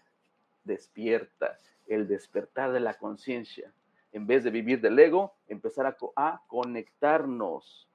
[0.63, 3.73] Despierta, el despertar de la conciencia.
[4.13, 7.89] En vez de vivir del ego, empezar a, a conectarnos,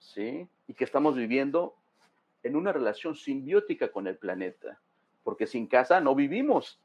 [0.00, 0.48] ¿sí?
[0.66, 1.76] Y que estamos viviendo
[2.42, 4.80] en una relación simbiótica con el planeta,
[5.22, 6.80] porque sin casa no vivimos,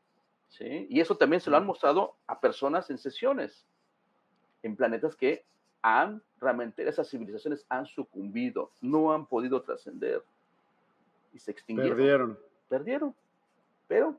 [0.49, 0.85] ¿sí?
[0.87, 3.65] Y eso también se lo han mostrado a personas en sesiones,
[4.61, 5.43] en planetas que
[5.81, 10.23] han, realmente, esas civilizaciones han sucumbido, no han podido trascender
[11.33, 11.97] y se extinguieron.
[11.97, 12.39] Perdieron.
[12.69, 13.15] Perdieron
[13.91, 14.15] pero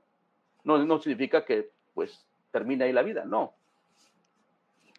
[0.65, 3.55] no, no significa que pues termine ahí la vida, no.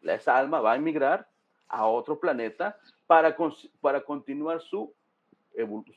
[0.01, 1.29] Esa alma va a emigrar
[1.67, 2.75] a otro planeta
[3.05, 3.37] para,
[3.81, 4.91] para continuar su,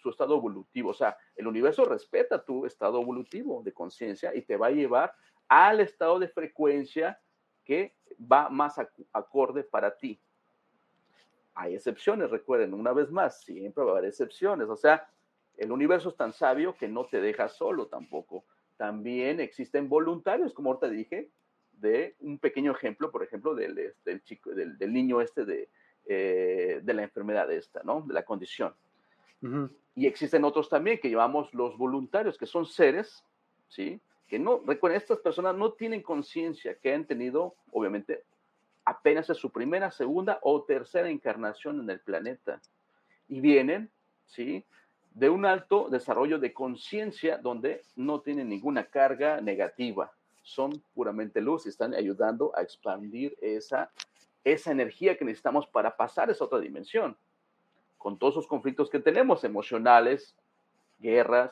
[0.02, 0.90] su estado evolutivo.
[0.90, 5.14] O sea, el universo respeta tu estado evolutivo de conciencia y te va a llevar
[5.48, 7.18] al estado de frecuencia
[7.64, 8.78] que va más
[9.14, 10.20] acorde para ti.
[11.54, 14.68] Hay excepciones, recuerden, una vez más, siempre va a haber excepciones.
[14.68, 15.08] O sea,
[15.56, 18.44] el universo es tan sabio que no te deja solo tampoco
[18.76, 21.30] también existen voluntarios, como ahorita dije,
[21.72, 25.68] de un pequeño ejemplo, por ejemplo, del, este, chico, del, niño este de,
[26.06, 28.02] eh, de la enfermedad esta, ¿no?
[28.02, 28.74] De la condición.
[29.94, 33.24] Y existen otros también que llamamos los voluntarios, que son seres,
[33.68, 34.00] ¿sí?
[34.26, 38.24] Que no, recuerden, estas personas no tienen conciencia, que han tenido, obviamente,
[38.84, 42.60] apenas es su primera, segunda o tercera encarnación en el planeta.
[43.28, 43.90] Y vienen,
[44.24, 44.64] ¿sí?
[45.16, 50.12] De un alto desarrollo de conciencia donde no tienen ninguna carga negativa,
[50.42, 53.90] son puramente luz y están ayudando a expandir esa,
[54.44, 57.16] esa energía que necesitamos para pasar esa otra dimensión,
[57.96, 60.36] con todos esos conflictos que tenemos, emocionales,
[60.98, 61.50] guerras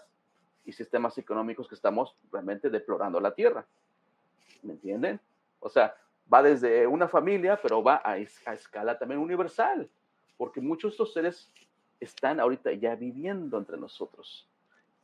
[0.66, 3.66] y sistemas económicos que estamos realmente deplorando la Tierra.
[4.62, 5.18] ¿Me entienden?
[5.60, 5.96] O sea,
[6.32, 8.18] va desde una familia, pero va a, a
[8.52, 9.88] escala también universal,
[10.36, 11.50] porque muchos de estos seres
[12.04, 14.48] están ahorita ya viviendo entre nosotros.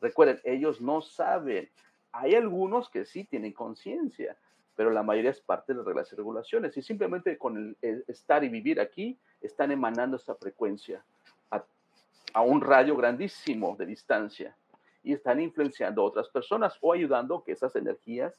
[0.01, 1.69] Recuerden, ellos no saben.
[2.13, 4.37] Hay algunos que sí tienen conciencia,
[4.77, 6.77] pero la mayoría es parte de reglas y regulaciones.
[6.77, 11.05] Y simplemente con el, estar y vivir aquí, están emanando esa frecuencia
[11.51, 14.57] a, un rayo grandísimo de distancia.
[15.03, 18.39] y están influenciando a otras personas o ayudando que esas energías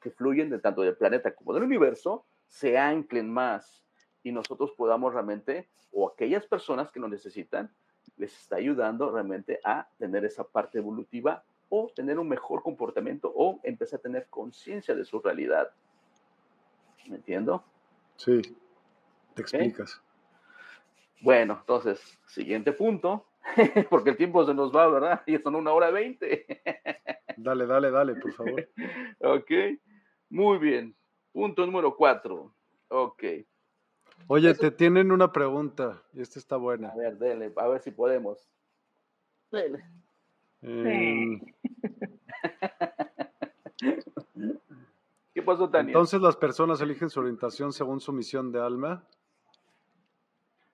[0.00, 3.85] que fluyen de tanto del planeta como del universo se anclen más
[4.26, 7.72] y nosotros podamos realmente, o aquellas personas que nos necesitan,
[8.16, 13.60] les está ayudando realmente a tener esa parte evolutiva o tener un mejor comportamiento o
[13.62, 15.70] empezar a tener conciencia de su realidad.
[17.08, 17.62] ¿Me entiendo?
[18.16, 18.42] Sí,
[19.34, 20.02] te explicas.
[21.20, 23.28] Bueno, entonces, siguiente punto,
[23.90, 25.22] porque el tiempo se nos va, ¿verdad?
[25.26, 26.46] Y son una hora veinte.
[27.36, 28.68] dale, dale, dale, por favor.
[29.20, 29.52] ok,
[30.30, 30.96] muy bien.
[31.30, 32.52] Punto número cuatro.
[32.88, 33.22] Ok.
[34.28, 36.88] Oye, te tienen una pregunta y esta está buena.
[36.88, 38.48] A ver, dele, a ver si podemos.
[39.50, 39.84] Dele.
[40.62, 41.40] Em,
[45.32, 45.90] ¿Qué pasó, Tania?
[45.90, 49.04] Entonces las personas eligen su orientación según su misión de alma.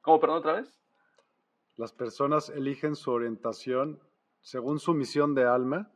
[0.00, 0.80] ¿Cómo, perdón, otra vez?
[1.76, 4.00] Las personas eligen su orientación
[4.40, 5.90] según su misión de alma.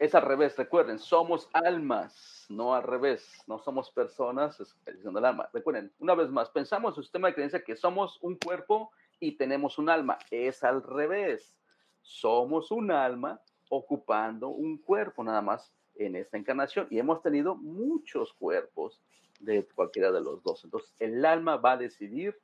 [0.00, 5.50] Es al revés, recuerden, somos almas, no al revés, no somos personas, es el alma.
[5.52, 9.32] Recuerden, una vez más, pensamos en su sistema de creencia que somos un cuerpo y
[9.32, 10.18] tenemos un alma.
[10.30, 11.54] Es al revés
[12.00, 18.32] somos un alma ocupando un cuerpo nada más en esta encarnación y hemos tenido muchos
[18.32, 19.02] cuerpos
[19.38, 20.64] de cualquiera de los dos.
[20.64, 22.40] Entonces, el alma va a decidir,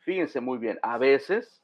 [0.00, 1.63] fíjense muy bien, a veces,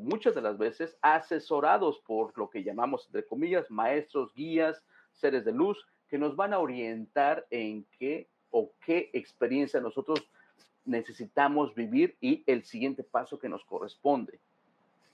[0.00, 5.52] muchas de las veces, asesorados por lo que llamamos, entre comillas, maestros, guías, seres de
[5.52, 10.28] luz, que nos van a orientar en qué o qué experiencia nosotros
[10.84, 14.38] necesitamos vivir y el siguiente paso que nos corresponde.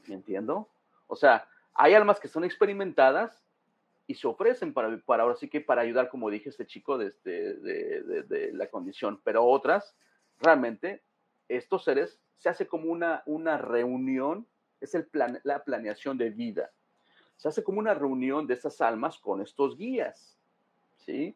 [0.09, 0.69] ¿Me entiendo?
[1.07, 3.44] O sea, hay almas que son experimentadas
[4.07, 7.07] y se ofrecen para, para ahora sí que para ayudar, como dije este chico, de,
[7.07, 9.97] este, de, la condición, pero otras,
[10.40, 11.02] realmente,
[11.48, 14.48] estos seres se hace como una, una reunión,
[14.81, 16.70] es el plan, la planeación de vida.
[17.36, 20.39] Se hace como una reunión de estas almas con estos guías,
[20.98, 21.35] ¿sí?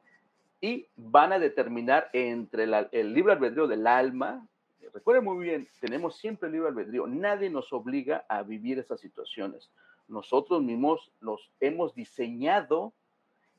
[0.61, 4.47] Y van a determinar entre el libre albedrío del alma
[4.95, 7.07] Recuerden muy bien, tenemos siempre el libre albedrío.
[7.09, 9.71] Nadie nos obliga a vivir esas situaciones.
[10.07, 12.93] Nosotros mismos los hemos diseñado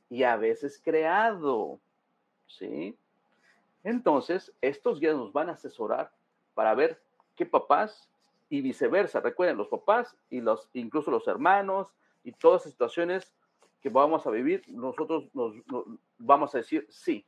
[0.09, 1.79] y a veces creado.
[2.47, 2.97] ¿Sí?
[3.83, 6.09] Entonces, estos guías nos van a asesorar
[6.53, 7.01] para ver
[7.35, 8.09] qué papás
[8.49, 9.19] y viceversa.
[9.19, 11.93] Recuerden, los papás y los, incluso los hermanos
[12.23, 13.33] y todas las situaciones
[13.81, 15.53] que vamos a vivir, nosotros nos
[16.17, 17.25] vamos a decir sí,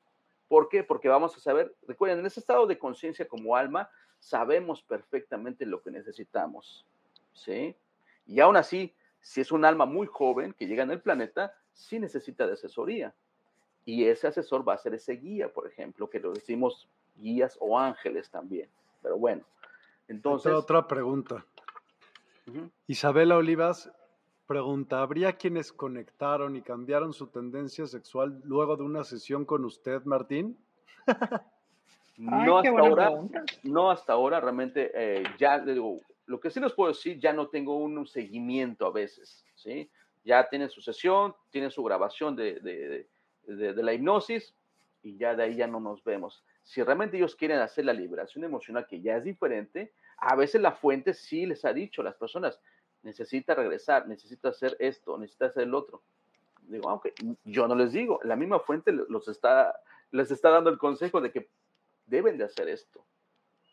[0.48, 0.84] ¿Por qué?
[0.84, 3.90] Porque vamos a saber, recuerden, en ese estado de conciencia como alma,
[4.20, 6.86] sabemos perfectamente lo que necesitamos,
[7.34, 7.76] ¿sí?
[8.26, 12.00] Y aún así, si es un alma muy joven que llega en el planeta, sí
[12.00, 13.14] necesita de asesoría.
[13.86, 17.78] Y ese asesor va a ser ese guía, por ejemplo, que lo decimos guías o
[17.78, 18.70] ángeles también.
[19.02, 19.44] Pero bueno,
[20.08, 20.54] entonces...
[20.54, 21.46] Otra, pregunta.
[22.88, 23.92] Isabela Olivas
[24.48, 30.04] Pregunta, ¿habría quienes conectaron y cambiaron su tendencia sexual luego de una sesión con usted,
[30.06, 30.58] Martín?
[32.18, 33.12] no, hasta ahora,
[33.64, 35.98] no hasta ahora, realmente eh, ya digo,
[36.28, 39.90] lo que sí les puedo decir, ya no tengo un seguimiento a veces, ¿sí?
[40.24, 43.06] Ya tienen su sesión, tienen su grabación de, de,
[43.54, 44.54] de, la hipnosis
[45.04, 46.42] y ya de ahí ya no nos vemos.
[46.68, 50.74] Si realmente ellos quieren hacer la liberación emocional, que ya es diferente, a veces la
[50.74, 52.60] fuente sí les ha dicho a las personas,
[53.04, 56.04] necesita regresar, necesita hacer esto, necesita hacer el otro.
[56.64, 57.14] Digo, aunque
[57.46, 59.80] yo no les digo, la misma fuente los está,
[60.12, 61.48] les está dando el consejo de que
[62.06, 63.02] deben de hacer esto,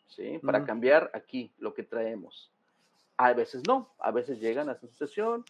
[0.07, 0.39] ¿sí?
[0.39, 2.49] Para cambiar aquí lo que traemos.
[3.17, 5.43] A veces no, a veces llegan a su sesión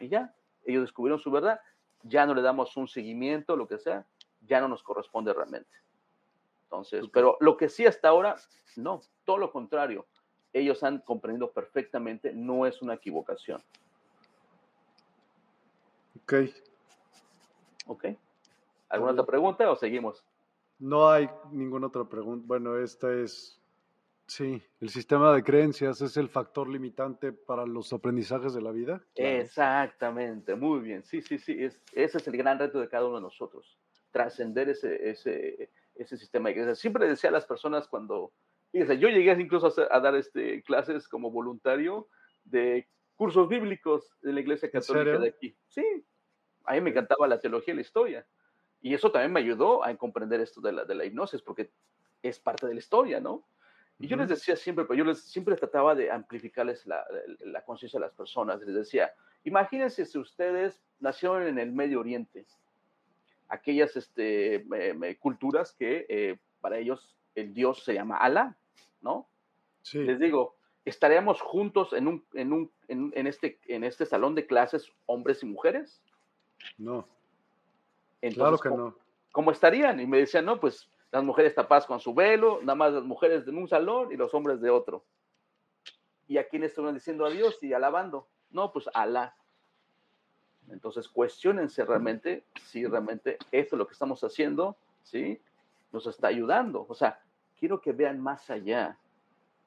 [0.00, 0.34] y ya,
[0.66, 1.62] ellos descubrieron su verdad,
[2.02, 4.04] ya no le damos un seguimiento, lo que sea,
[4.42, 5.83] ya no nos corresponde realmente.
[6.74, 8.36] Entonces, pero lo que sí hasta ahora,
[8.76, 10.06] no, todo lo contrario
[10.54, 13.60] ellos han comprendido perfectamente, no es una equivocación.
[16.22, 16.34] Ok.
[17.86, 18.04] Ok.
[18.88, 20.24] ¿Alguna otra pregunta o seguimos?
[20.78, 22.44] No hay ninguna otra pregunta.
[22.46, 23.60] Bueno, esta es,
[24.26, 29.02] sí, el sistema de creencias es el factor limitante para los aprendizajes de la vida.
[29.16, 31.02] Exactamente, muy bien.
[31.02, 33.76] Sí, sí, sí, es, ese es el gran reto de cada uno de nosotros,
[34.12, 36.78] trascender ese, ese, ese sistema de creencias.
[36.78, 38.32] Siempre decía a las personas cuando
[38.74, 42.08] Fíjense, yo llegué incluso a, dar este, clases como voluntario
[42.42, 45.56] de cursos bíblicos de la Iglesia Católica de aquí.
[45.68, 46.04] Sí,
[46.64, 48.26] a mí me encantaba la teología y la historia.
[48.80, 51.70] Y eso también me ayudó a comprender esto de la, de la hipnosis, porque
[52.20, 53.46] es parte de la historia, ¿no?
[54.00, 57.06] Y yo les decía siempre, pero yo les, siempre trataba de amplificarles la,
[57.44, 58.60] la conciencia de las personas.
[58.60, 59.14] Les decía,
[59.44, 62.44] imagínense si ustedes nacieron en el Medio Oriente,
[63.54, 64.64] aquellas este,
[65.20, 68.56] culturas que eh, para ellos el Dios se llama Alá,
[69.00, 69.28] ¿no?
[69.92, 74.90] Les digo, ¿estaríamos juntos en, un, en, un, en, este, en este salón de clases
[75.06, 76.02] hombres y mujeres?
[76.78, 77.06] No.
[78.34, 78.96] claro que no.
[79.32, 80.00] ¿Cómo estarían?
[80.00, 83.46] Y me decían, no, pues las mujeres tapadas con su velo, nada más las mujeres
[83.46, 85.04] en un salón y los hombres de otro.
[86.26, 88.28] ¿Y a quién estuvieron diciendo adiós y alabando?
[88.50, 89.36] No, pues Alá.
[90.70, 95.40] Entonces, cuestionense realmente si realmente esto es lo que estamos haciendo, ¿sí?
[95.92, 96.86] Nos está ayudando.
[96.88, 97.20] O sea,
[97.58, 98.98] quiero que vean más allá,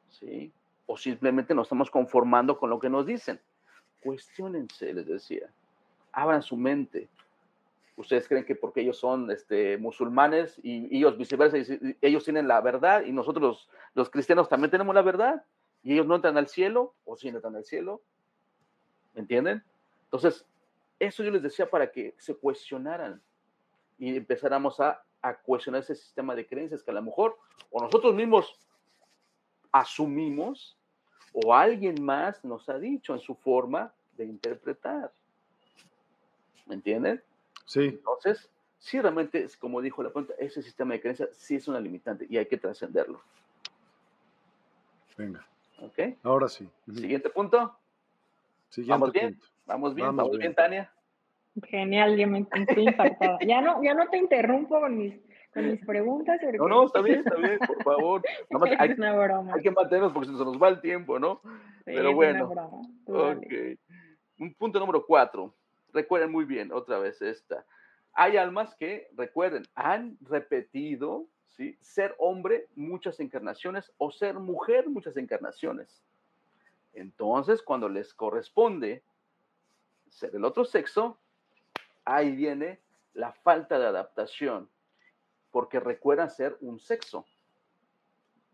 [0.09, 0.51] ¿sí?
[0.85, 3.39] O simplemente nos estamos conformando con lo que nos dicen.
[4.01, 5.49] Cuestionense, les decía.
[6.11, 7.09] Abran su mente.
[7.95, 11.57] Ustedes creen que porque ellos son este, musulmanes y, ellos viceversa,
[12.01, 15.43] ellos tienen la verdad y nosotros los, los cristianos también tenemos la verdad
[15.83, 18.01] y ellos no entran al cielo o sí entran al cielo.
[19.15, 19.63] ¿Me entienden?
[20.03, 20.45] Entonces,
[20.99, 23.21] eso yo les decía para que se cuestionaran
[23.97, 27.37] y empezáramos a, a cuestionar ese sistema de creencias que a lo mejor
[27.71, 28.59] o nosotros mismos
[29.71, 30.77] asumimos
[31.33, 35.11] o alguien más nos ha dicho en su forma de interpretar.
[36.65, 37.23] ¿Me entienden?
[37.65, 37.85] Sí.
[37.85, 38.49] Entonces,
[38.79, 42.25] sí, realmente, es como dijo la pregunta, ese sistema de creencias sí es una limitante
[42.29, 43.21] y hay que trascenderlo.
[45.17, 45.45] Venga.
[45.79, 46.17] ¿Ok?
[46.23, 46.67] Ahora sí.
[46.87, 47.77] Siguiente punto.
[48.69, 49.19] Siguiente ¿Vamos punto.
[49.19, 49.39] bien?
[49.67, 50.15] ¿Vamos bien?
[50.15, 50.55] ¿Vamos, bien.
[50.55, 50.91] Tania?
[51.65, 53.37] Genial, ya me estoy impactada.
[53.45, 55.13] ya, no, ya no te interrumpo con mis,
[55.53, 56.39] con mis preguntas.
[56.57, 58.21] No, no, está bien, está bien, por favor.
[58.79, 59.53] hay, es una broma.
[59.53, 61.41] hay que mantenernos porque se nos va el tiempo, ¿no?
[61.83, 62.49] Pero bueno.
[63.05, 63.45] Ok.
[64.39, 65.53] Un punto número cuatro.
[65.93, 67.65] Recuerden muy bien, otra vez esta.
[68.13, 71.77] Hay almas que, recuerden, han repetido ¿sí?
[71.81, 76.03] ser hombre muchas encarnaciones o ser mujer muchas encarnaciones.
[76.93, 79.03] Entonces, cuando les corresponde
[80.09, 81.17] ser el otro sexo,
[82.05, 82.79] ahí viene
[83.13, 84.69] la falta de adaptación,
[85.51, 87.25] porque recuerdan ser un sexo.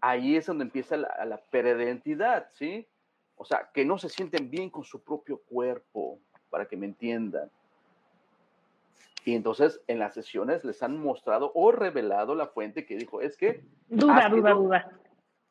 [0.02, 2.88] Ahí es donde empieza la, la peredentidad, ¿sí?
[3.36, 6.20] O sea, que no se sienten bien con su propio cuerpo,
[6.50, 7.50] para que me entiendan.
[9.26, 13.38] Y entonces en las sesiones les han mostrado o revelado la fuente que dijo, es
[13.38, 13.64] que...
[13.88, 14.92] Duda, duda, duda,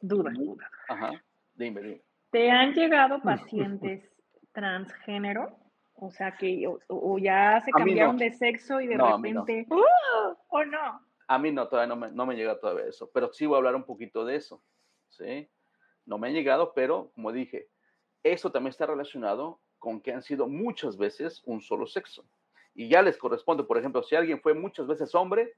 [0.01, 0.71] duda, duda.
[0.89, 1.25] Ajá,
[1.55, 2.03] dime, dime.
[2.31, 4.09] ¿Te han llegado pacientes
[4.53, 5.59] transgénero?
[6.05, 9.67] O sea, que o, ya se cambiaron de sexo y de repente...
[9.71, 9.77] No.
[9.77, 10.37] ¡Uh!
[10.49, 11.01] ¿O no?
[11.29, 13.59] A mí no, todavía no me, no me llega todavía eso, pero sí voy a
[13.59, 14.61] hablar un poquito de eso,
[15.11, 15.49] ¿sí?
[16.05, 17.69] No me han llegado, pero como dije,
[18.25, 22.25] eso también está relacionado con que han sido muchas veces un solo sexo.
[22.75, 25.55] Y ya les corresponde, por ejemplo, si alguien fue muchas veces hombre,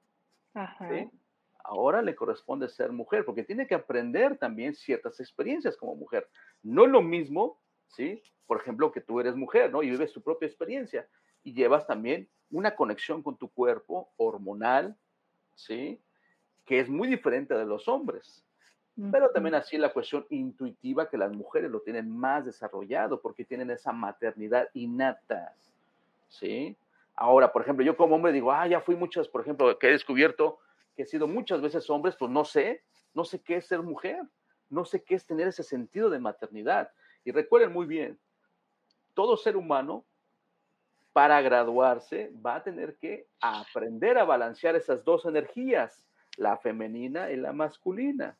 [1.65, 6.29] ahora le corresponde ser mujer, porque tiene que aprender también ciertas experiencias como mujer.
[6.63, 7.59] No es lo mismo,
[7.95, 8.23] ¿sí?
[8.47, 9.83] Por ejemplo, que tú eres mujer, ¿no?
[9.83, 11.07] Y vives tu propia experiencia
[11.43, 14.97] y llevas también una conexión con tu cuerpo hormonal,
[15.55, 16.01] ¿sí?
[16.65, 18.45] Que es muy diferente de los hombres.
[19.11, 23.71] Pero también así la cuestión intuitiva que las mujeres lo tienen más desarrollado porque tienen
[23.71, 25.53] esa maternidad innata,
[26.29, 26.77] ¿sí?
[27.17, 29.93] Ahora, por ejemplo, yo como hombre digo, ah, ya fui muchas, por ejemplo, que he
[29.93, 30.59] descubierto
[30.95, 32.83] que he sido muchas veces hombres, pues no sé,
[33.15, 34.23] no sé qué es ser mujer,
[34.71, 36.91] no sé qué es tener ese sentido de maternidad.
[37.25, 38.19] Y recuerden muy bien,
[39.15, 40.05] todo ser humano
[41.13, 46.05] para graduarse va a tener que aprender a balancear esas dos energías,
[46.37, 48.37] la femenina y la masculina.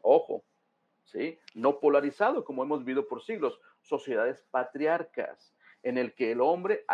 [0.00, 0.42] Ojo,
[1.04, 1.38] ¿sí?
[1.54, 6.84] No polarizado como hemos vivido por siglos, sociedades patriarcas, en el que el hombre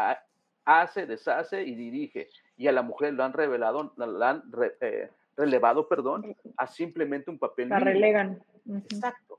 [0.65, 4.43] hace, deshace y dirige, y a la mujer lo han revelado, la han
[4.81, 7.69] eh, relevado, perdón, a simplemente un papel.
[7.69, 8.43] La relegan.
[8.69, 9.37] Exacto.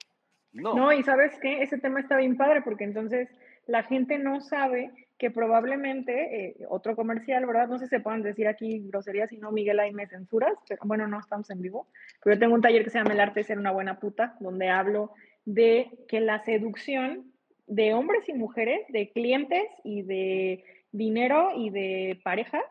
[0.54, 0.76] No.
[0.76, 3.28] no, y sabes qué, ese tema está bien padre porque entonces
[3.66, 7.70] la gente no sabe que probablemente, eh, otro comercial, ¿verdad?
[7.70, 10.82] No sé si se pueden decir aquí groserías, si no, Miguel, ahí me censuras, pero
[10.84, 11.88] bueno, no estamos en vivo.
[12.22, 14.36] Pero yo tengo un taller que se llama El arte de ser una buena puta,
[14.40, 15.12] donde hablo
[15.46, 17.32] de que la seducción
[17.68, 22.64] de hombres y mujeres, de clientes y de dinero y de parejas,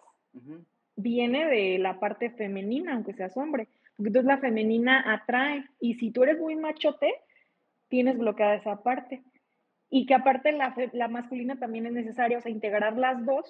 [0.96, 3.68] viene de la parte femenina, aunque seas hombre.
[3.96, 5.64] Porque entonces la femenina atrae.
[5.80, 7.12] Y si tú eres muy machote,
[7.92, 9.22] tienes bloqueada esa parte
[9.90, 13.46] y que aparte la, la masculina también es necesaria, o sea, integrar las dos,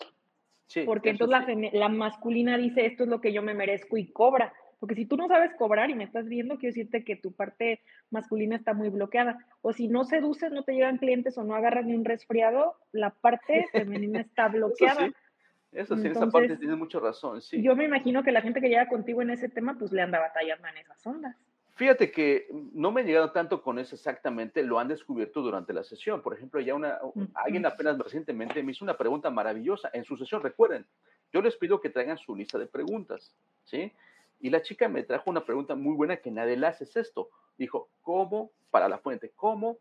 [0.85, 4.53] porque entonces la, la, masculina dice, esto es lo que yo me merezco y cobra,
[4.81, 7.83] porque si tú no sabes cobrar y me estás viendo, quiero decirte que tu parte
[8.11, 11.87] masculina está muy bloqueada, o si no seduces, no te llegan clientes o no agarras
[11.87, 15.13] ni un resfriado, la parte femenina está bloqueada.
[15.71, 17.63] Eso sí, esa parte tienes mucha razón, sí.
[17.63, 20.19] Yo me imagino que la gente que llega contigo en ese tema, pues le anda
[20.19, 21.37] batallando en esas ondas.
[21.83, 25.83] Fíjate que no me he llegado tanto con eso exactamente, lo han descubierto durante la
[25.83, 26.23] sesión.
[26.23, 27.01] Por ejemplo, ya una,
[27.35, 30.45] alguien apenas recientemente me hizo una pregunta maravillosa en su sesión.
[30.45, 30.87] Recuerden,
[31.33, 33.35] yo les pido que traigan su lista de preguntas,
[33.65, 33.91] ¿sí?
[34.39, 37.31] Y la chica me trajo una pregunta muy buena que nadie le hace, es esto.
[37.59, 39.79] Dijo, ¿cómo, para la fuente, cómo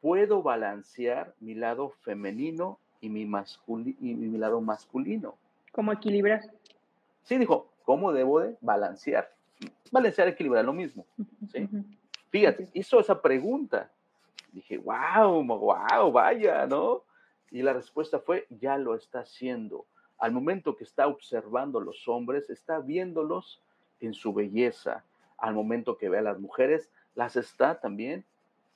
[0.00, 5.36] puedo balancear mi lado femenino y mi, y mi lado masculino?
[5.72, 6.42] ¿Cómo equilibrar?
[7.24, 9.35] Sí, dijo, ¿cómo debo de balancear?
[9.90, 11.06] Balancear, equilibrar, lo mismo.
[11.52, 11.68] ¿sí?
[12.30, 13.90] Fíjate, hizo esa pregunta.
[14.52, 17.02] Dije, wow, wow, vaya, ¿no?
[17.50, 19.86] Y la respuesta fue, ya lo está haciendo.
[20.18, 23.62] Al momento que está observando a los hombres, está viéndolos
[24.00, 25.04] en su belleza.
[25.38, 28.24] Al momento que ve a las mujeres, las está también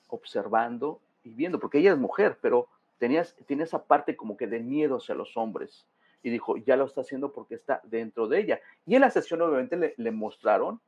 [0.08, 2.68] observando y viendo, porque ella es mujer, pero
[2.98, 5.86] tenía, tiene esa parte como que de miedo hacia los hombres.
[6.22, 8.60] Y dijo, ya lo está haciendo porque está dentro de ella.
[8.86, 10.80] Y en la sesión obviamente le, mostraron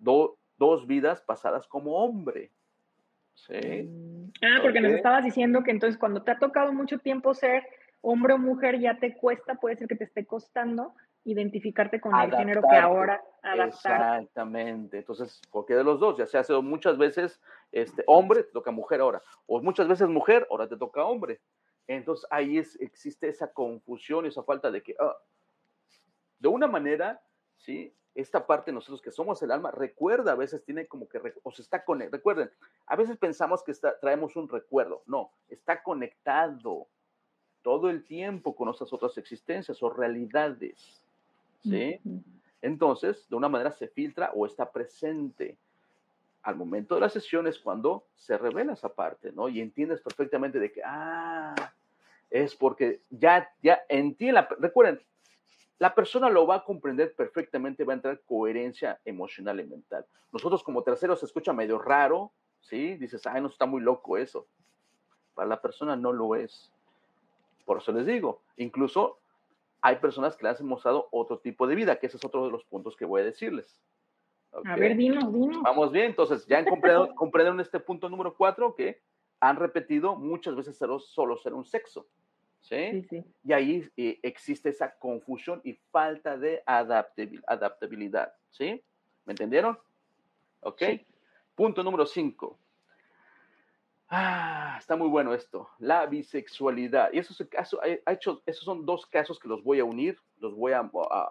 [0.00, 2.50] dos vidas pasadas como hombre.
[3.34, 3.88] Sí.
[4.42, 7.64] Ah, porque nos estabas diciendo que entonces cuando te ha tocado mucho tiempo ser
[8.02, 10.94] hombre o mujer ya te cuesta, puede ser que te esté costando
[11.24, 13.66] identificarte con el género que ahora adaptar.
[13.66, 14.98] Exactamente.
[14.98, 17.40] Entonces, porque de los dos, ya se ha sido muchas veces
[17.72, 21.40] este, hombre, te toca mujer ahora, o muchas veces mujer, ahora te toca hombre.
[21.86, 25.16] Entonces ahí es, existe esa confusión, esa falta de que, ah,
[26.38, 27.20] de una manera,
[27.56, 27.92] ¿sí?
[28.14, 31.62] Esta parte nosotros que somos el alma, recuerda, a veces tiene como que, o se
[31.62, 32.50] está conectado, recuerden,
[32.86, 36.88] a veces pensamos que está, traemos un recuerdo, no, está conectado
[37.62, 41.02] todo el tiempo con nuestras otras existencias o realidades.
[41.62, 42.00] ¿sí?
[42.62, 45.56] Entonces, de una manera se filtra o está presente.
[46.42, 49.48] Al momento de la sesión es cuando se revela esa parte, ¿no?
[49.48, 51.54] Y entiendes perfectamente de que, ah,
[52.30, 55.00] es porque ya, ya entiende, recuerden,
[55.80, 60.04] la persona lo va a comprender perfectamente, va a entrar coherencia emocional y mental.
[60.30, 62.96] Nosotros como terceros se escucha medio raro, ¿sí?
[62.96, 64.46] Dices, ay, no está muy loco eso.
[65.34, 66.70] Para la persona no lo es.
[67.64, 69.20] Por eso les digo, incluso
[69.80, 72.50] hay personas que les han mostrado otro tipo de vida, que ese es otro de
[72.50, 73.80] los puntos que voy a decirles.
[74.66, 75.62] A ver, dinos, dinos.
[75.62, 79.00] Vamos bien, entonces ya han comprendido, en este punto número cuatro que
[79.40, 82.06] han repetido muchas veces solo, ser un sexo.
[82.60, 83.02] ¿Sí?
[83.08, 88.32] Sí, Y ahí eh, existe esa confusión y falta de adaptabilidad.
[88.50, 88.82] ¿Sí?
[89.24, 89.78] ¿Me entendieron?
[90.60, 90.82] Ok.
[91.54, 92.58] Punto número cinco.
[94.12, 95.70] Ah, está muy bueno esto.
[95.78, 97.12] La bisexualidad.
[97.12, 99.84] Y eso es el caso, ha hecho, esos son dos casos que los voy a
[99.84, 100.82] unir, los voy a,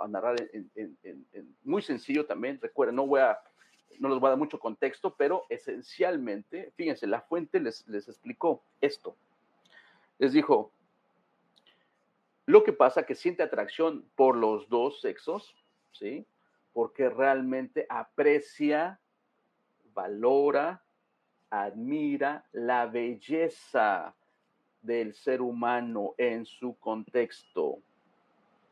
[0.07, 2.57] narrar en, muy sencillo también.
[2.61, 3.37] Recuerden, no voy a,
[3.99, 8.63] no les voy a dar mucho contexto, pero esencialmente, fíjense, la fuente les, les explicó
[8.79, 9.17] esto.
[10.17, 10.71] Les dijo,
[12.49, 15.55] lo que pasa que siente atracción por los dos sexos,
[15.91, 16.25] ¿sí?
[16.73, 18.99] Porque realmente aprecia,
[19.93, 20.81] valora,
[21.51, 24.15] admira la belleza
[24.81, 27.83] del ser humano en su contexto,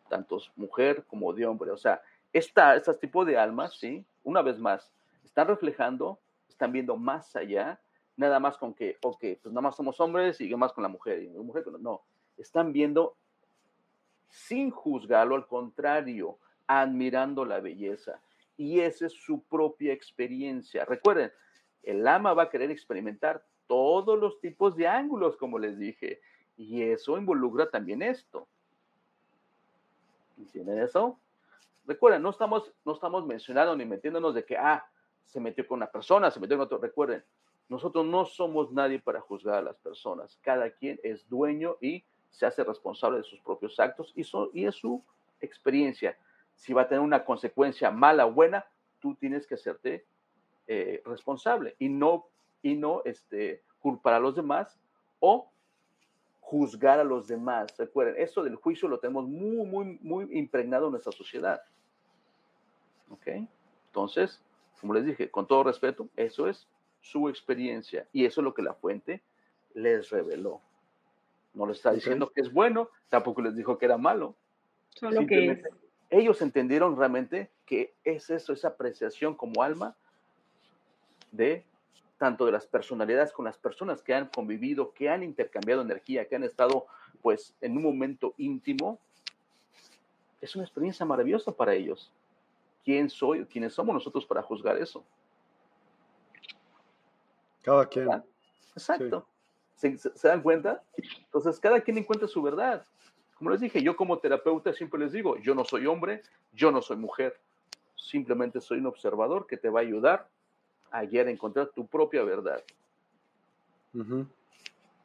[0.09, 1.69] tanto mujer como de hombre.
[1.69, 2.01] O sea,
[2.33, 4.03] esta, este tipo de almas, ¿sí?
[4.23, 4.91] Una vez más,
[5.23, 6.17] están reflejando,
[6.49, 7.79] están viendo más allá,
[8.15, 11.21] nada más con que, ok, pues nada más somos hombres y más con la mujer,
[11.21, 12.01] y mujer no,
[12.39, 13.15] están viendo
[14.29, 18.21] sin juzgarlo, al contrario, admirando la belleza.
[18.57, 20.85] Y esa es su propia experiencia.
[20.85, 21.31] Recuerden,
[21.83, 26.21] el ama va a querer experimentar todos los tipos de ángulos, como les dije,
[26.55, 28.47] y eso involucra también esto.
[30.37, 31.19] ¿Entienden eso?
[31.85, 34.85] Recuerden, no estamos, no estamos mencionando ni metiéndonos de que, ah,
[35.25, 36.77] se metió con una persona, se metió con otro.
[36.77, 37.23] Recuerden,
[37.69, 40.37] nosotros no somos nadie para juzgar a las personas.
[40.41, 44.23] Cada quien es dueño y se hace responsable de sus propios actos y,
[44.53, 45.03] y es su
[45.41, 46.17] experiencia.
[46.55, 48.65] Si va a tener una consecuencia mala o buena,
[48.99, 50.05] tú tienes que hacerte
[50.67, 52.27] eh, responsable y no,
[52.61, 54.79] y no este, culpar a los demás
[55.19, 55.49] o
[56.41, 57.75] juzgar a los demás.
[57.77, 61.61] Recuerden, eso del juicio lo tenemos muy, muy, muy impregnado en nuestra sociedad.
[63.09, 63.27] ¿Ok?
[63.87, 64.41] Entonces,
[64.79, 66.67] como les dije, con todo respeto, eso es
[67.01, 69.23] su experiencia y eso es lo que la fuente
[69.73, 70.61] les reveló.
[71.57, 74.35] No les está diciendo que es bueno, tampoco les dijo que era malo.
[74.89, 75.63] Solo que
[76.11, 79.95] ellos entendieron realmente que es eso, esa apreciación como alma
[81.31, 81.65] de
[82.19, 86.35] tanto de las personalidades con las personas que han convivido, que han intercambiado energía, que
[86.35, 86.85] han estado
[87.23, 88.99] pues en un momento íntimo,
[90.39, 92.11] es una experiencia maravillosa para ellos.
[92.85, 93.45] ¿Quién soy?
[93.45, 95.03] ¿Quiénes somos nosotros para juzgar eso?
[97.63, 98.07] Cada quien.
[98.75, 99.27] Exacto.
[99.77, 100.83] ¿Se, ¿Se, dan cuenta?
[101.23, 102.85] Entonces, cada quien encuentra su verdad.
[103.35, 106.81] Como les dije, yo como terapeuta siempre les digo, yo no soy hombre, yo no
[106.81, 107.39] soy mujer.
[107.95, 110.27] Simplemente soy un observador que te va a ayudar
[110.91, 112.63] ayer encontrar tu propia verdad.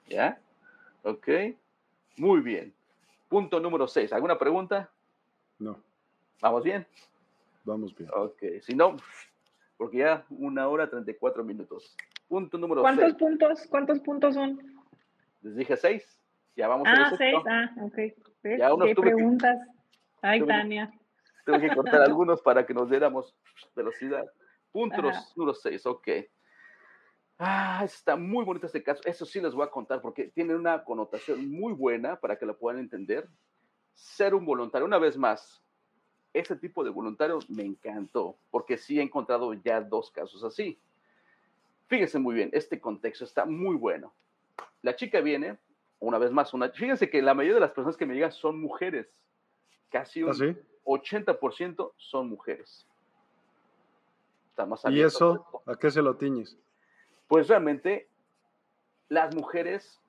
[0.08, 0.40] ¿Ya?
[1.02, 1.28] Ok.
[2.16, 2.74] Muy bien.
[3.28, 4.12] Punto número 6.
[4.12, 4.90] ¿Alguna pregunta?
[5.58, 5.78] No.
[6.40, 6.86] ¿Vamos bien?
[7.64, 8.10] Vamos bien.
[8.14, 8.42] Ok.
[8.62, 8.96] Si no,
[9.76, 11.96] porque ya una hora 34 minutos.
[12.32, 13.66] Punto número ¿Cuántos puntos?
[13.68, 14.58] ¿Cuántos puntos son?
[15.42, 16.18] Les dije seis.
[16.56, 17.36] Ya vamos ah, a seis.
[17.46, 17.98] Ah, ok.
[18.58, 19.60] Ya unos ¿Qué preguntas?
[20.22, 20.90] Ay, Tania.
[21.44, 23.36] Tengo que cortar algunos para que nos diéramos
[23.76, 24.24] velocidad.
[24.70, 25.02] Punto
[25.36, 26.08] número seis, ok.
[27.38, 29.02] Ah, está muy bonito este caso.
[29.04, 32.56] Eso sí les voy a contar porque tiene una connotación muy buena para que lo
[32.56, 33.28] puedan entender.
[33.92, 35.62] Ser un voluntario, una vez más,
[36.32, 40.80] ese tipo de voluntario me encantó porque sí he encontrado ya dos casos así.
[41.92, 44.14] Fíjense muy bien, este contexto está muy bueno.
[44.80, 45.58] La chica viene,
[45.98, 48.58] una vez más, una, fíjense que la mayoría de las personas que me llegan son
[48.58, 49.08] mujeres.
[49.90, 50.32] Casi un
[50.86, 52.86] 80% ¿Ah, son mujeres.
[54.88, 56.56] ¿Y eso a qué se lo tiñes?
[57.28, 58.08] Pues realmente
[59.10, 60.00] las mujeres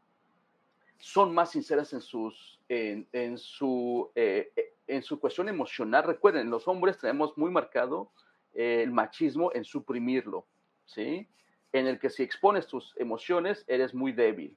[0.99, 4.53] son más sinceras en, sus, en, su, eh,
[4.87, 6.05] en su cuestión emocional.
[6.05, 8.09] Recuerden, los hombres tenemos muy marcado
[8.53, 10.47] el machismo en suprimirlo,
[10.85, 11.27] ¿sí?
[11.73, 14.55] En el que si expones tus emociones, eres muy débil.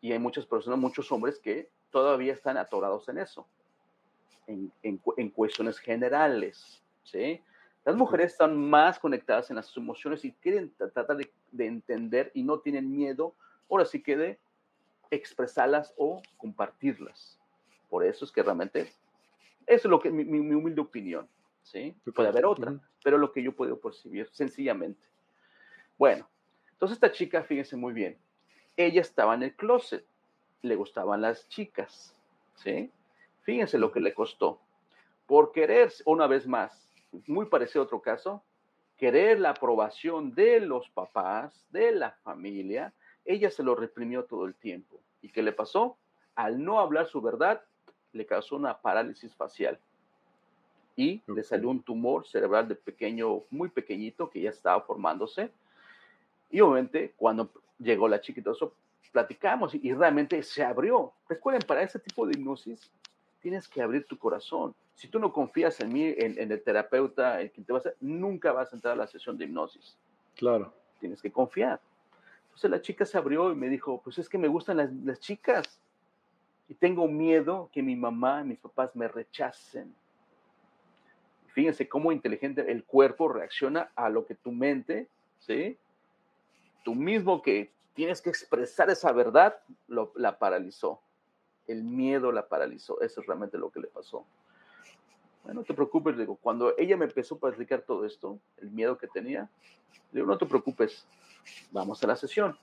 [0.00, 3.46] Y hay muchas personas, muchos hombres que todavía están atorados en eso,
[4.46, 7.42] en, en, cuestiones generales, ¿sí?
[7.84, 12.42] Las mujeres están más conectadas en las emociones y quieren tratar de, de entender y
[12.42, 13.34] no tienen miedo,
[13.68, 14.38] ahora sí que de
[15.10, 17.38] expresarlas o compartirlas.
[17.88, 18.92] Por eso es que realmente, eso
[19.66, 21.28] es lo que mi, mi humilde opinión,
[21.62, 21.96] ¿sí?
[22.14, 25.00] Puede haber otra, pero lo que yo puedo percibir, sencillamente.
[25.98, 26.28] Bueno,
[26.70, 28.16] entonces esta chica, fíjense muy bien,
[28.76, 30.06] ella estaba en el closet,
[30.62, 32.16] le gustaban las chicas,
[32.54, 32.92] ¿sí?
[33.42, 34.60] Fíjense lo que le costó.
[35.26, 36.88] Por querer, una vez más,
[37.26, 38.44] muy parecido a otro caso,
[38.96, 42.94] querer la aprobación de los papás, de la familia,
[43.24, 45.00] ella se lo reprimió todo el tiempo.
[45.20, 45.98] ¿Y qué le pasó?
[46.36, 47.62] Al no hablar su verdad,
[48.12, 49.80] le causó una parálisis facial
[50.94, 55.52] y le salió un tumor cerebral de pequeño, muy pequeñito, que ya estaba formándose.
[56.50, 58.74] Y obviamente, cuando llegó la chiquita, eso
[59.12, 61.12] platicamos y, realmente se abrió.
[61.28, 62.90] Recuerden, para ese tipo de hipnosis,
[63.40, 64.74] tienes que abrir tu corazón.
[64.94, 68.52] Si tú no confías en mí, en, el terapeuta, en quien te vas a, nunca
[68.52, 69.96] vas a entrar a la sesión de hipnosis.
[70.34, 70.72] Claro.
[71.00, 71.80] Tienes que confiar.
[72.46, 75.80] Entonces la chica se abrió y me dijo, pues es que me gustan las, chicas
[76.68, 79.94] y tengo miedo que mi mamá y mis papás me rechacen.
[81.48, 85.08] Fíjense cómo inteligente el cuerpo reacciona a lo que tu mente,
[85.38, 85.78] ¿sí?
[86.88, 91.02] Tú mismo que tienes que expresar esa verdad, lo, la paralizó.
[91.66, 92.98] El miedo la paralizó.
[93.02, 94.24] Eso es realmente lo que le pasó.
[95.44, 98.96] Bueno, no te preocupes, digo, cuando ella me empezó a explicar todo esto, el miedo
[98.96, 99.50] que tenía,
[100.12, 101.04] digo, no te preocupes,
[101.72, 102.58] Vamos a la sesión.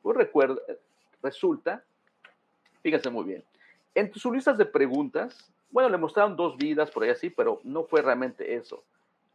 [0.00, 0.62] Pues recuerda,
[1.20, 1.82] resulta,
[2.84, 3.44] fíjense muy bien,
[3.96, 7.82] en sus listas de preguntas, bueno, le mostraron dos vidas por ahí así, pero no
[7.82, 8.84] fue realmente eso.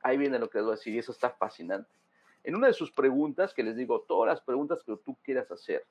[0.02, 2.01] Ahí viene lo que les voy a decir y eso está fascinante.
[2.44, 5.86] En una de sus preguntas, que les digo, todas las preguntas que tú quieras hacer,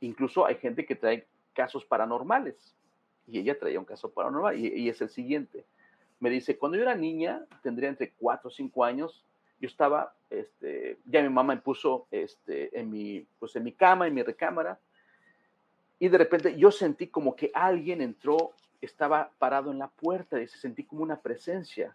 [0.00, 2.74] incluso hay gente que trae casos paranormales
[3.26, 5.64] y ella traía un caso paranormal y, y es el siguiente.
[6.20, 9.24] Me dice, cuando yo era niña, tendría entre 4 o 5 años,
[9.62, 14.08] yo estaba, este, ya mi mamá me puso este, en, mi, pues en mi cama,
[14.08, 14.78] en mi recámara,
[16.00, 18.50] y de repente yo sentí como que alguien entró,
[18.80, 21.94] estaba parado en la puerta, y se sentí como una presencia.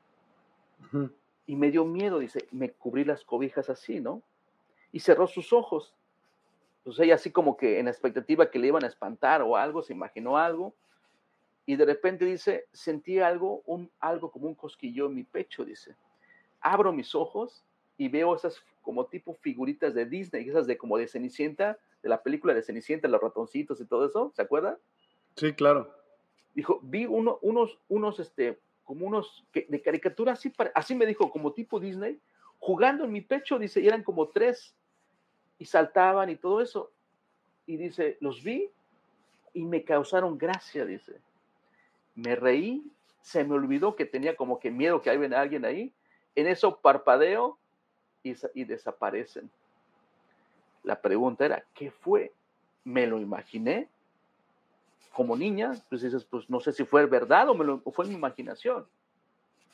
[1.47, 4.21] Y me dio miedo, dice, me cubrí las cobijas así, ¿no?
[4.91, 5.95] Y cerró sus ojos.
[6.79, 9.81] Entonces ella así como que en la expectativa que le iban a espantar o algo,
[9.81, 10.75] se imaginó algo.
[11.65, 15.95] Y de repente dice, sentí algo, un, algo como un cosquillo en mi pecho, dice
[16.61, 17.63] abro mis ojos
[17.97, 22.21] y veo esas como tipo figuritas de Disney, esas de como de Cenicienta, de la
[22.21, 24.77] película de Cenicienta, los ratoncitos y todo eso, ¿se acuerda?
[25.35, 25.93] Sí, claro.
[26.53, 31.51] Dijo, vi uno, unos, unos, este, como unos de caricatura, así, así me dijo, como
[31.51, 32.21] tipo Disney,
[32.57, 34.73] jugando en mi pecho, dice, y eran como tres,
[35.59, 36.89] y saltaban y todo eso.
[37.65, 38.71] Y dice, los vi
[39.53, 41.19] y me causaron gracia, dice.
[42.15, 42.81] Me reí,
[43.21, 45.93] se me olvidó que tenía como que miedo que hay alguien ahí,
[46.35, 47.59] en eso parpadeo
[48.23, 49.51] y, desaparecen.
[50.83, 52.31] La pregunta era, ¿qué fue?
[52.85, 53.89] ¿Me lo imaginé?
[55.17, 58.87] Como niña, pues dices, pues no sé si fue verdad o, fue mi imaginación.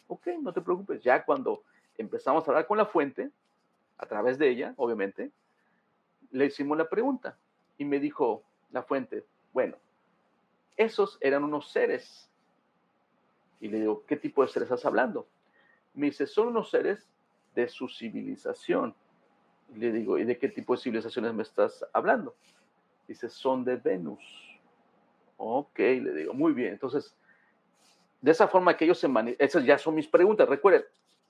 [0.07, 1.03] Ok, no te preocupes.
[1.03, 1.63] Ya cuando
[1.97, 3.29] empezamos a hablar con la fuente,
[3.97, 5.33] a través de ella, obviamente,
[6.31, 7.37] le hicimos la pregunta
[7.77, 9.75] y me dijo la fuente, bueno,
[10.77, 12.31] esos eran unos seres.
[13.59, 15.27] Y le digo, ¿qué tipo de seres estás hablando?
[15.93, 17.05] Me dice, son unos seres
[17.53, 18.95] de su civilización.
[19.75, 22.33] le digo, ¿y de qué tipo de civilizaciones me estás hablando?
[23.09, 24.52] Dice, son de Venus.
[25.45, 26.73] Ok, le digo, muy bien.
[26.73, 27.15] Entonces,
[28.21, 30.47] de esa forma que ellos se manifiestan, esas ya son mis preguntas.
[30.47, 30.83] Recuerden,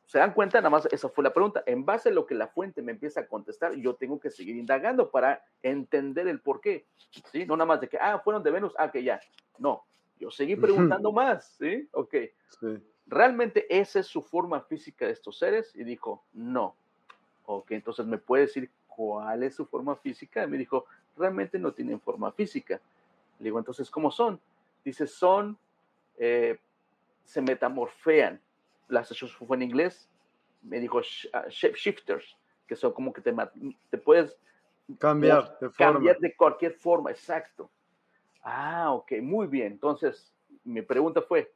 [0.05, 0.59] ¿Se dan cuenta?
[0.59, 1.63] Nada más esa fue la pregunta.
[1.65, 4.55] En base a lo que la fuente me empieza a contestar, yo tengo que seguir
[4.55, 6.85] indagando para entender el por qué.
[7.31, 7.45] ¿Sí?
[7.45, 9.19] No nada más de que, ah, fueron de Venus, ah, que ya.
[9.57, 9.83] No,
[10.19, 11.87] yo seguí preguntando más, ¿sí?
[11.93, 12.15] Ok.
[13.07, 15.75] ¿Realmente esa es su forma física de estos seres?
[15.75, 16.75] Y dijo, no.
[17.45, 20.43] Ok, entonces me puede decir cuál es su forma física.
[20.43, 20.85] Y me dijo,
[21.17, 22.79] realmente no tienen forma física.
[23.39, 24.39] Le digo, entonces, ¿cómo son?
[24.83, 25.57] Dice, son,
[26.17, 26.59] eh,
[27.23, 28.41] se metamorfean
[28.87, 30.09] las fue en inglés,
[30.61, 31.01] me dijo
[31.33, 32.37] ah, shifters,
[32.67, 33.33] que son como que te,
[33.89, 34.37] te puedes
[34.99, 37.69] cambiar de cambiar de cualquier forma, exacto.
[38.41, 39.73] Ah, ok, muy bien.
[39.73, 40.33] Entonces,
[40.63, 41.53] mi pregunta fue,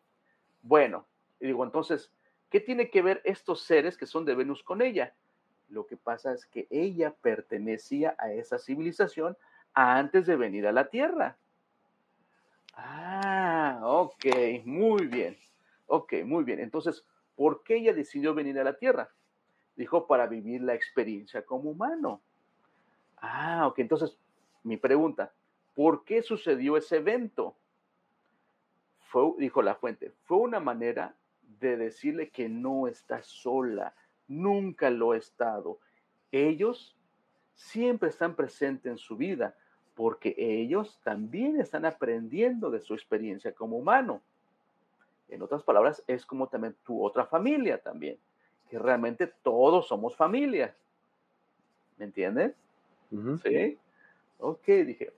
[0.62, 1.06] bueno,
[1.40, 2.12] y digo, entonces,
[2.50, 5.14] ¿qué tiene que ver estos seres que son de Venus con ella?
[5.70, 9.38] Lo que pasa es que ella pertenecía a esa civilización
[9.74, 11.38] antes de venir a la Tierra.
[12.78, 14.26] Ah, ok,
[14.64, 15.38] muy bien.
[15.88, 16.60] Ok, muy bien.
[16.60, 17.06] Entonces,
[17.38, 19.14] ¿Por qué ella decidió venir a la Tierra?
[19.76, 22.20] Dijo, para vivir la experiencia como humano.
[23.18, 23.78] Ah, ok.
[23.78, 24.18] Entonces,
[24.64, 25.32] mi pregunta,
[25.76, 27.56] ¿por qué sucedió ese evento?
[29.02, 33.94] Fue, dijo la fuente, fue una manera de decirle que no está sola,
[34.28, 35.80] nunca lo ha estado.
[36.32, 36.98] Ellos
[37.54, 39.56] siempre están presentes en su vida
[39.98, 44.22] porque ellos también están aprendiendo de su experiencia como humano.
[45.28, 48.20] En otras palabras, es como también tu otra familia también,
[48.70, 50.76] que realmente todos somos familia.
[51.98, 52.54] ¿Me entiendes?
[53.42, 53.80] Sí.
[54.38, 55.14] Ok, dije,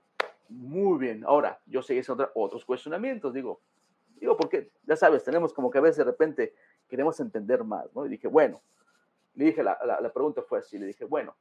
[0.48, 1.26] muy bien.
[1.26, 3.60] Ahora, yo seguí haciendo otros cuestionamientos, digo,
[4.16, 6.56] digo, porque ya sabes, tenemos como que a veces de repente
[6.88, 8.06] queremos entender más, ¿no?
[8.06, 8.62] Y dije, bueno,
[9.36, 11.36] le dije, la, la pregunta fue así, le dije, bueno,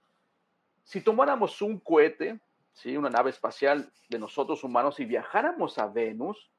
[0.82, 2.40] si tomáramos un cohete,
[2.78, 2.96] ¿sí?
[2.96, 6.50] una nave espacial de nosotros humanos y viajáramos a Venus,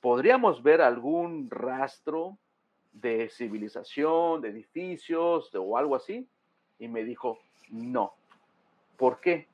[0.00, 2.38] podríamos ver algún rastro
[2.92, 6.28] de civilización, de edificios o algo así.
[6.78, 7.38] Y me dijo,
[7.70, 8.14] no.
[8.96, 9.48] ¿Por qué?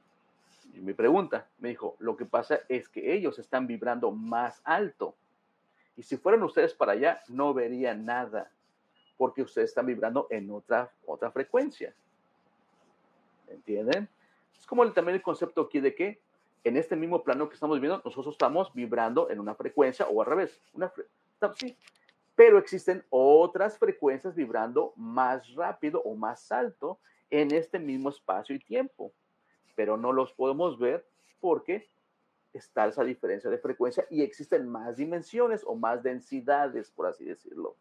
[0.74, 5.14] Y mi pregunta, me dijo, lo que pasa es que ellos están vibrando más alto.
[5.96, 8.50] Y si fueran ustedes para allá, no verían nada,
[9.16, 11.94] porque ustedes están vibrando en otra, otra frecuencia.
[13.48, 14.08] ¿Entienden?
[14.60, 16.20] Es como también el concepto aquí de que
[16.62, 20.26] en este mismo plano que estamos viviendo, nosotros estamos vibrando en una frecuencia o al
[20.26, 20.92] revés, una
[21.54, 21.76] sí,
[22.36, 26.98] pero existen otras frecuencias vibrando más rápido o más alto
[27.30, 29.12] en este mismo espacio y tiempo,
[29.74, 31.06] pero no los podemos ver
[31.40, 31.88] porque
[32.52, 37.74] está esa diferencia de frecuencia y existen más dimensiones o más densidades, por así decirlo.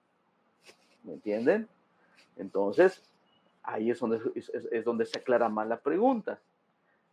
[1.04, 1.68] ¿Me entienden?
[2.38, 3.04] Entonces,
[3.64, 6.40] ahí es donde, es donde se aclara más la pregunta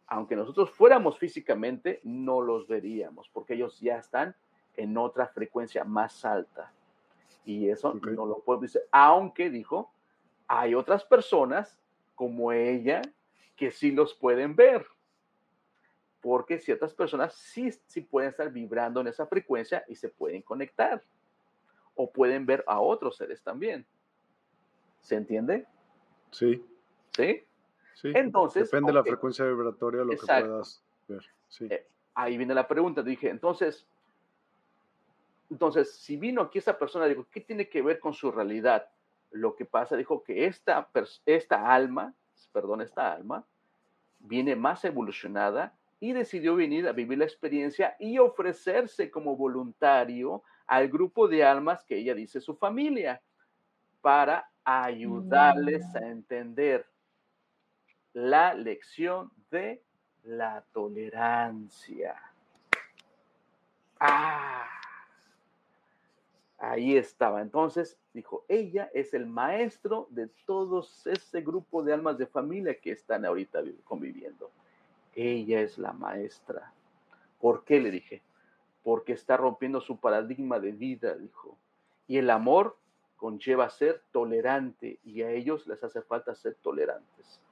[0.06, 4.36] aunque nosotros fuéramos físicamente, no los veríamos, porque ellos ya están
[4.76, 6.72] en otra frecuencia más alta.
[7.44, 9.92] Y eso no lo puedo decir, aunque dijo,
[10.46, 11.78] hay otras personas
[12.14, 13.02] como ella
[13.56, 14.86] que sí los pueden ver,
[16.20, 21.02] porque ciertas personas sí, sí pueden estar vibrando en esa frecuencia y se pueden conectar,
[21.94, 23.86] o pueden ver a otros seres también.
[25.00, 25.66] ¿Se entiende?
[26.30, 26.64] Sí.
[27.16, 27.44] ¿Sí?
[28.02, 31.24] Entonces, depende de la frecuencia vibratoria lo que puedas ver.
[31.60, 33.02] Eh, ahí viene la pregunta.
[33.02, 33.86] Dije, entonces,
[35.50, 38.88] entonces, si vino aquí esa persona, digo, ¿qué tiene que ver con su realidad?
[39.30, 40.88] Lo que pasa, dijo que esta,
[41.24, 42.14] esta alma,
[42.52, 43.44] perdón, esta alma,
[44.18, 50.88] viene más evolucionada y decidió venir a vivir la experiencia y ofrecerse como voluntario al
[50.88, 53.22] grupo de almas que ella dice su familia
[54.00, 56.04] para ayudarles a mm.
[56.04, 56.86] entender
[58.16, 59.82] la lección de
[60.24, 62.16] la tolerancia.
[64.00, 64.66] Ah,
[66.56, 67.42] ahí estaba.
[67.42, 72.92] Entonces dijo, ella es el maestro de todos ese grupo de almas de familia que
[72.92, 74.50] están ahorita conviviendo.
[75.14, 76.72] Ella es la maestra.
[77.38, 77.80] ¿Por qué?
[77.80, 78.22] Le dije.
[78.82, 81.58] Porque está rompiendo su paradigma de vida, dijo.
[82.08, 82.78] Y el amor
[83.18, 87.42] conlleva ser tolerante y a ellos les hace falta ser tolerantes.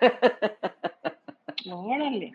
[1.72, 2.32] Órale.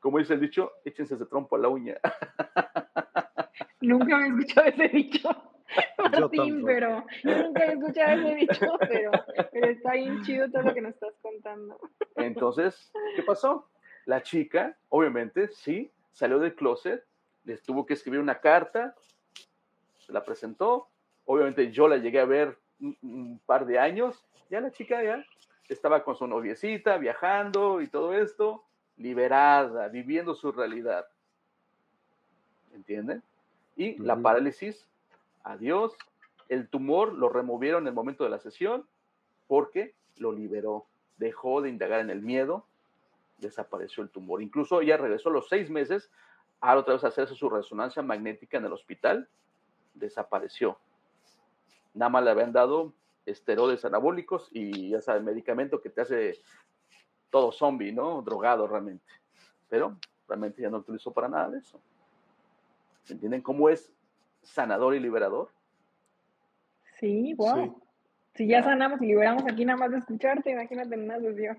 [0.00, 1.96] Como dice el dicho, échense ese trompo a la uña.
[3.80, 5.28] Nunca me he escuchado ese dicho,
[6.12, 9.10] Martín, pero nunca he escuchado ese dicho, pero,
[9.50, 11.80] pero está bien chido todo lo que nos estás contando.
[12.14, 13.68] Entonces, ¿qué pasó?
[14.04, 17.04] La chica, obviamente, sí, salió del closet,
[17.44, 18.94] les tuvo que escribir una carta,
[19.98, 20.88] se la presentó,
[21.24, 25.24] obviamente yo la llegué a ver un, un par de años, ya la chica ya
[25.72, 28.64] estaba con su noviecita, viajando y todo esto,
[28.96, 31.06] liberada, viviendo su realidad.
[32.72, 33.22] ¿Entienden?
[33.76, 34.86] Y la parálisis
[35.44, 35.92] Adiós.
[36.48, 38.86] El tumor lo removieron en el momento de la sesión
[39.46, 40.86] porque lo liberó.
[41.16, 42.66] Dejó de indagar en el miedo,
[43.38, 44.42] desapareció el tumor.
[44.42, 46.10] Incluso ella regresó los seis meses
[46.60, 49.28] a otra vez a hacerse su resonancia magnética en el hospital,
[49.94, 50.78] desapareció.
[51.94, 52.92] Nada más le habían dado
[53.26, 56.38] esteroides anabólicos y ya sabes, medicamento que te hace
[57.30, 58.22] todo zombie, ¿no?
[58.22, 59.04] Drogado realmente.
[59.68, 61.80] Pero realmente ya no utilizó para nada de eso.
[63.08, 63.92] ¿Entienden cómo es
[64.42, 65.48] sanador y liberador?
[66.98, 67.80] Sí, wow.
[68.34, 71.56] Si ya sanamos y liberamos aquí nada más de escucharte, imagínate en una sesión.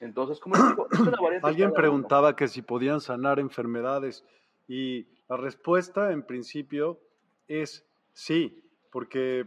[0.00, 1.46] Entonces, como digo, es una variante.
[1.46, 4.24] Alguien preguntaba que si podían sanar enfermedades
[4.66, 7.00] y la respuesta en principio
[7.48, 9.46] es sí, porque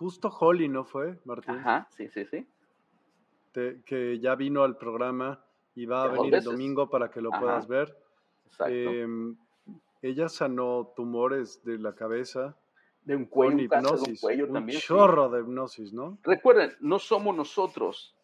[0.00, 1.56] justo Holly, ¿no fue, Martín?
[1.56, 2.48] Ajá, sí, sí, sí.
[3.84, 5.44] que ya vino al programa
[5.74, 7.94] y va a venir el domingo para que lo puedas ver.
[8.46, 8.72] Exacto.
[8.72, 9.36] Em,
[10.00, 12.56] ella sanó tumores de la cabeza.
[13.04, 16.18] De un cuello, un hipnosis, cuello un chorro de hipnosis, ¿no?
[16.22, 18.16] Recuerden, no somos nosotros,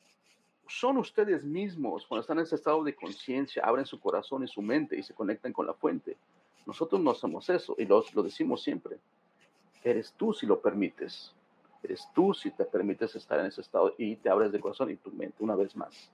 [0.67, 4.63] son ustedes mismos cuando están en ese estado de conciencia, abren su corazón y su
[4.63, 6.17] mente y se conectan con la fuente.
[6.65, 8.99] Nosotros no somos eso y lo, lo decimos siempre.
[9.85, 11.36] Eres tú si lo permites.
[11.87, 14.97] Eres tú si te permites estar en ese estado y te abres de corazón y
[14.97, 16.11] tu mente una vez más.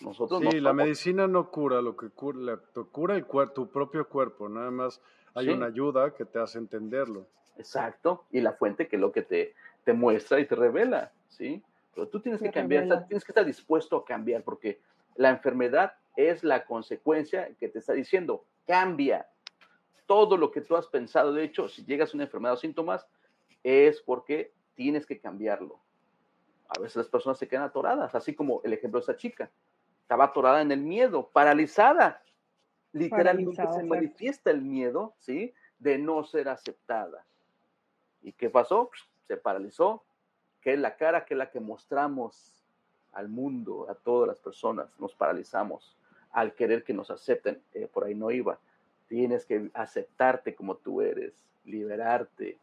[0.00, 2.60] Nosotros sí, la medicina no cura, lo que cura,
[2.92, 5.00] cura el cuerpo, tu propio cuerpo, nada más
[5.34, 7.26] hay una ayuda que te hace entenderlo.
[7.56, 9.54] Exacto, y la fuente que es lo que te,
[9.84, 11.62] te muestra y te revela, ¿sí?
[11.94, 14.78] Pero tú tienes que cambiar, tienes que estar dispuesto a cambiar, porque
[15.16, 19.26] la enfermedad es la consecuencia que te está diciendo, cambia.
[20.06, 23.06] Todo lo que tú has pensado, de hecho, si llegas a una enfermedad o síntomas,
[23.62, 25.80] es porque tienes que cambiarlo.
[26.68, 29.50] A veces las personas se quedan atoradas, así como el ejemplo de esa chica
[30.02, 32.22] estaba atorada en el miedo, paralizada.
[32.92, 35.52] Literalmente se manifiesta el miedo, ¿sí?
[35.80, 37.26] De no ser aceptada.
[38.22, 38.88] ¿Y qué pasó?
[39.26, 40.04] Se paralizó,
[40.60, 42.64] que es la cara que es la que mostramos
[43.14, 44.88] al mundo, a todas las personas.
[45.00, 45.98] Nos paralizamos
[46.30, 47.60] al querer que nos acepten.
[47.74, 48.60] Eh, por ahí no iba.
[49.08, 51.34] Tienes que aceptarte como tú eres,
[51.64, 52.58] liberarte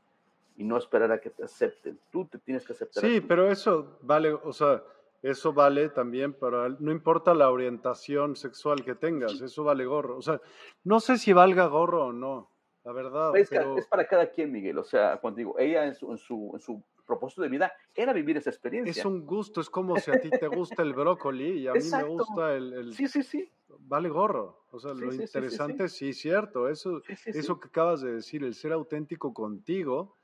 [0.58, 2.00] y no esperar a que te acepten.
[2.12, 3.04] Tú te tienes que aceptar.
[3.04, 4.84] Sí, pero eso vale, o sea,
[5.22, 10.18] eso vale también para, no importa la orientación sexual que tengas, eso vale gorro.
[10.18, 10.40] O sea,
[10.84, 12.52] no sé si valga gorro o no,
[12.84, 13.36] la verdad.
[13.36, 14.78] Es, es para cada quien, Miguel.
[14.78, 18.14] O sea, cuando digo, ella en su, en su, en su propósito de vida era
[18.14, 18.92] vivir esa experiencia.
[18.92, 21.80] Es un gusto, es como si a ti te gusta el brócoli y a mí
[21.92, 23.52] me gusta el, Sí, sí, sí.
[23.80, 24.66] Vale gorro.
[24.72, 26.70] O sea, lo interesante, sí, cierto.
[26.70, 30.18] Eso, eso que acabas de decir, el ser auténtico contigo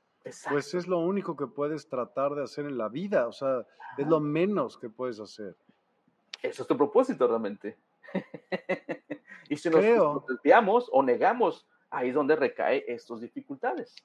[0.48, 3.66] pues es lo único que puedes tratar de hacer en la vida, o sea,
[3.98, 5.56] es lo menos que puedes hacer.
[6.42, 7.76] Eso es tu propósito realmente.
[9.48, 13.96] y si nos desviamos o negamos, ahí es donde recae estas dificultades.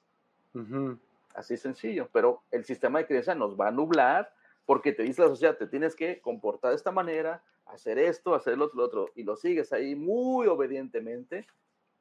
[1.34, 4.32] Así sencillo, pero el sistema de creencia nos va a nublar
[4.66, 8.58] porque te dice la sociedad, te tienes que comportar de esta manera, hacer esto, hacer
[8.58, 11.46] lo otro, lo otro, y lo sigues ahí muy obedientemente,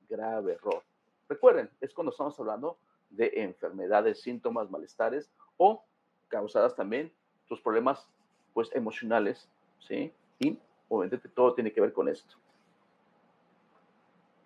[0.10, 0.84] grave error.
[1.30, 2.78] Recuerden, es cuando estamos hablando
[3.10, 5.86] de enfermedades, síntomas, malestares o
[6.28, 7.12] causadas también
[7.48, 8.08] tus problemas
[8.54, 10.12] pues emocionales, ¿sí?
[10.40, 10.60] Y
[10.90, 12.36] obviamente todo tiene que ver con esto.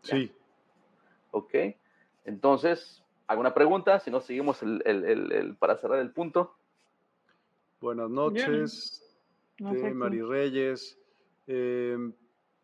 [0.03, 0.31] Sí.
[1.31, 1.53] Ok.
[2.25, 3.99] Entonces, ¿alguna pregunta?
[3.99, 6.55] Si no, seguimos el, para cerrar el punto.
[7.79, 9.17] Buenas noches,
[9.57, 10.99] de Mari Reyes.
[11.47, 12.13] Em,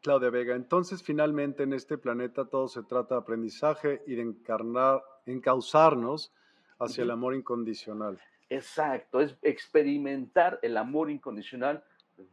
[0.01, 5.01] Claudia Vega, entonces finalmente en este planeta todo se trata de aprendizaje y de encarnar,
[5.31, 6.31] encauzarnos
[6.79, 8.19] hacia el amor incondicional.
[8.49, 11.83] Exacto, es experimentar el amor incondicional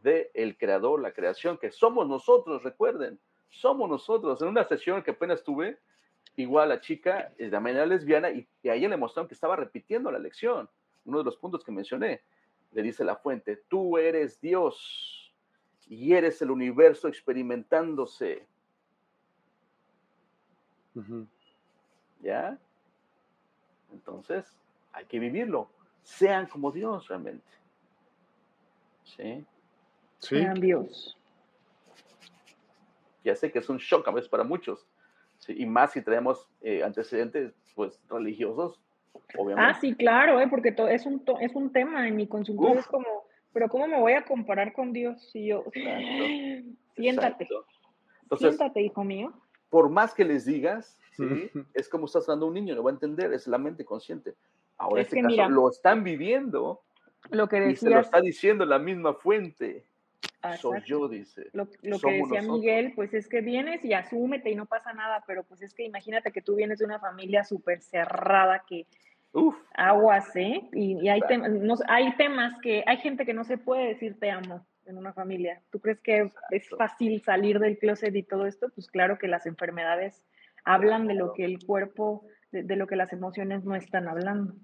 [0.03, 3.19] del el creador, la creación, que somos nosotros, recuerden,
[3.51, 4.41] somos nosotros.
[4.43, 5.79] En una sesión que apenas tuve,
[6.37, 9.57] igual la chica es de manera lesbiana y, y a ella le mostraron que estaba
[9.57, 10.69] repitiendo la lección,
[11.05, 12.23] uno de los puntos que mencioné.
[12.73, 15.33] Le dice la fuente, tú eres Dios
[15.89, 18.47] y eres el universo experimentándose.
[22.21, 22.59] ¿Ya?
[23.95, 24.45] Entonces,
[24.93, 25.71] hay que vivirlo.
[26.03, 27.47] Sean como Dios realmente.
[29.05, 29.45] ¿Sí?
[30.19, 30.37] Sí.
[30.37, 31.17] Sean Dios.
[33.23, 34.87] Ya sé que es un shock a veces para muchos.
[35.49, 38.81] Y más si tenemos eh, antecedentes pues religiosos,
[39.37, 39.71] obviamente.
[39.71, 42.81] Ah, sí, claro, eh, porque es, un es un tema en mi consultorio.
[42.81, 43.07] Es como,
[43.53, 45.65] pero ¿cómo me voy a comparar con Dios si yo...
[46.97, 47.49] Siéntate.
[48.39, 49.33] Siéntate, hijo mío.
[49.69, 50.99] Por más que les digas,
[51.75, 54.35] es como estás dando a un niño, lo va a entender, es la mente consciente.
[54.77, 56.83] Ahora, en este caso, lo están viviendo
[57.31, 59.85] lo que y se lo está diciendo la misma fuente.
[60.61, 61.49] Soy yo, dice.
[61.53, 65.43] Lo, que decía Miguel, pues es que vienes y asúmete y no pasa nada, pero
[65.45, 68.87] pues es que imagínate que tú vienes de una familia súper cerrada que
[69.33, 69.57] Uf.
[69.75, 70.69] Aguas, ¿eh?
[70.73, 71.21] Y, hay,
[71.89, 75.61] hay temas que, hay gente que no se puede decir te amo en una familia.
[75.71, 78.69] ¿Tú crees que es fácil salir del closet y todo esto?
[78.75, 80.23] Pues claro que las enfermedades
[80.65, 84.55] hablan de lo que el cuerpo, de, lo que las emociones no están hablando.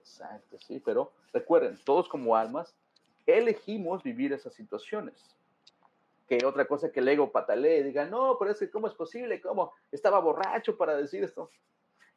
[0.00, 2.74] Exacto, sí, pero recuerden, todos como almas
[3.26, 5.36] elegimos vivir esas situaciones.
[6.26, 9.40] Que otra cosa que el ego patalee, diga, no, pero es que ¿cómo es posible?
[9.40, 9.72] ¿Cómo?
[9.90, 11.50] Estaba borracho para decir esto.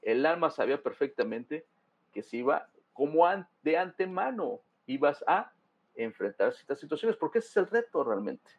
[0.01, 1.65] El alma sabía perfectamente
[2.13, 3.25] que se iba como
[3.61, 5.51] de antemano ibas a
[5.95, 8.49] enfrentar estas situaciones, porque ese es el reto realmente.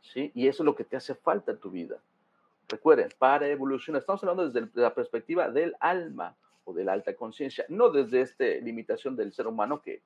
[0.00, 0.30] ¿sí?
[0.34, 1.98] Y eso es lo que te hace falta en tu vida.
[2.70, 7.64] Recuerden, para evolucionar, estamos hablando desde la perspectiva del alma o de la alta conciencia,
[7.68, 10.02] no desde esta limitación del ser humano que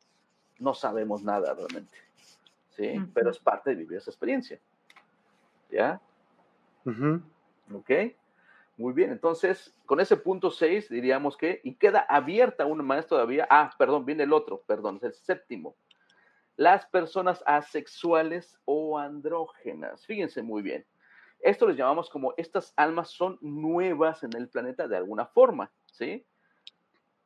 [0.58, 1.96] no sabemos nada realmente.
[2.70, 2.98] ¿sí?
[3.12, 4.58] Pero es parte de vivir esa experiencia.
[5.70, 6.00] ¿Ya?
[7.72, 7.90] ¿Ok?
[8.76, 13.46] Muy bien, entonces con ese punto 6 diríamos que, y queda abierta una más todavía,
[13.50, 15.76] ah, perdón, viene el otro, perdón, es el séptimo.
[16.56, 20.06] Las personas asexuales o andrógenas.
[20.06, 20.84] Fíjense muy bien.
[21.44, 26.24] Esto les llamamos como estas almas son nuevas en el planeta de alguna forma, ¿sí?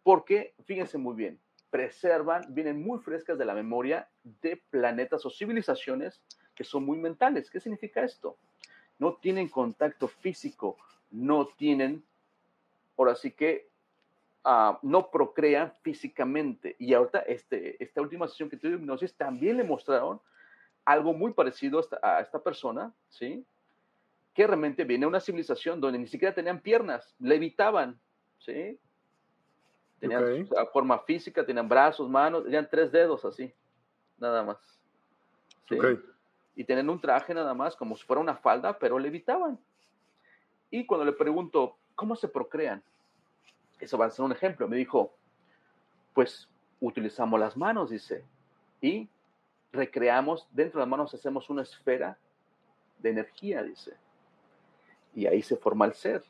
[0.03, 1.41] Porque, fíjense muy bien,
[1.71, 6.21] preservan, vienen muy frescas de la memoria de planetas o civilizaciones
[6.55, 7.49] que son muy mentales.
[7.51, 8.37] ¿Qué significa esto?
[8.99, 10.77] No tienen contacto físico
[11.11, 12.05] no tienen,
[12.97, 13.69] ahora sí que
[14.45, 16.77] ah, no procrean físicamente.
[16.79, 20.21] Y ahorita este, esta última sesión que tuve de hipnosis también le mostraron
[20.85, 23.45] algo muy parecido a esta, persona, ¿sí?
[24.39, 27.99] Que realmente viene una civilización donde ni siquiera tenían piernas, levitaban,
[28.39, 28.79] ¿sí?
[29.99, 33.53] Tenían forma física, tenían brazos, manos, tenían tres dedos así,
[34.17, 34.59] nada más.
[35.69, 35.77] ¿sí?
[36.55, 39.59] Y tenían un traje nada más, como si fuera una falda, pero levitaban.
[40.71, 42.81] Y cuando le pregunto, ¿cómo se procrean?
[43.81, 44.69] Eso va a ser un ejemplo.
[44.69, 45.17] Me dijo,
[46.15, 46.49] pues
[46.79, 48.25] utilizamos las manos, dice,
[48.81, 49.09] y
[49.73, 52.17] recreamos, dentro de las manos hacemos una esfera
[53.01, 53.97] de energía, dice.
[55.15, 56.23] Y ahí se forma el ser.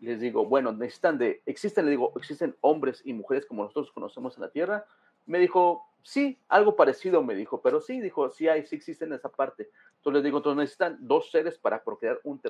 [0.00, 4.36] Les digo, bueno, necesitan de, existen, le digo, existen hombres y mujeres como nosotros conocemos
[4.36, 4.84] en la Tierra.
[5.26, 9.28] Me dijo, sí, algo parecido me dijo, pero sí, dijo, sí hay, sí existen esa
[9.28, 9.68] parte.
[9.96, 12.40] Entonces les digo, entonces necesitan dos seres para procrear un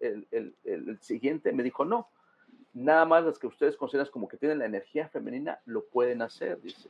[0.00, 1.52] el, siguiente.
[1.52, 2.08] Me dijo, no,
[2.72, 6.60] nada más las que ustedes consideran como que tienen la energía femenina lo pueden hacer,
[6.60, 6.88] dice.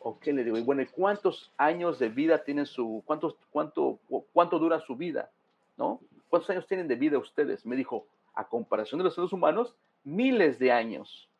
[0.00, 3.98] Ok, le digo, y bueno, ¿y cuántos años de vida tienen su, cuántos, cuánto,
[4.32, 5.30] cuánto dura su vida?
[5.76, 6.00] ¿No?
[6.34, 7.64] ¿Cuántos años tienen de vida ustedes?
[7.64, 11.30] Me dijo, a comparación de los seres humanos, miles de años.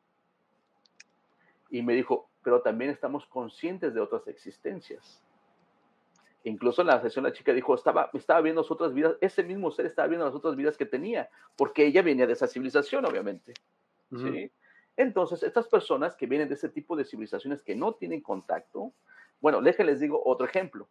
[1.68, 5.20] Y me dijo, pero también estamos conscientes de otras existencias.
[6.44, 9.72] Incluso en la sesión la chica dijo, estaba, estaba viendo las otras vidas, ese mismo
[9.72, 13.52] ser estaba viendo las otras vidas que tenía, porque ella venía de esa civilización, obviamente.
[14.16, 14.52] ¿sí?
[14.96, 18.92] Entonces, estas personas que vienen de ese tipo de civilizaciones que no tienen contacto,
[19.40, 20.86] bueno, déjenles digo otro ejemplo.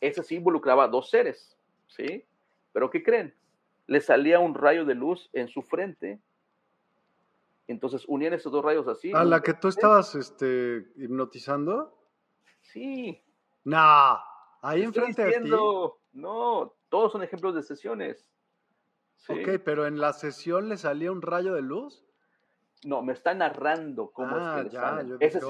[0.00, 1.58] Ese sí involucraba a dos seres,
[1.88, 2.24] ¿sí?
[2.74, 3.34] Pero ¿qué creen?
[3.86, 6.20] Le salía un rayo de luz en su frente.
[7.68, 9.12] Entonces unían esos dos rayos así.
[9.14, 11.96] ¿A la que tú estabas este, hipnotizando?
[12.60, 13.22] Sí.
[13.62, 14.18] No.
[14.60, 15.50] Ahí enfrente de ti.
[16.12, 18.28] No, todos son ejemplos de sesiones.
[19.28, 22.04] Ok, pero en la sesión le salía un rayo de luz.
[22.84, 25.16] No, me está narrando cómo es que ah, le sale.
[25.20, 25.44] Ese es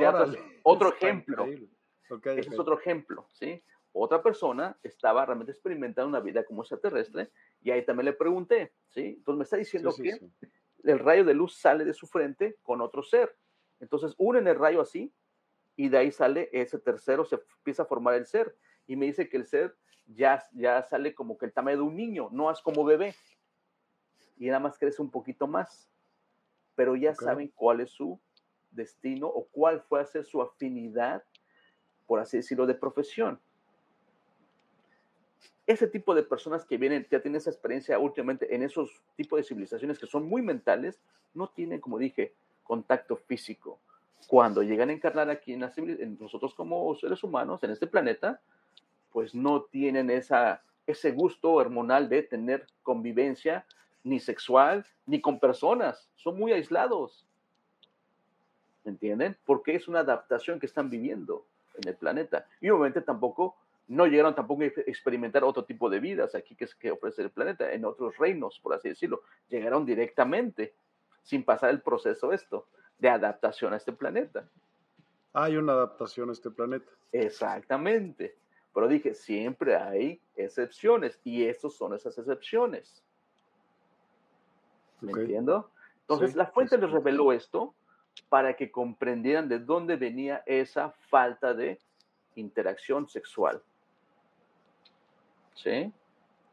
[0.62, 1.46] otro ejemplo.
[1.46, 3.64] Ese es otro ejemplo, ¿sí?
[3.96, 7.30] Otra persona estaba realmente experimentando una vida como extraterrestre
[7.62, 9.14] y ahí también le pregunté, ¿sí?
[9.18, 10.18] Entonces me está diciendo que
[10.82, 13.36] el rayo de luz sale de su frente con otro ser.
[13.78, 15.12] Entonces unen el rayo así
[15.76, 18.56] y de ahí sale ese tercero, se empieza a formar el ser
[18.88, 19.76] y me dice que el ser
[20.06, 23.14] ya, ya sale como que el tamaño de un niño, no es como bebé.
[24.38, 25.88] Y nada más crece un poquito más.
[26.74, 28.20] Pero ya saben cuál es su
[28.72, 31.22] destino o cuál fue a ser su afinidad,
[32.06, 33.40] por así decirlo, de profesión.
[35.66, 39.44] Ese tipo de personas que vienen, ya tienen esa experiencia últimamente en esos tipos de
[39.44, 41.00] civilizaciones que son muy mentales,
[41.32, 43.78] no tienen, como dije, contacto físico.
[44.26, 48.40] Cuando llegan a encarnar aquí en, en nosotros como seres humanos, en este planeta,
[49.12, 53.64] pues no tienen esa, ese gusto hormonal de tener convivencia
[54.02, 56.10] ni sexual ni con personas.
[56.16, 57.26] Son muy aislados.
[58.84, 59.36] ¿Me entienden?
[59.46, 62.46] Porque es una adaptación que están viviendo en el planeta.
[62.60, 63.56] Y obviamente tampoco,
[63.88, 67.72] no llegaron tampoco a experimentar otro tipo de vidas aquí que, que ofrece el planeta,
[67.72, 69.22] en otros reinos, por así decirlo.
[69.48, 70.74] Llegaron directamente,
[71.22, 72.66] sin pasar el proceso esto,
[72.98, 74.48] de adaptación a este planeta.
[75.32, 76.90] Hay una adaptación a este planeta.
[77.12, 78.36] Exactamente.
[78.72, 83.04] Pero dije, siempre hay excepciones y estos son esas excepciones.
[85.00, 85.70] ¿Me entiendo?
[86.00, 87.74] Entonces, la fuente les reveló esto
[88.28, 91.78] para que comprendieran de dónde venía esa falta de
[92.34, 93.62] interacción sexual.
[95.54, 95.92] ¿Sí?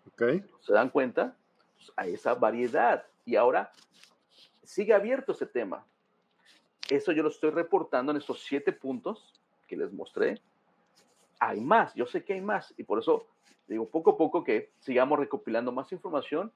[0.08, 0.44] Ok.
[0.62, 1.36] ¿Se dan cuenta?
[1.76, 3.06] Pues, hay esa variedad.
[3.26, 3.72] Y ahora
[4.64, 5.86] sigue abierto ese tema.
[6.90, 10.42] Eso yo lo estoy reportando en estos siete puntos que les mostré.
[11.40, 12.74] Hay más, yo sé que hay más.
[12.78, 13.28] Y por eso
[13.68, 16.52] digo, poco a poco que sigamos recopilando más información.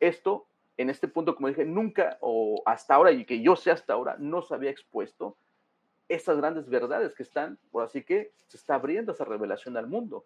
[0.00, 0.46] Esto,
[0.76, 4.16] en este punto, como dije, nunca o hasta ahora, y que yo sé hasta ahora,
[4.18, 5.36] no se había expuesto
[6.08, 10.24] estas grandes verdades que están, por así que se está abriendo esa revelación al mundo.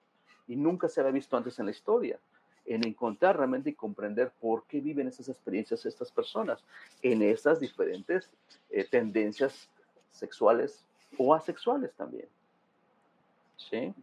[0.51, 2.19] Y nunca se había visto antes en la historia
[2.67, 6.65] en encontrar realmente y comprender por qué viven esas experiencias estas personas
[7.03, 8.29] en estas diferentes
[8.69, 9.71] eh, tendencias
[10.11, 10.85] sexuales
[11.17, 12.27] o asexuales también.
[13.57, 13.95] ¿Sí?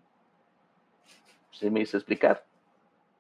[1.52, 2.46] ¿Sí me hice explicar?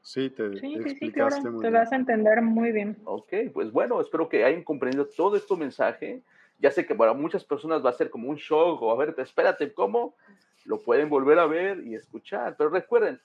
[0.02, 1.74] Sí, te, sí, explicaste sí, muy te bien.
[1.74, 2.98] vas a entender muy bien.
[3.04, 6.22] Ok, pues bueno, espero que hayan comprendido todo este mensaje.
[6.60, 9.14] Ya sé que para muchas personas va a ser como un shock o a ver,
[9.18, 10.16] espérate, ¿cómo?
[10.68, 13.22] Lo pueden volver a ver y escuchar, pero recuerden,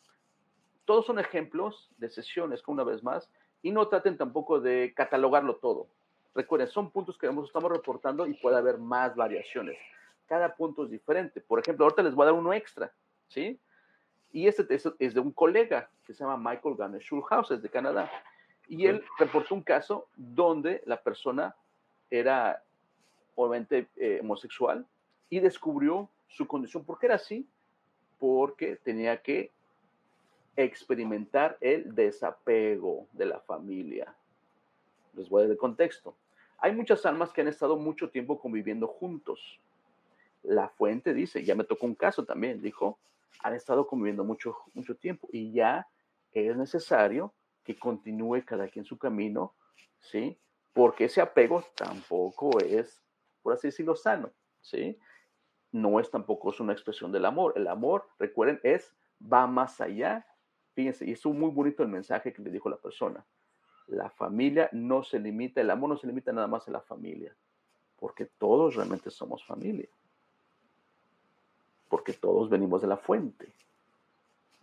[0.84, 3.28] todos son ejemplos de sesiones, una vez más,
[3.62, 5.88] y no traten tampoco de catalogarlo todo.
[6.36, 9.76] Recuerden, son puntos que estamos reportando y puede haber más variaciones.
[10.26, 11.40] Cada punto es diferente.
[11.40, 12.92] Por ejemplo, ahorita les voy a dar uno extra,
[13.26, 13.60] ¿sí?
[14.30, 18.08] Y este es de un colega que se llama Michael Garner Schulhaus, es de Canadá.
[18.68, 21.56] Y él reportó un caso donde la persona
[22.08, 22.62] era
[23.34, 24.86] obviamente eh, homosexual
[25.28, 26.84] y descubrió su condición.
[26.84, 27.46] ¿Por qué era así?
[28.18, 29.50] Porque tenía que
[30.56, 34.14] experimentar el desapego de la familia.
[35.14, 36.14] Les voy a dar el contexto.
[36.58, 39.60] Hay muchas almas que han estado mucho tiempo conviviendo juntos.
[40.42, 42.98] La fuente dice, ya me tocó un caso también, dijo,
[43.42, 45.86] han estado conviviendo mucho, mucho tiempo y ya
[46.32, 47.32] es necesario
[47.64, 49.54] que continúe cada quien su camino,
[50.00, 50.36] ¿sí?
[50.72, 53.02] Porque ese apego tampoco es,
[53.42, 54.30] por así decirlo, sano,
[54.60, 54.98] ¿sí?
[55.72, 57.54] No es tampoco es una expresión del amor.
[57.56, 60.26] El amor, recuerden, es, va más allá
[60.74, 63.24] Fíjense, y es muy bonito el mensaje que le dijo la persona.
[63.88, 67.34] La familia no se limita, el amor no se limita nada más a la familia,
[67.98, 69.88] porque todos realmente somos familia.
[71.88, 73.52] Porque todos venimos de la fuente.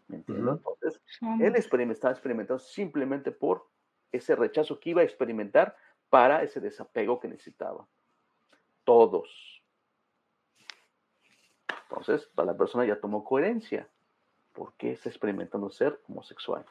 [0.08, 0.56] ¿Me entiendes?
[0.56, 1.02] Entonces,
[1.40, 3.68] él estaba experimentando simplemente por
[4.12, 5.76] ese rechazo que iba a experimentar
[6.10, 7.86] para ese desapego que necesitaba.
[8.84, 9.59] Todos.
[11.90, 13.88] Entonces, para la persona ya tomó coherencia
[14.54, 16.66] por qué está experimentando ser homosexual.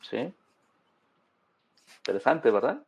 [0.00, 0.32] ¿Sí?
[1.98, 2.86] Interesante, ¿verdad?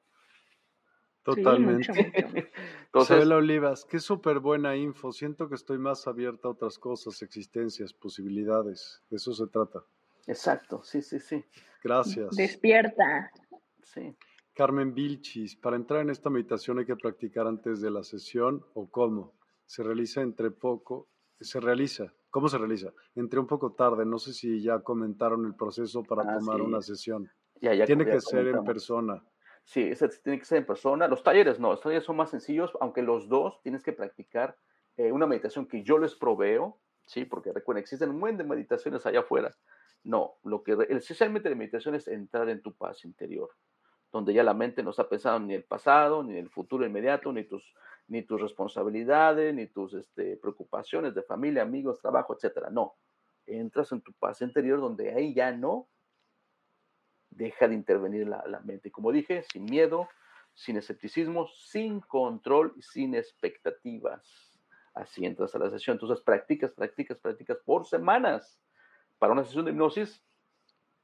[1.22, 1.92] Totalmente.
[1.92, 2.48] Sí, mucho, mucho.
[2.84, 5.12] Entonces, Olivas, qué súper buena info.
[5.12, 9.02] Siento que estoy más abierta a otras cosas, existencias, posibilidades.
[9.10, 9.82] De eso se trata.
[10.26, 11.44] Exacto, sí, sí, sí.
[11.82, 12.34] Gracias.
[12.34, 13.30] Despierta.
[13.82, 14.16] Sí.
[14.54, 18.88] Carmen Vilchis, para entrar en esta meditación hay que practicar antes de la sesión o
[18.88, 19.34] cómo.
[19.66, 21.08] Se realiza entre poco,
[21.40, 22.92] se realiza ¿Cómo se realiza?
[23.14, 26.60] Entré un poco tarde, no sé si ya comentaron el proceso para Ah, tomar sí.
[26.60, 27.30] una sesión.
[27.62, 29.24] Ya, ya, Tiene ya que ser en persona.
[29.64, 31.08] Sí, ese tiene que ser en persona.
[31.08, 34.58] Los talleres no, los talleres son más sencillos, aunque los dos tienes que practicar
[34.96, 37.24] eh, una meditación que yo les proveo, ¿sí?
[37.24, 39.56] Porque recuerden, existen un buen de meditaciones allá afuera.
[40.04, 43.50] No, lo que esencialmente la meditación es entrar en tu paz interior,
[44.12, 46.86] donde ya la mente no está pensando ni en el pasado, ni en el futuro
[46.86, 47.74] inmediato, ni tus,
[48.08, 52.70] ni tus responsabilidades, ni tus este, preocupaciones de familia, amigos, trabajo, etcétera.
[52.70, 52.96] No,
[53.46, 55.88] entras en tu paz interior donde ahí ya no
[57.30, 58.90] deja de intervenir la, mente.
[58.90, 60.08] Como dije, sin miedo,
[60.54, 64.58] sin escepticismo, sin control y sin expectativas.
[64.94, 65.96] Así entras a la sesión.
[65.96, 68.58] Entonces practicas, practicas, practicas por semanas.
[69.18, 70.22] Para una sesión de hipnosis,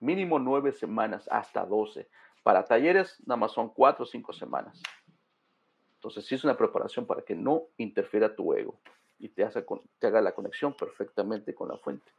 [0.00, 2.08] mínimo nueve semanas, hasta doce.
[2.42, 4.82] Para talleres, nada más son cuatro o cinco semanas.
[6.02, 8.80] Entonces, sí es una preparación para que no interfiera tu ego
[9.20, 12.10] y te, haga, con- te haga la conexión perfectamente con la fuente.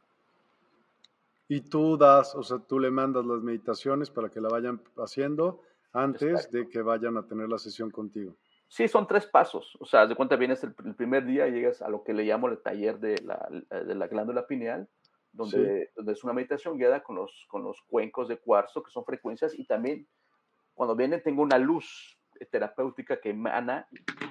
[1.48, 5.60] Y tú das, o sea, tú le mandas las meditaciones para que la vayan haciendo
[5.92, 6.56] antes Exacto.
[6.56, 8.34] de que vayan a tener la sesión contigo.
[8.68, 9.76] Sí, son tres pasos.
[9.78, 12.24] O sea, de cuenta, vienes el, el primer día y llegas a lo que le
[12.24, 13.46] llamo el taller de la,
[13.84, 14.88] de la glándula pineal,
[15.30, 19.04] donde, donde es una meditación guiada con los, con los cuencos de cuarzo, que son
[19.04, 20.08] frecuencias, y también
[20.72, 22.18] cuando viene tengo una luz
[22.50, 23.88] terapéutica que emana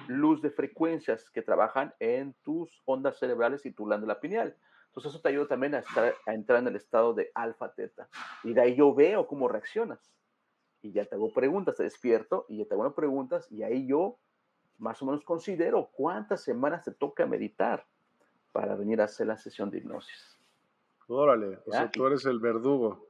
[0.08, 4.56] luz de frecuencias que trabajan en tus ondas cerebrales y tu glándula pineal.
[4.86, 8.08] Entonces eso te ayuda también a, estar, a entrar en el estado de alfa-teta.
[8.44, 10.12] Y de ahí yo veo cómo reaccionas.
[10.82, 14.18] Y ya te hago preguntas, te despierto y ya te hago preguntas y ahí yo
[14.78, 17.86] más o menos considero cuántas semanas te toca meditar
[18.52, 20.38] para venir a hacer la sesión de hipnosis.
[21.06, 23.08] Órale, o sea, tú eres el verdugo.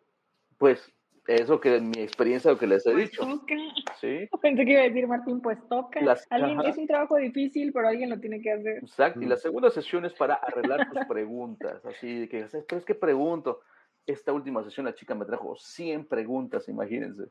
[0.57, 0.94] Pues
[1.27, 3.27] Eso que en mi experiencia, lo que les he pues dicho.
[3.27, 3.55] Toca.
[4.01, 4.29] Sí.
[4.43, 6.01] Pensé que iba a decir Martín, pues toca.
[6.31, 8.79] alguien, es un trabajo difícil, pero alguien lo tiene que hacer.
[8.79, 9.23] Exacto.
[9.23, 11.85] Y la segunda sesión es para arreglar tus preguntas.
[11.87, 13.61] Así que, pero es que pregunto.
[14.07, 17.25] Esta última sesión la chica me trajo 100 preguntas, imagínense.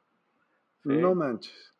[0.84, 1.72] No manches.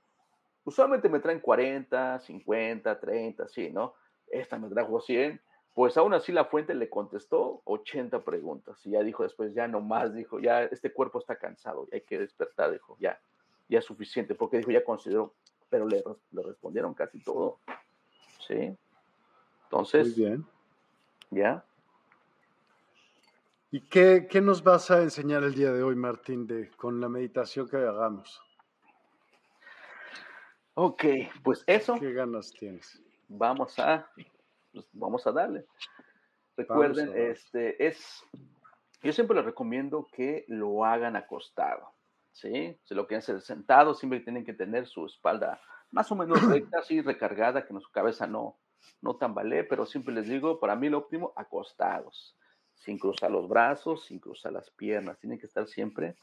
[0.64, 3.96] Usualmente me traen 40, 50, 30, sí, ¿no?
[4.28, 5.42] Esta me trajo 100
[5.74, 9.82] pues aún así la fuente le contestó 80 preguntas y ya dijo después, ya no
[9.82, 13.20] más, dijo, ya este cuerpo está cansado, hay que despertar, dijo, ya,
[13.68, 15.34] ya es suficiente, porque dijo, ya consideró,
[15.70, 17.60] pero le, le respondieron casi todo.
[18.48, 18.78] ¿Sí?
[19.64, 20.46] Entonces, Muy bien.
[21.32, 21.66] ¿ya?
[23.72, 27.10] ¿Y qué, qué, nos vas a enseñar el día de hoy, Martín, de, con la
[27.10, 28.40] meditación que hagamos?
[30.76, 31.04] Ok,
[31.44, 31.96] pues eso.
[32.00, 33.02] ¿Qué ganas tienes?
[33.28, 34.08] Vamos a
[34.74, 35.66] pues vamos a darle.
[36.58, 38.24] Recuerden, este es,
[39.02, 41.94] yo siempre les recomiendo que lo hagan acostado,
[42.32, 42.78] ¿sí?
[42.84, 45.60] Si lo quieren hacer sentado, siempre tienen que tener su espalda
[45.92, 48.58] más o menos recta, así recargada, que su cabeza no,
[49.02, 52.36] no tambalee, pero siempre les digo, para mí lo óptimo, acostados,
[52.76, 56.16] sin cruzar los brazos, sin cruzar las piernas, tienen que estar siempre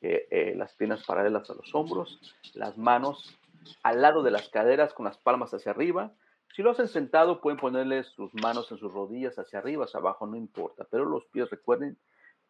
[0.00, 2.20] eh, eh, las piernas paralelas a los hombros,
[2.54, 3.38] las manos
[3.82, 6.12] al lado de las caderas con las palmas hacia arriba,
[6.54, 10.26] si lo hacen sentado, pueden ponerle sus manos en sus rodillas hacia arriba, hacia abajo,
[10.26, 10.86] no importa.
[10.90, 11.98] Pero los pies, recuerden,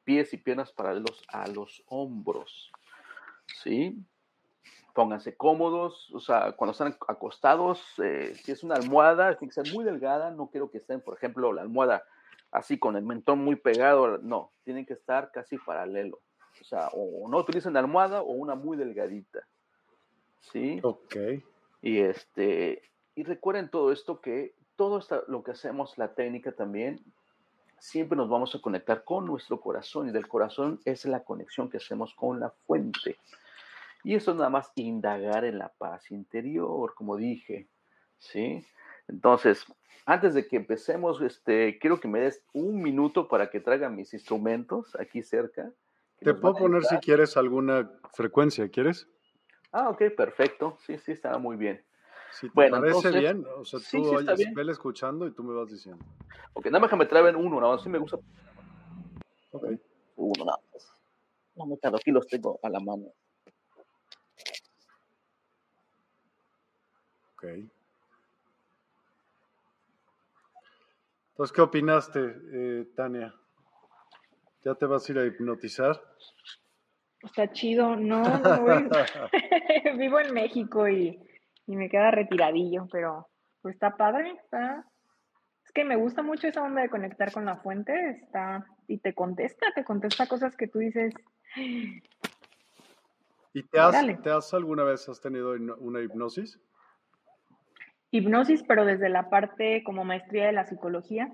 [0.04, 2.72] pies y piernas paralelos a los hombros.
[3.62, 4.04] ¿Sí?
[4.94, 9.72] Pónganse cómodos, o sea, cuando están acostados, eh, si es una almohada, tiene que ser
[9.72, 12.04] muy delgada, no quiero que estén, por ejemplo, la almohada
[12.50, 16.20] así con el mentón muy pegado, no, tienen que estar casi paralelo.
[16.60, 19.46] O sea, o no utilicen almohada o una muy delgadita.
[20.40, 20.78] ¿Sí?
[20.82, 21.16] Ok.
[21.80, 22.82] Y este,
[23.14, 27.00] y recuerden todo esto que todo lo que hacemos, la técnica también,
[27.78, 31.78] siempre nos vamos a conectar con nuestro corazón y del corazón es la conexión que
[31.78, 33.16] hacemos con la fuente.
[34.04, 37.68] Y eso es nada más indagar en la paz interior, como dije,
[38.18, 38.64] ¿sí?
[39.08, 39.66] Entonces,
[40.06, 44.12] antes de que empecemos, este, quiero que me des un minuto para que traiga mis
[44.14, 45.70] instrumentos aquí cerca.
[46.20, 49.08] Te puedo poner si quieres alguna frecuencia, ¿quieres?
[49.72, 50.76] Ah, ok, perfecto.
[50.86, 51.84] Sí, sí, estaba muy bien.
[52.32, 55.54] Si te bueno, parece bien, o sea, tú sí, oyes, vele escuchando y tú me
[55.54, 56.02] vas diciendo.
[56.54, 58.16] Ok, nada más que me traen uno, nada más, sí me gusta.
[59.50, 59.64] Ok.
[60.16, 60.92] Uno nada más.
[61.54, 63.04] No me aquí los tengo a la mano.
[67.34, 67.44] Ok.
[71.30, 73.34] Entonces, ¿qué opinaste, eh, Tania?
[74.64, 76.02] ¿Ya te vas a ir a hipnotizar?
[77.22, 78.64] Está chido, no, no
[79.98, 81.18] vivo en México y
[81.66, 83.28] y me queda retiradillo, pero
[83.60, 84.84] pues está padre, está...
[85.64, 88.66] Es que me gusta mucho esa onda de conectar con la fuente, está...
[88.88, 91.14] Y te contesta, te contesta cosas que tú dices...
[93.54, 96.58] ¿Y te has, ¿te has alguna vez has tenido una hipnosis?
[98.10, 101.32] Hipnosis, pero desde la parte como maestría de la psicología,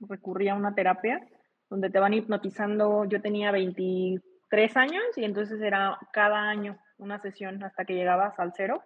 [0.00, 1.20] recurrí a una terapia
[1.68, 3.04] donde te van hipnotizando.
[3.04, 8.52] Yo tenía 23 años y entonces era cada año una sesión hasta que llegabas al
[8.56, 8.82] cero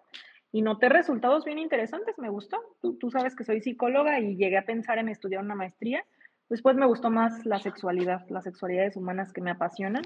[0.53, 2.59] y noté resultados bien interesantes, me gustó.
[2.83, 6.05] Tú, sabes que soy psicóloga y llegué a pensar en estudiar una maestría.
[6.51, 10.03] Después me gustó más la sexualidad, las sexualidades humanas que me apasionan.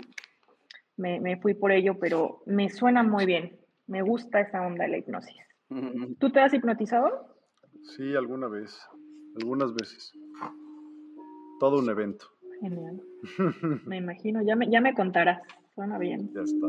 [0.96, 3.58] Me, fui por ello, pero me suena muy bien.
[3.88, 5.36] Me gusta esa onda de la hipnosis.
[6.20, 7.34] ¿Tú te has hipnotizado?
[7.82, 8.80] Sí, alguna vez,
[9.40, 10.12] algunas veces.
[11.58, 12.26] Todo un evento.
[12.60, 13.02] Genial.
[13.84, 15.42] me imagino, ya me, ya me contarás.
[15.74, 16.30] Suena bien.
[16.32, 16.68] Ya está.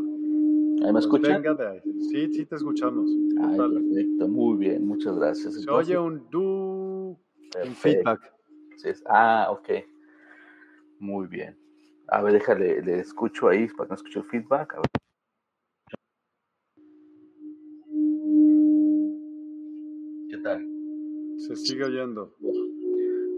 [0.83, 1.41] ¿Ahí me escuchan?
[1.41, 1.81] Venga de ahí.
[2.11, 3.09] Sí, sí te escuchamos.
[3.41, 5.61] Ay, perfecto, muy bien, muchas gracias.
[5.61, 7.19] Se oye un do,
[7.63, 8.33] un feedback.
[8.77, 9.69] Sí, ah, ok.
[10.99, 11.57] Muy bien.
[12.09, 14.73] A ver, déjale, le escucho ahí para que no escuche el feedback.
[14.73, 14.85] A ver.
[20.29, 20.67] ¿Qué tal?
[21.37, 22.35] Se sigue oyendo.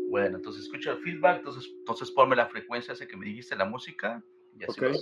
[0.10, 3.66] Bueno, entonces escucha el feedback, entonces, entonces ponme la frecuencia ese que me dijiste, la
[3.66, 4.24] música,
[4.60, 5.00] y así okay.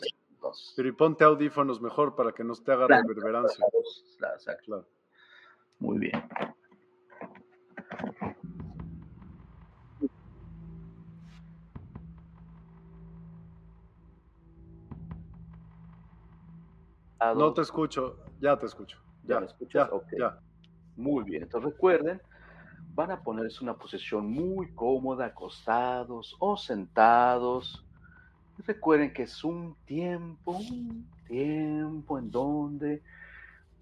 [0.75, 3.65] Pero y ponte audífonos mejor para que no te haga reverberancia.
[4.17, 4.87] Claro, claro.
[5.79, 6.29] Muy bien.
[17.35, 18.97] No te escucho, ya te escucho.
[19.23, 20.39] Ya, me escuchas, ya.
[20.95, 22.21] Muy bien, entonces recuerden,
[22.93, 27.86] van a ponerse una posición muy cómoda, acostados o sentados
[28.65, 33.03] Recuerden que es un tiempo, un tiempo en donde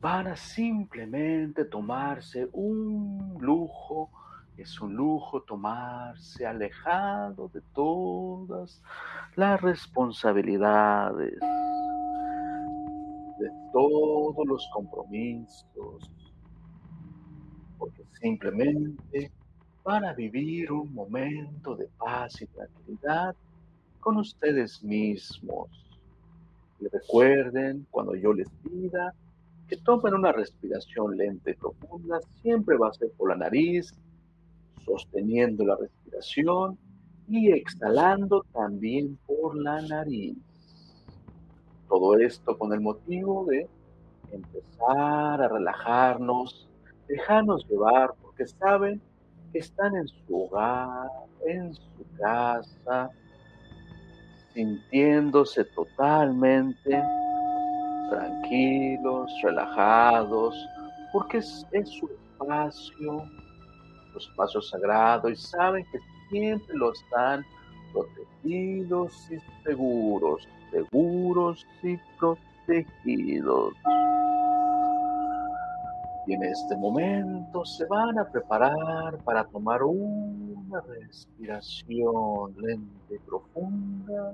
[0.02, 4.10] van a simplemente tomarse un lujo.
[4.58, 8.82] Es un lujo tomarse alejado de todas
[9.36, 11.40] las responsabilidades.
[13.38, 16.10] de todos los compromisos,
[17.78, 19.32] porque simplemente
[19.84, 23.36] para vivir un momento de paz y tranquilidad
[24.06, 25.68] con ustedes mismos.
[26.80, 29.12] Y recuerden, cuando yo les pida
[29.68, 33.96] que tomen una respiración lenta y profunda, siempre va a ser por la nariz,
[34.86, 36.78] sosteniendo la respiración
[37.28, 40.38] y exhalando también por la nariz.
[41.90, 43.68] Todo esto con el motivo de
[44.32, 46.70] empezar a relajarnos,
[47.08, 49.02] dejarnos llevar, porque saben
[49.52, 51.10] que están en su hogar,
[51.48, 53.10] en su casa,
[54.56, 57.04] sintiéndose totalmente
[58.10, 60.56] tranquilos, relajados,
[61.12, 61.66] porque es,
[62.00, 63.24] su espacio,
[64.14, 66.00] su espacio sagrado, y saben que
[66.30, 67.46] siempre lo están
[67.94, 73.74] protegidos y seguros, seguros y protegidos.
[76.28, 79.84] Y en este momento se van a preparar para tomar
[80.82, 84.34] respiración lenta y profunda.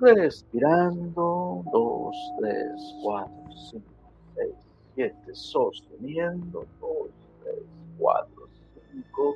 [0.00, 4.54] Respirando, dos, tres, cuatro, cinco, seis,
[4.94, 7.10] siete, sosteniendo, dos,
[7.42, 7.62] tres,
[7.98, 8.48] cuatro,
[8.92, 9.34] cinco,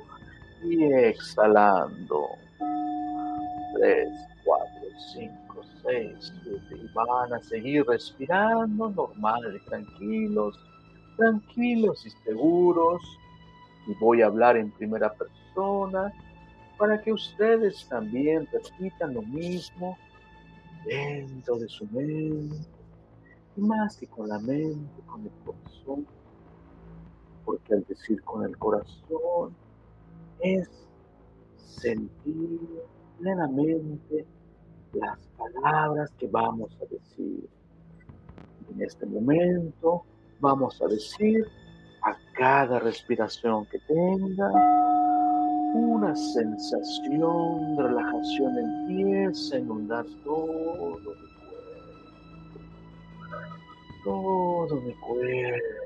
[0.63, 2.27] y exhalando.
[3.73, 4.09] 3,
[4.43, 4.65] 4,
[5.13, 6.61] 5, 6, 7.
[6.71, 10.59] Y van a seguir respirando normal tranquilos,
[11.17, 13.01] tranquilos y seguros.
[13.89, 16.13] Y voy a hablar en primera persona
[16.77, 19.97] para que ustedes también repitan lo mismo
[20.85, 22.55] dentro de su mente.
[23.57, 26.05] Y más que con la mente, con el corazón.
[27.43, 29.55] Porque al decir con el corazón,
[30.39, 30.69] es
[31.57, 32.59] sentir
[33.17, 34.27] plenamente
[34.93, 37.49] las palabras que vamos a decir.
[38.71, 40.03] En este momento
[40.39, 41.47] vamos a decir
[42.09, 44.51] a cada respiración que tenga
[45.73, 51.15] una sensación de relajación empieza a inundar todo mi cuerpo.
[54.03, 55.79] Todo mi cuerpo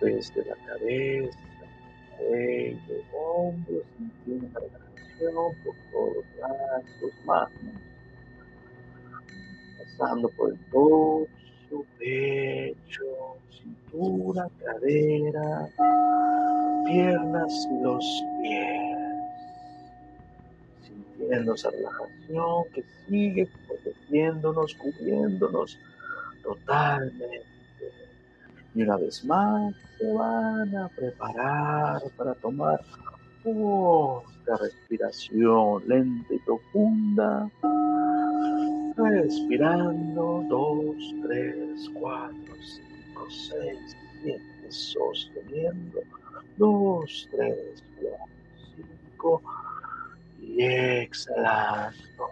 [0.00, 1.38] desde la cabeza,
[2.16, 2.78] cuello,
[3.12, 5.34] hombros, sintiendo la relajación
[5.64, 7.50] por todos los brazos, manos,
[9.78, 10.58] pasando por el
[11.72, 15.68] torso, pecho, cintura, cadera,
[16.86, 18.98] piernas y los pies.
[20.86, 25.78] Sintiendo esa relajación que sigue protegiéndonos, cubriéndonos
[26.42, 27.42] totalmente.
[28.74, 32.80] Y una vez más se van a preparar para tomar
[33.44, 37.50] otra respiración lenta y profunda.
[38.96, 46.02] Respirando, dos, tres, cuatro, cinco, seis, siete, sosteniendo,
[46.56, 48.26] dos, tres, cuatro,
[48.76, 49.42] cinco,
[50.40, 52.30] y exhalando.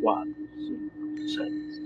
[0.00, 1.78] cuatro, cinco, seis,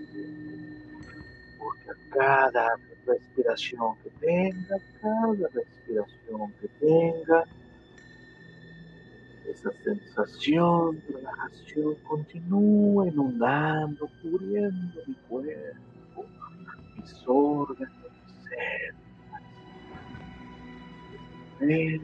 [2.12, 2.76] cada
[3.06, 7.44] respiración que tenga, cada respiración que tenga,
[9.62, 16.24] esa sensación de relajación continúa inundando, cubriendo mi cuerpo,
[16.96, 18.10] mis órganos,
[21.60, 22.00] mi ser,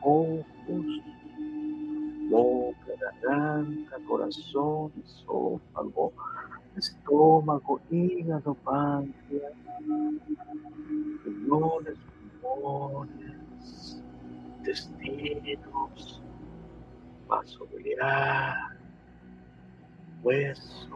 [0.00, 0.46] ojos,
[2.28, 6.12] boca, garganta, corazón, esófago,
[6.76, 9.52] estómago, hígado, páncreas,
[11.24, 11.96] riñones,
[12.42, 13.97] pulmones,
[14.58, 16.22] intestinos,
[17.28, 18.76] vaso biliar,
[20.22, 20.88] huesos,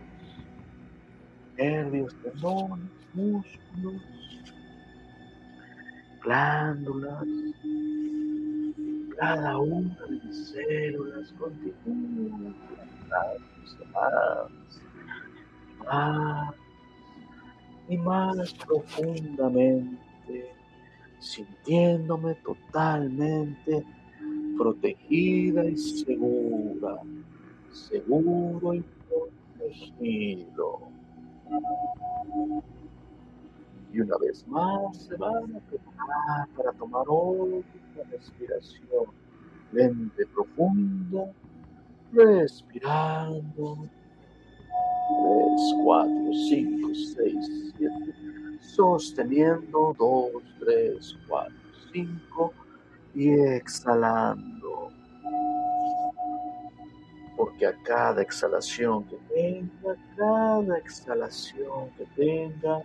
[1.56, 4.02] nervios, tendones, músculos,
[6.22, 7.26] glándulas,
[9.18, 12.54] cada una de mis células continúa
[13.08, 13.52] más
[15.84, 16.54] más
[17.88, 20.54] y más profundamente,
[21.22, 23.84] sintiéndome totalmente
[24.58, 26.98] protegida y segura,
[27.70, 30.80] seguro y protegido.
[33.92, 39.06] Y una vez más se van a preparar para tomar otra respiración
[39.72, 41.32] lenta y profunda,
[42.12, 43.88] respirando
[45.08, 48.21] 3, 4, 5, 6, 7.
[48.62, 51.54] Sosteniendo 2, 3, 4,
[51.92, 52.54] 5.
[53.14, 54.90] Y exhalando.
[57.36, 62.82] porque a cada exhalación que tenga, cada exhalación que tenga,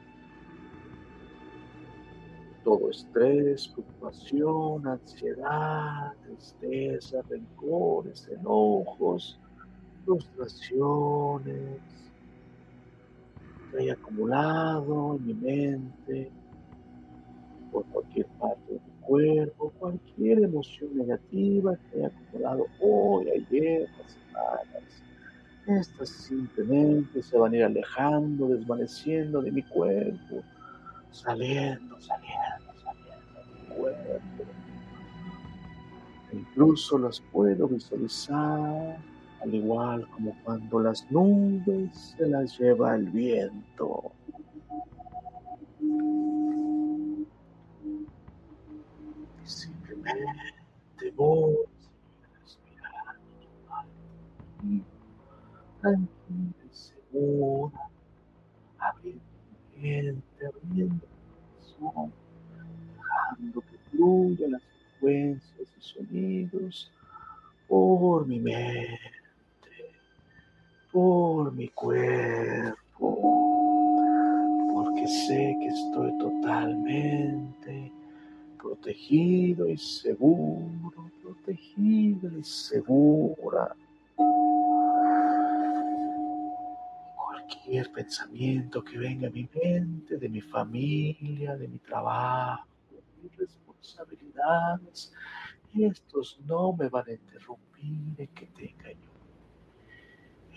[2.64, 9.40] todo estrés, preocupación, ansiedad, tristeza, rencores, enojos,
[10.06, 11.80] frustraciones
[13.80, 16.32] haya acumulado en mi mente
[17.72, 24.12] por cualquier parte de mi cuerpo, cualquier emoción negativa que haya acumulado hoy, ayer, las
[24.14, 25.04] semanas.
[25.68, 30.42] Estas simplemente se van a ir alejando, desvaneciendo de mi cuerpo,
[31.12, 34.44] saliendo, saliendo, saliendo de mi cuerpo.
[36.32, 38.98] E incluso las puedo visualizar
[39.42, 44.12] al igual como cuando las nubes se las lleva el viento.
[49.44, 51.56] Simplemente voy
[52.42, 53.28] respirando
[55.82, 57.90] tranquila y segura,
[58.80, 59.22] abriendo
[59.76, 62.14] mi mente, abriendo mi corazón,
[62.98, 66.92] dejando que fluyan las frecuencias y sonidos
[67.68, 69.17] por mi mente
[70.98, 72.76] por mi cuerpo,
[74.74, 77.92] porque sé que estoy totalmente
[78.58, 83.76] protegido y seguro, protegido y segura.
[87.16, 93.38] Cualquier pensamiento que venga a mi mente, de mi familia, de mi trabajo, de mis
[93.38, 95.14] responsabilidades,
[95.76, 99.07] estos no me van a interrumpir en que tenga yo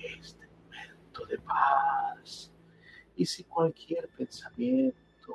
[0.05, 2.53] este momento de paz.
[3.17, 5.35] Y si cualquier pensamiento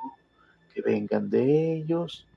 [0.74, 2.28] que vengan de ellos,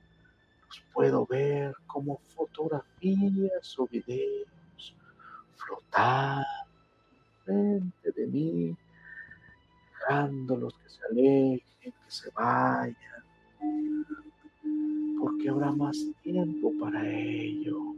[0.67, 4.95] los puedo ver como fotografías o videos
[5.55, 6.45] flotando
[7.43, 8.77] frente de mí,
[9.91, 12.95] dejándolos que se alejen, que se vayan,
[15.19, 17.95] porque habrá más tiempo para ello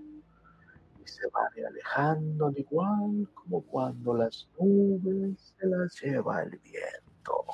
[1.12, 7.46] se van alejando al igual como cuando las nubes se las lleva el viento.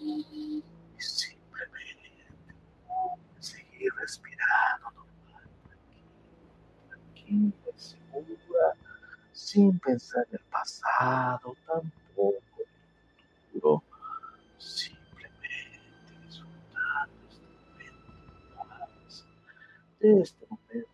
[0.00, 0.64] Y
[0.98, 2.26] simplemente
[3.38, 5.48] seguir respirando normal,
[6.88, 8.74] tranquila y segura,
[9.32, 12.34] sin pensar en el pasado, tampoco
[20.02, 20.88] este momento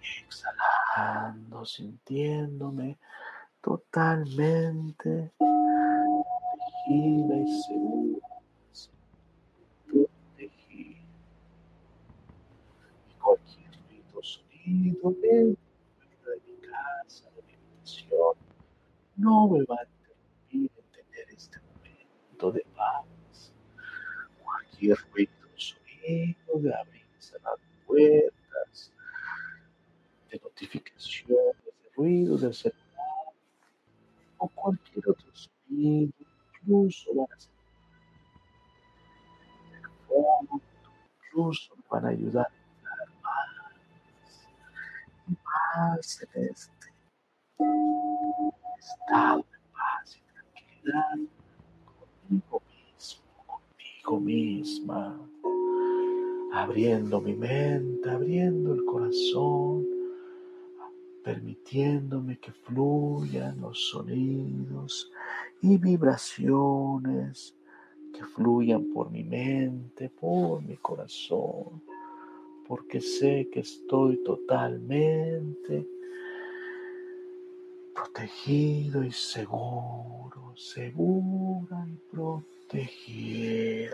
[0.00, 2.98] Exhalando, sintiéndome
[3.60, 5.32] totalmente
[6.86, 8.28] protegida y segura.
[9.86, 11.00] Protegida.
[13.08, 15.54] Y cualquier ruido, sonido de
[16.46, 18.36] mi casa, de mi habitación,
[19.16, 23.13] no me va a interrumpir en tener este momento de paz
[24.84, 27.56] cualquier ruido, sonido de abrir y cerrar
[27.86, 28.92] puertas,
[30.30, 32.80] de notificaciones, de ruidos del celular
[34.38, 36.12] o cualquier otro sonido,
[36.60, 37.54] incluso van a ser
[41.32, 44.48] incluso van a ayudar a más
[45.26, 46.76] y más en este
[48.78, 51.18] estado de paz y tranquilidad
[52.28, 52.62] conmigo
[54.12, 55.18] misma,
[56.52, 59.86] abriendo mi mente, abriendo el corazón,
[61.24, 65.10] permitiéndome que fluyan los sonidos
[65.62, 67.56] y vibraciones
[68.12, 71.82] que fluyan por mi mente, por mi corazón,
[72.68, 75.88] porque sé que estoy totalmente
[77.94, 83.88] protegido y seguro, segura y protegida y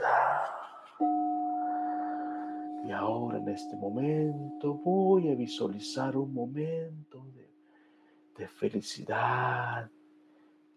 [2.91, 7.51] ahora en este momento voy a visualizar un momento de,
[8.37, 9.91] de felicidad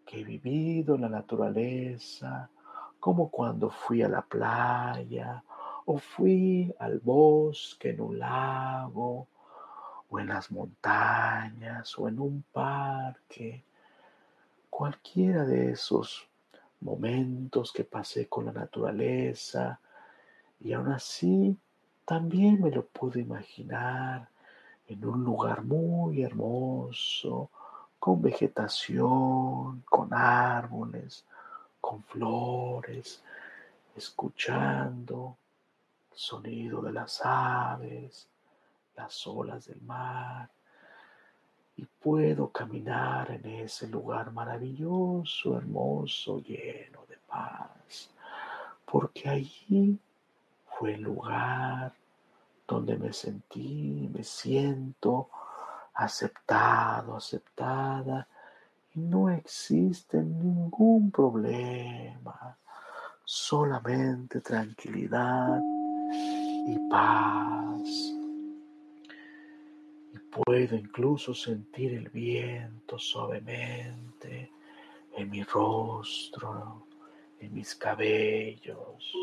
[0.05, 2.49] que he vivido en la naturaleza,
[2.99, 5.41] como cuando fui a la playa
[5.85, 9.27] o fui al bosque, en un lago,
[10.09, 13.65] o en las montañas, o en un parque,
[14.69, 16.29] cualquiera de esos
[16.83, 19.79] momentos que pasé con la naturaleza
[20.59, 21.57] y aún así
[22.05, 24.29] también me lo pude imaginar
[24.87, 27.49] en un lugar muy hermoso,
[27.97, 31.25] con vegetación, con árboles,
[31.79, 33.23] con flores,
[33.95, 35.37] escuchando
[36.13, 38.27] sonido de las aves,
[38.95, 40.49] las olas del mar,
[41.75, 48.09] y puedo caminar en ese lugar maravilloso, hermoso, lleno de paz,
[48.85, 49.97] porque allí
[50.65, 51.93] fue el lugar
[52.67, 55.29] donde me sentí, me siento
[55.93, 58.27] aceptado, aceptada,
[58.95, 62.57] y no existe ningún problema,
[63.25, 65.59] solamente tranquilidad
[66.67, 68.22] y paz.
[70.33, 74.51] Puedo incluso sentir el viento suavemente
[75.15, 76.87] en mi rostro,
[77.39, 79.13] en mis cabellos.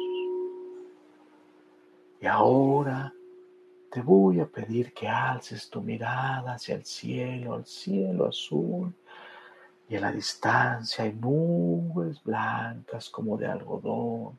[2.21, 3.13] Y ahora
[3.91, 8.95] te voy a pedir que alces tu mirada hacia el cielo, al cielo azul,
[9.89, 14.39] y a la distancia hay nubes blancas como de algodón,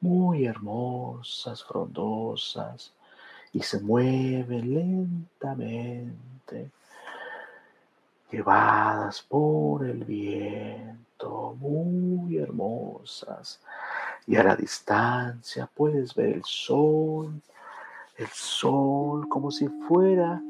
[0.00, 2.92] muy hermosas, frondosas,
[3.54, 6.72] y se mueven lentamente,
[8.30, 13.60] llevadas por el viento, muy hermosas.
[14.26, 17.40] Y a la distancia puedes ver el sol,
[18.16, 20.42] el sol como si fuera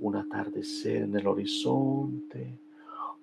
[0.00, 2.58] un atardecer en el horizonte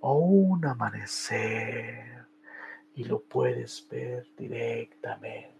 [0.01, 2.27] o un amanecer
[2.93, 5.53] y lo puedes ver directamente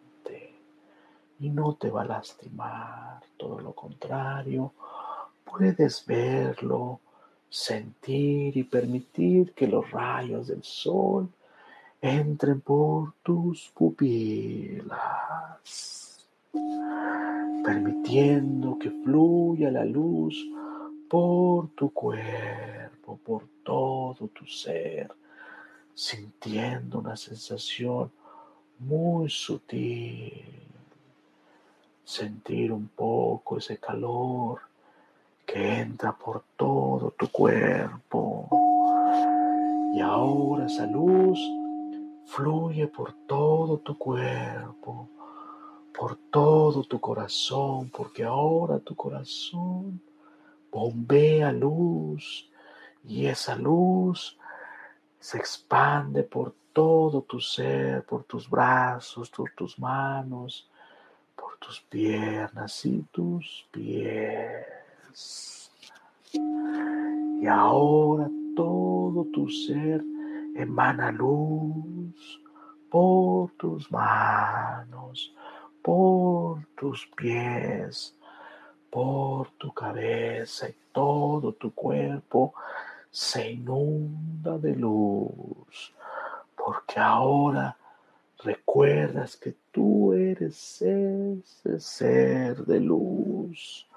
[1.43, 4.71] y no te va a lastimar, todo lo contrario,
[5.43, 7.01] puedes verlo,
[7.49, 11.27] sentir y permitir que los rayos del sol
[11.99, 14.95] entren por tus pupilas,
[17.65, 20.47] permitiendo que fluya la luz
[21.09, 25.11] por tu cuerpo, por todo tu ser,
[25.93, 28.09] sintiendo una sensación
[28.79, 30.72] muy sutil
[32.03, 34.59] sentir un poco ese calor
[35.45, 38.47] que entra por todo tu cuerpo.
[39.93, 41.39] Y ahora esa luz
[42.25, 45.07] fluye por todo tu cuerpo,
[45.97, 50.01] por todo tu corazón, porque ahora tu corazón
[50.71, 52.49] bombea luz
[53.03, 54.38] y esa luz
[55.19, 60.67] se expande por todo tu ser, por tus brazos, por tus manos,
[61.43, 65.72] por tus piernas y tus pies.
[67.41, 70.01] Y ahora todo tu ser
[70.55, 72.41] emana luz
[72.89, 75.35] por tus manos,
[75.81, 78.15] por tus pies,
[78.89, 82.53] por tu cabeza y todo tu cuerpo
[83.11, 85.93] se inunda de luz,
[86.55, 87.75] porque ahora
[88.43, 93.87] recuerdas que tú eres ese ser de luz.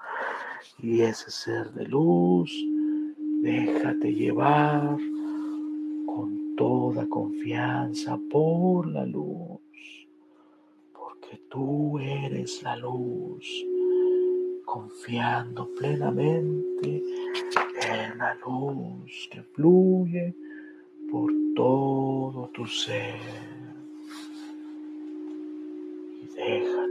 [0.79, 2.51] Y ese ser de luz,
[3.41, 4.97] déjate llevar
[6.05, 9.59] con toda confianza por la luz.
[10.93, 13.47] Porque tú eres la luz,
[14.65, 17.03] confiando plenamente
[17.89, 20.35] en la luz que fluye
[21.09, 23.66] por todo tu ser.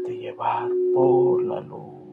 [0.09, 2.06] Llevar por la luz.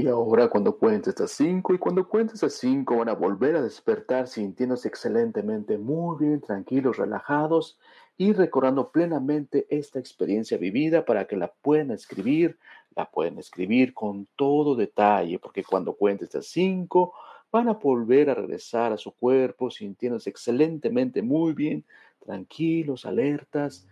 [0.00, 3.60] Y ahora cuando cuentes a cinco y cuando cuentes a cinco van a volver a
[3.60, 7.78] despertar sintiéndose excelentemente muy bien, tranquilos, relajados
[8.16, 12.58] y recordando plenamente esta experiencia vivida para que la puedan escribir,
[12.96, 17.12] la pueden escribir con todo detalle, porque cuando cuentes a cinco
[17.52, 21.84] van a volver a regresar a su cuerpo sintiéndose excelentemente muy bien,
[22.24, 23.86] tranquilos, alertas,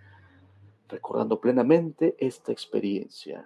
[0.88, 3.44] recordando plenamente esta experiencia.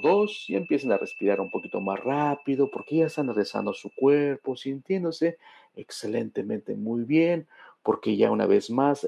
[0.00, 4.56] Dos, y empiecen a respirar un poquito más rápido porque ya están regresando su cuerpo,
[4.56, 5.38] sintiéndose
[5.76, 7.46] excelentemente muy bien,
[7.82, 9.06] porque ya una vez más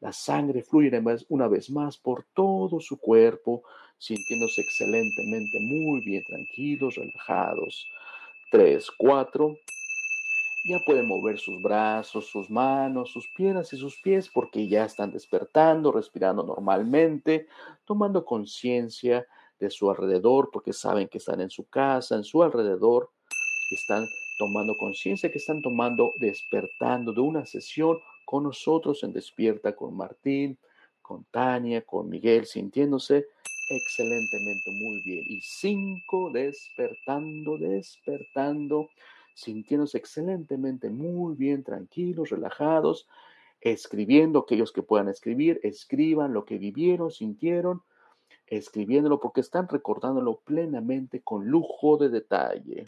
[0.00, 0.90] la sangre fluye
[1.28, 3.62] una vez más por todo su cuerpo,
[3.98, 7.86] sintiéndose excelentemente muy bien, tranquilos, relajados.
[8.50, 9.56] Tres, cuatro.
[10.64, 15.10] Ya pueden mover sus brazos, sus manos, sus piernas y sus pies porque ya están
[15.10, 17.46] despertando, respirando normalmente,
[17.84, 19.26] tomando conciencia
[19.62, 23.10] de su alrededor, porque saben que están en su casa, en su alrededor,
[23.70, 29.96] están tomando conciencia, que están tomando, despertando de una sesión con nosotros en Despierta con
[29.96, 30.58] Martín,
[31.00, 33.28] con Tania, con Miguel, sintiéndose
[33.68, 35.24] excelentemente muy bien.
[35.28, 38.88] Y cinco, despertando, despertando,
[39.34, 43.06] sintiéndose excelentemente muy bien, tranquilos, relajados,
[43.60, 47.82] escribiendo aquellos que puedan escribir, escriban lo que vivieron, sintieron,
[48.56, 52.84] escribiéndolo porque están recordándolo plenamente con lujo de detalle.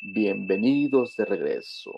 [0.00, 1.92] Bienvenidos de regreso.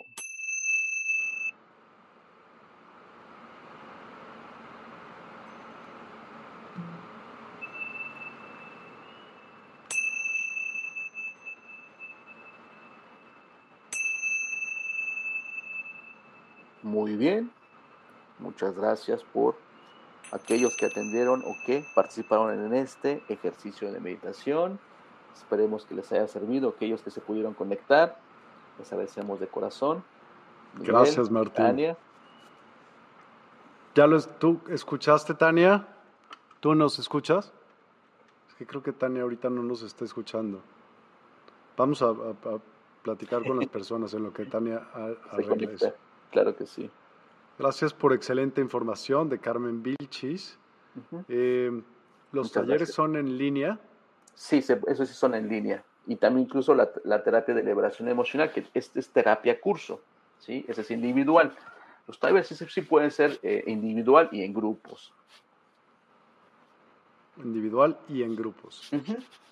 [16.82, 17.52] Muy bien,
[18.40, 19.65] muchas gracias por
[20.32, 24.78] aquellos que atendieron o que participaron en este ejercicio de meditación.
[25.34, 28.18] Esperemos que les haya servido, aquellos que se pudieron conectar.
[28.78, 30.04] Les agradecemos de corazón.
[30.78, 31.54] Gracias, Martín.
[31.54, 31.96] Tania.
[33.94, 35.86] ¿Ya lo, tú escuchaste, Tania?
[36.60, 37.52] ¿Tú nos escuchas?
[38.48, 40.60] Es que creo que Tania ahorita no nos está escuchando.
[41.76, 42.14] Vamos a,
[43.02, 44.82] platicar con las personas en lo que Tania
[45.30, 45.94] arregla eso.
[46.30, 46.90] Claro que sí.
[47.58, 50.58] Gracias por excelente información de Carmen Vilchis.
[51.28, 51.70] Eh,
[52.32, 53.78] ¿Los talleres son en línea?
[54.34, 55.82] Sí, eso sí son en línea.
[56.06, 60.02] Y también incluso la, terapia de liberación emocional, que este es terapia curso,
[60.38, 60.64] ¿sí?
[60.68, 61.56] Ese es individual.
[62.06, 65.12] Los talleres sí, pueden ser eh, individual y en grupos.
[67.38, 68.90] Individual y en grupos.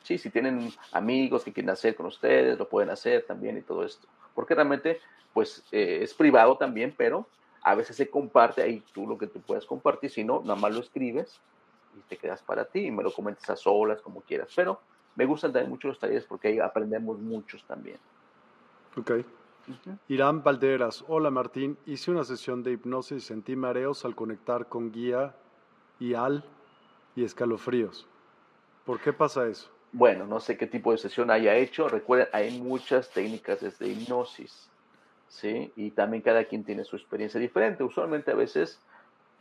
[0.02, 3.82] Sí, si tienen amigos que quieren hacer con ustedes, lo pueden hacer también y todo
[3.84, 4.06] esto.
[4.34, 5.00] Porque realmente,
[5.32, 7.26] pues, eh, es privado también, pero
[7.64, 10.72] a veces se comparte ahí tú lo que tú puedes compartir, si no, nada más
[10.74, 11.40] lo escribes
[11.96, 14.48] y te quedas para ti y me lo comentes a solas, como quieras.
[14.54, 14.80] Pero
[15.16, 17.96] me gustan también mucho los talleres porque ahí aprendemos muchos también.
[18.96, 19.12] Ok.
[20.08, 24.92] Irán Valderas, hola Martín, hice una sesión de hipnosis y sentí mareos al conectar con
[24.92, 25.34] guía
[25.98, 26.44] y al
[27.16, 28.06] y escalofríos.
[28.84, 29.70] ¿Por qué pasa eso?
[29.92, 31.88] Bueno, no sé qué tipo de sesión haya hecho.
[31.88, 34.68] Recuerden, hay muchas técnicas de hipnosis.
[35.34, 35.72] ¿Sí?
[35.76, 37.82] Y también cada quien tiene su experiencia diferente.
[37.82, 38.80] Usualmente a veces,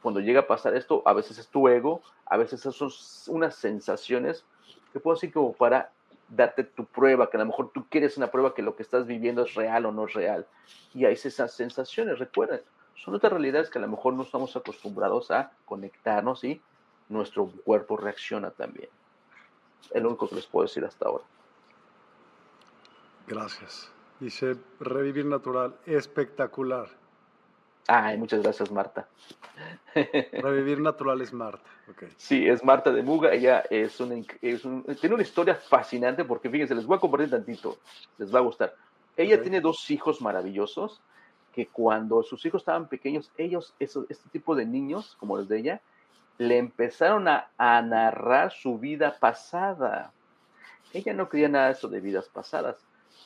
[0.01, 2.89] cuando llega a pasar esto, a veces es tu ego, a veces son
[3.27, 4.43] unas sensaciones
[4.91, 5.91] que puedo decir como para
[6.29, 9.05] darte tu prueba, que a lo mejor tú quieres una prueba que lo que estás
[9.05, 10.47] viviendo es real o no es real.
[10.93, 12.61] Y hay esas sensaciones, recuerden,
[12.95, 16.59] son otras realidades que a lo mejor no estamos acostumbrados a conectarnos y
[17.09, 18.89] nuestro cuerpo reacciona también.
[19.91, 21.23] Es lo único que les puedo decir hasta ahora.
[23.27, 23.92] Gracias.
[24.19, 26.87] Dice, revivir natural, espectacular.
[27.87, 29.07] Ay, muchas gracias, Marta.
[29.93, 31.69] Revivir natural es Marta.
[31.91, 32.09] Okay.
[32.15, 33.33] Sí, es Marta de Muga.
[33.33, 37.77] Ella es, tiene una historia fascinante porque fíjense, les voy a compartir tantito,
[38.17, 38.75] les va a gustar.
[39.17, 41.01] Ella tiene dos hijos maravillosos
[41.53, 45.81] que cuando sus hijos estaban pequeños, ellos, este tipo de niños, como los de ella,
[46.37, 50.13] le empezaron a, a narrar su vida pasada.
[50.93, 52.77] Ella no creía nada de eso de vidas pasadas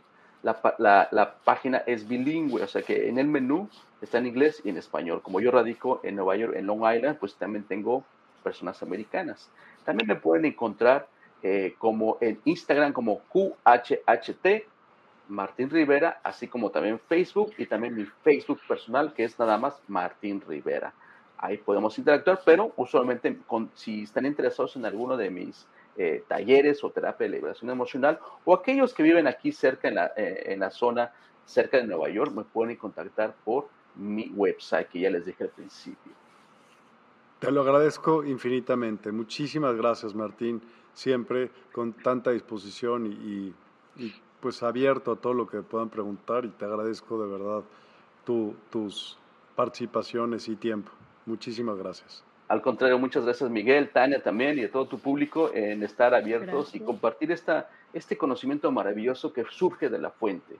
[0.44, 3.68] La, la, la página es bilingüe, o sea que en el menú
[4.00, 5.22] está en inglés y en español.
[5.22, 8.04] Como yo radico en Nueva York, en Long Island, pues también tengo
[8.44, 9.50] personas americanas.
[9.84, 11.08] También me pueden encontrar
[11.42, 14.46] eh, como en Instagram como QHHT
[15.28, 19.80] Martín Rivera, así como también Facebook y también mi Facebook personal que es nada más
[19.88, 20.92] Martín Rivera.
[21.38, 26.82] Ahí podemos interactuar, pero usualmente con- si están interesados en alguno de mis eh, talleres
[26.84, 30.60] o terapia de liberación emocional o aquellos que viven aquí cerca en la, eh, en
[30.60, 31.12] la zona
[31.46, 35.50] cerca de Nueva York, me pueden contactar por mi website que ya les dije al
[35.50, 36.12] principio.
[37.40, 39.10] Te lo agradezco infinitamente.
[39.12, 40.60] Muchísimas gracias, Martín.
[40.92, 43.54] Siempre con tanta disposición y, y-
[44.04, 47.62] y, pues abierto a todo lo que puedan preguntar y te agradezco de verdad
[48.24, 49.18] tu- tus
[49.56, 50.90] participaciones y tiempo.
[51.26, 52.24] Muchísimas gracias.
[52.48, 56.48] Al contrario, muchas gracias Miguel, Tania también y a todo tu público en estar abiertos
[56.74, 56.82] y Gracias.
[56.82, 60.56] compartir esta, este conocimiento maravilloso que surge de la fuente.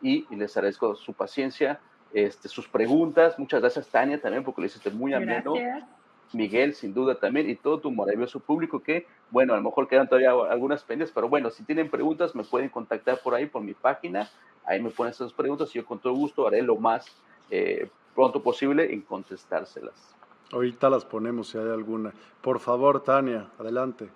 [0.00, 1.80] Y, y les agradezco su paciencia,
[2.14, 3.38] este, sus preguntas.
[3.38, 5.52] Muchas gracias Tania también porque lo hiciste muy ameno.
[5.54, 5.84] Gracias.
[6.32, 10.08] Miguel, sin duda también, y todo tu maravilloso público que, bueno, a lo mejor quedan
[10.08, 13.74] todavía algunas pendientes, pero bueno, si tienen preguntas me pueden contactar por ahí, por mi
[13.74, 14.28] página,
[14.64, 17.06] ahí me ponen sus preguntas y yo con todo gusto haré lo más
[17.50, 20.14] eh, pronto posible en contestárselas.
[20.52, 22.12] Ahorita las ponemos si hay alguna.
[22.40, 24.08] Por favor, Tania, adelante.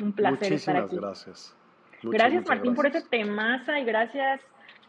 [0.01, 0.97] Un placer estar Muchísimas aquí.
[0.97, 1.57] gracias.
[2.03, 4.41] Muchas, Gracias Martín por ese temaza y gracias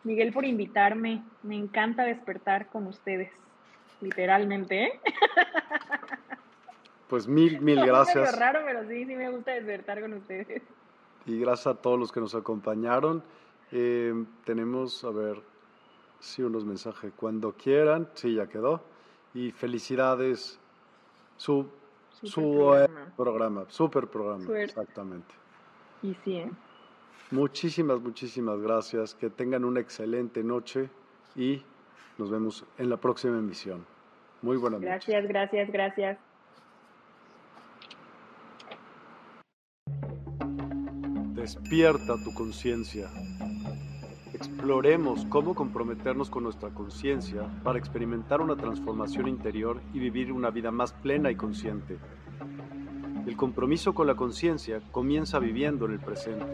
[0.04, 1.24] Miguel por invitarme.
[1.44, 3.32] Me encanta despertar con ustedes,
[4.02, 4.84] literalmente.
[4.86, 5.00] ¿eh?
[7.08, 8.40] Pues mil, mil Es gracias.
[8.40, 10.62] raro, pero sí, sí me gusta despertar con ustedes.
[11.26, 13.22] Y gracias a todos los que nos acompañaron.
[13.74, 14.14] Eh,
[14.46, 15.42] tenemos, a ver,
[16.22, 17.12] sí, unos mensajes.
[17.18, 18.82] Cuando quieran, sí, ya quedó.
[19.34, 20.58] Y felicidades.
[21.36, 21.68] Su,
[22.24, 23.02] su programa.
[23.08, 24.64] eh, programa, super programa, Suerte.
[24.64, 25.36] exactamente.
[26.04, 26.52] Y sí, ¿eh?
[27.32, 29.16] Muchísimas, muchísimas gracias.
[29.16, 30.90] Que tengan una excelente noche
[31.36, 31.62] y
[32.22, 33.84] nos vemos en la próxima emisión.
[34.44, 35.08] Muy buenas noches.
[35.08, 36.20] gracias, gracias, gracias.
[41.34, 43.10] Despierta tu conciencia.
[44.36, 50.70] Exploremos cómo comprometernos con nuestra conciencia para experimentar una transformación interior y vivir una vida
[50.70, 51.98] más plena y consciente.
[53.26, 56.46] El compromiso con la conciencia comienza viviendo en el presente.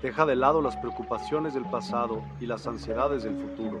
[0.00, 3.80] Deja de lado las preocupaciones del pasado y las ansiedades del futuro.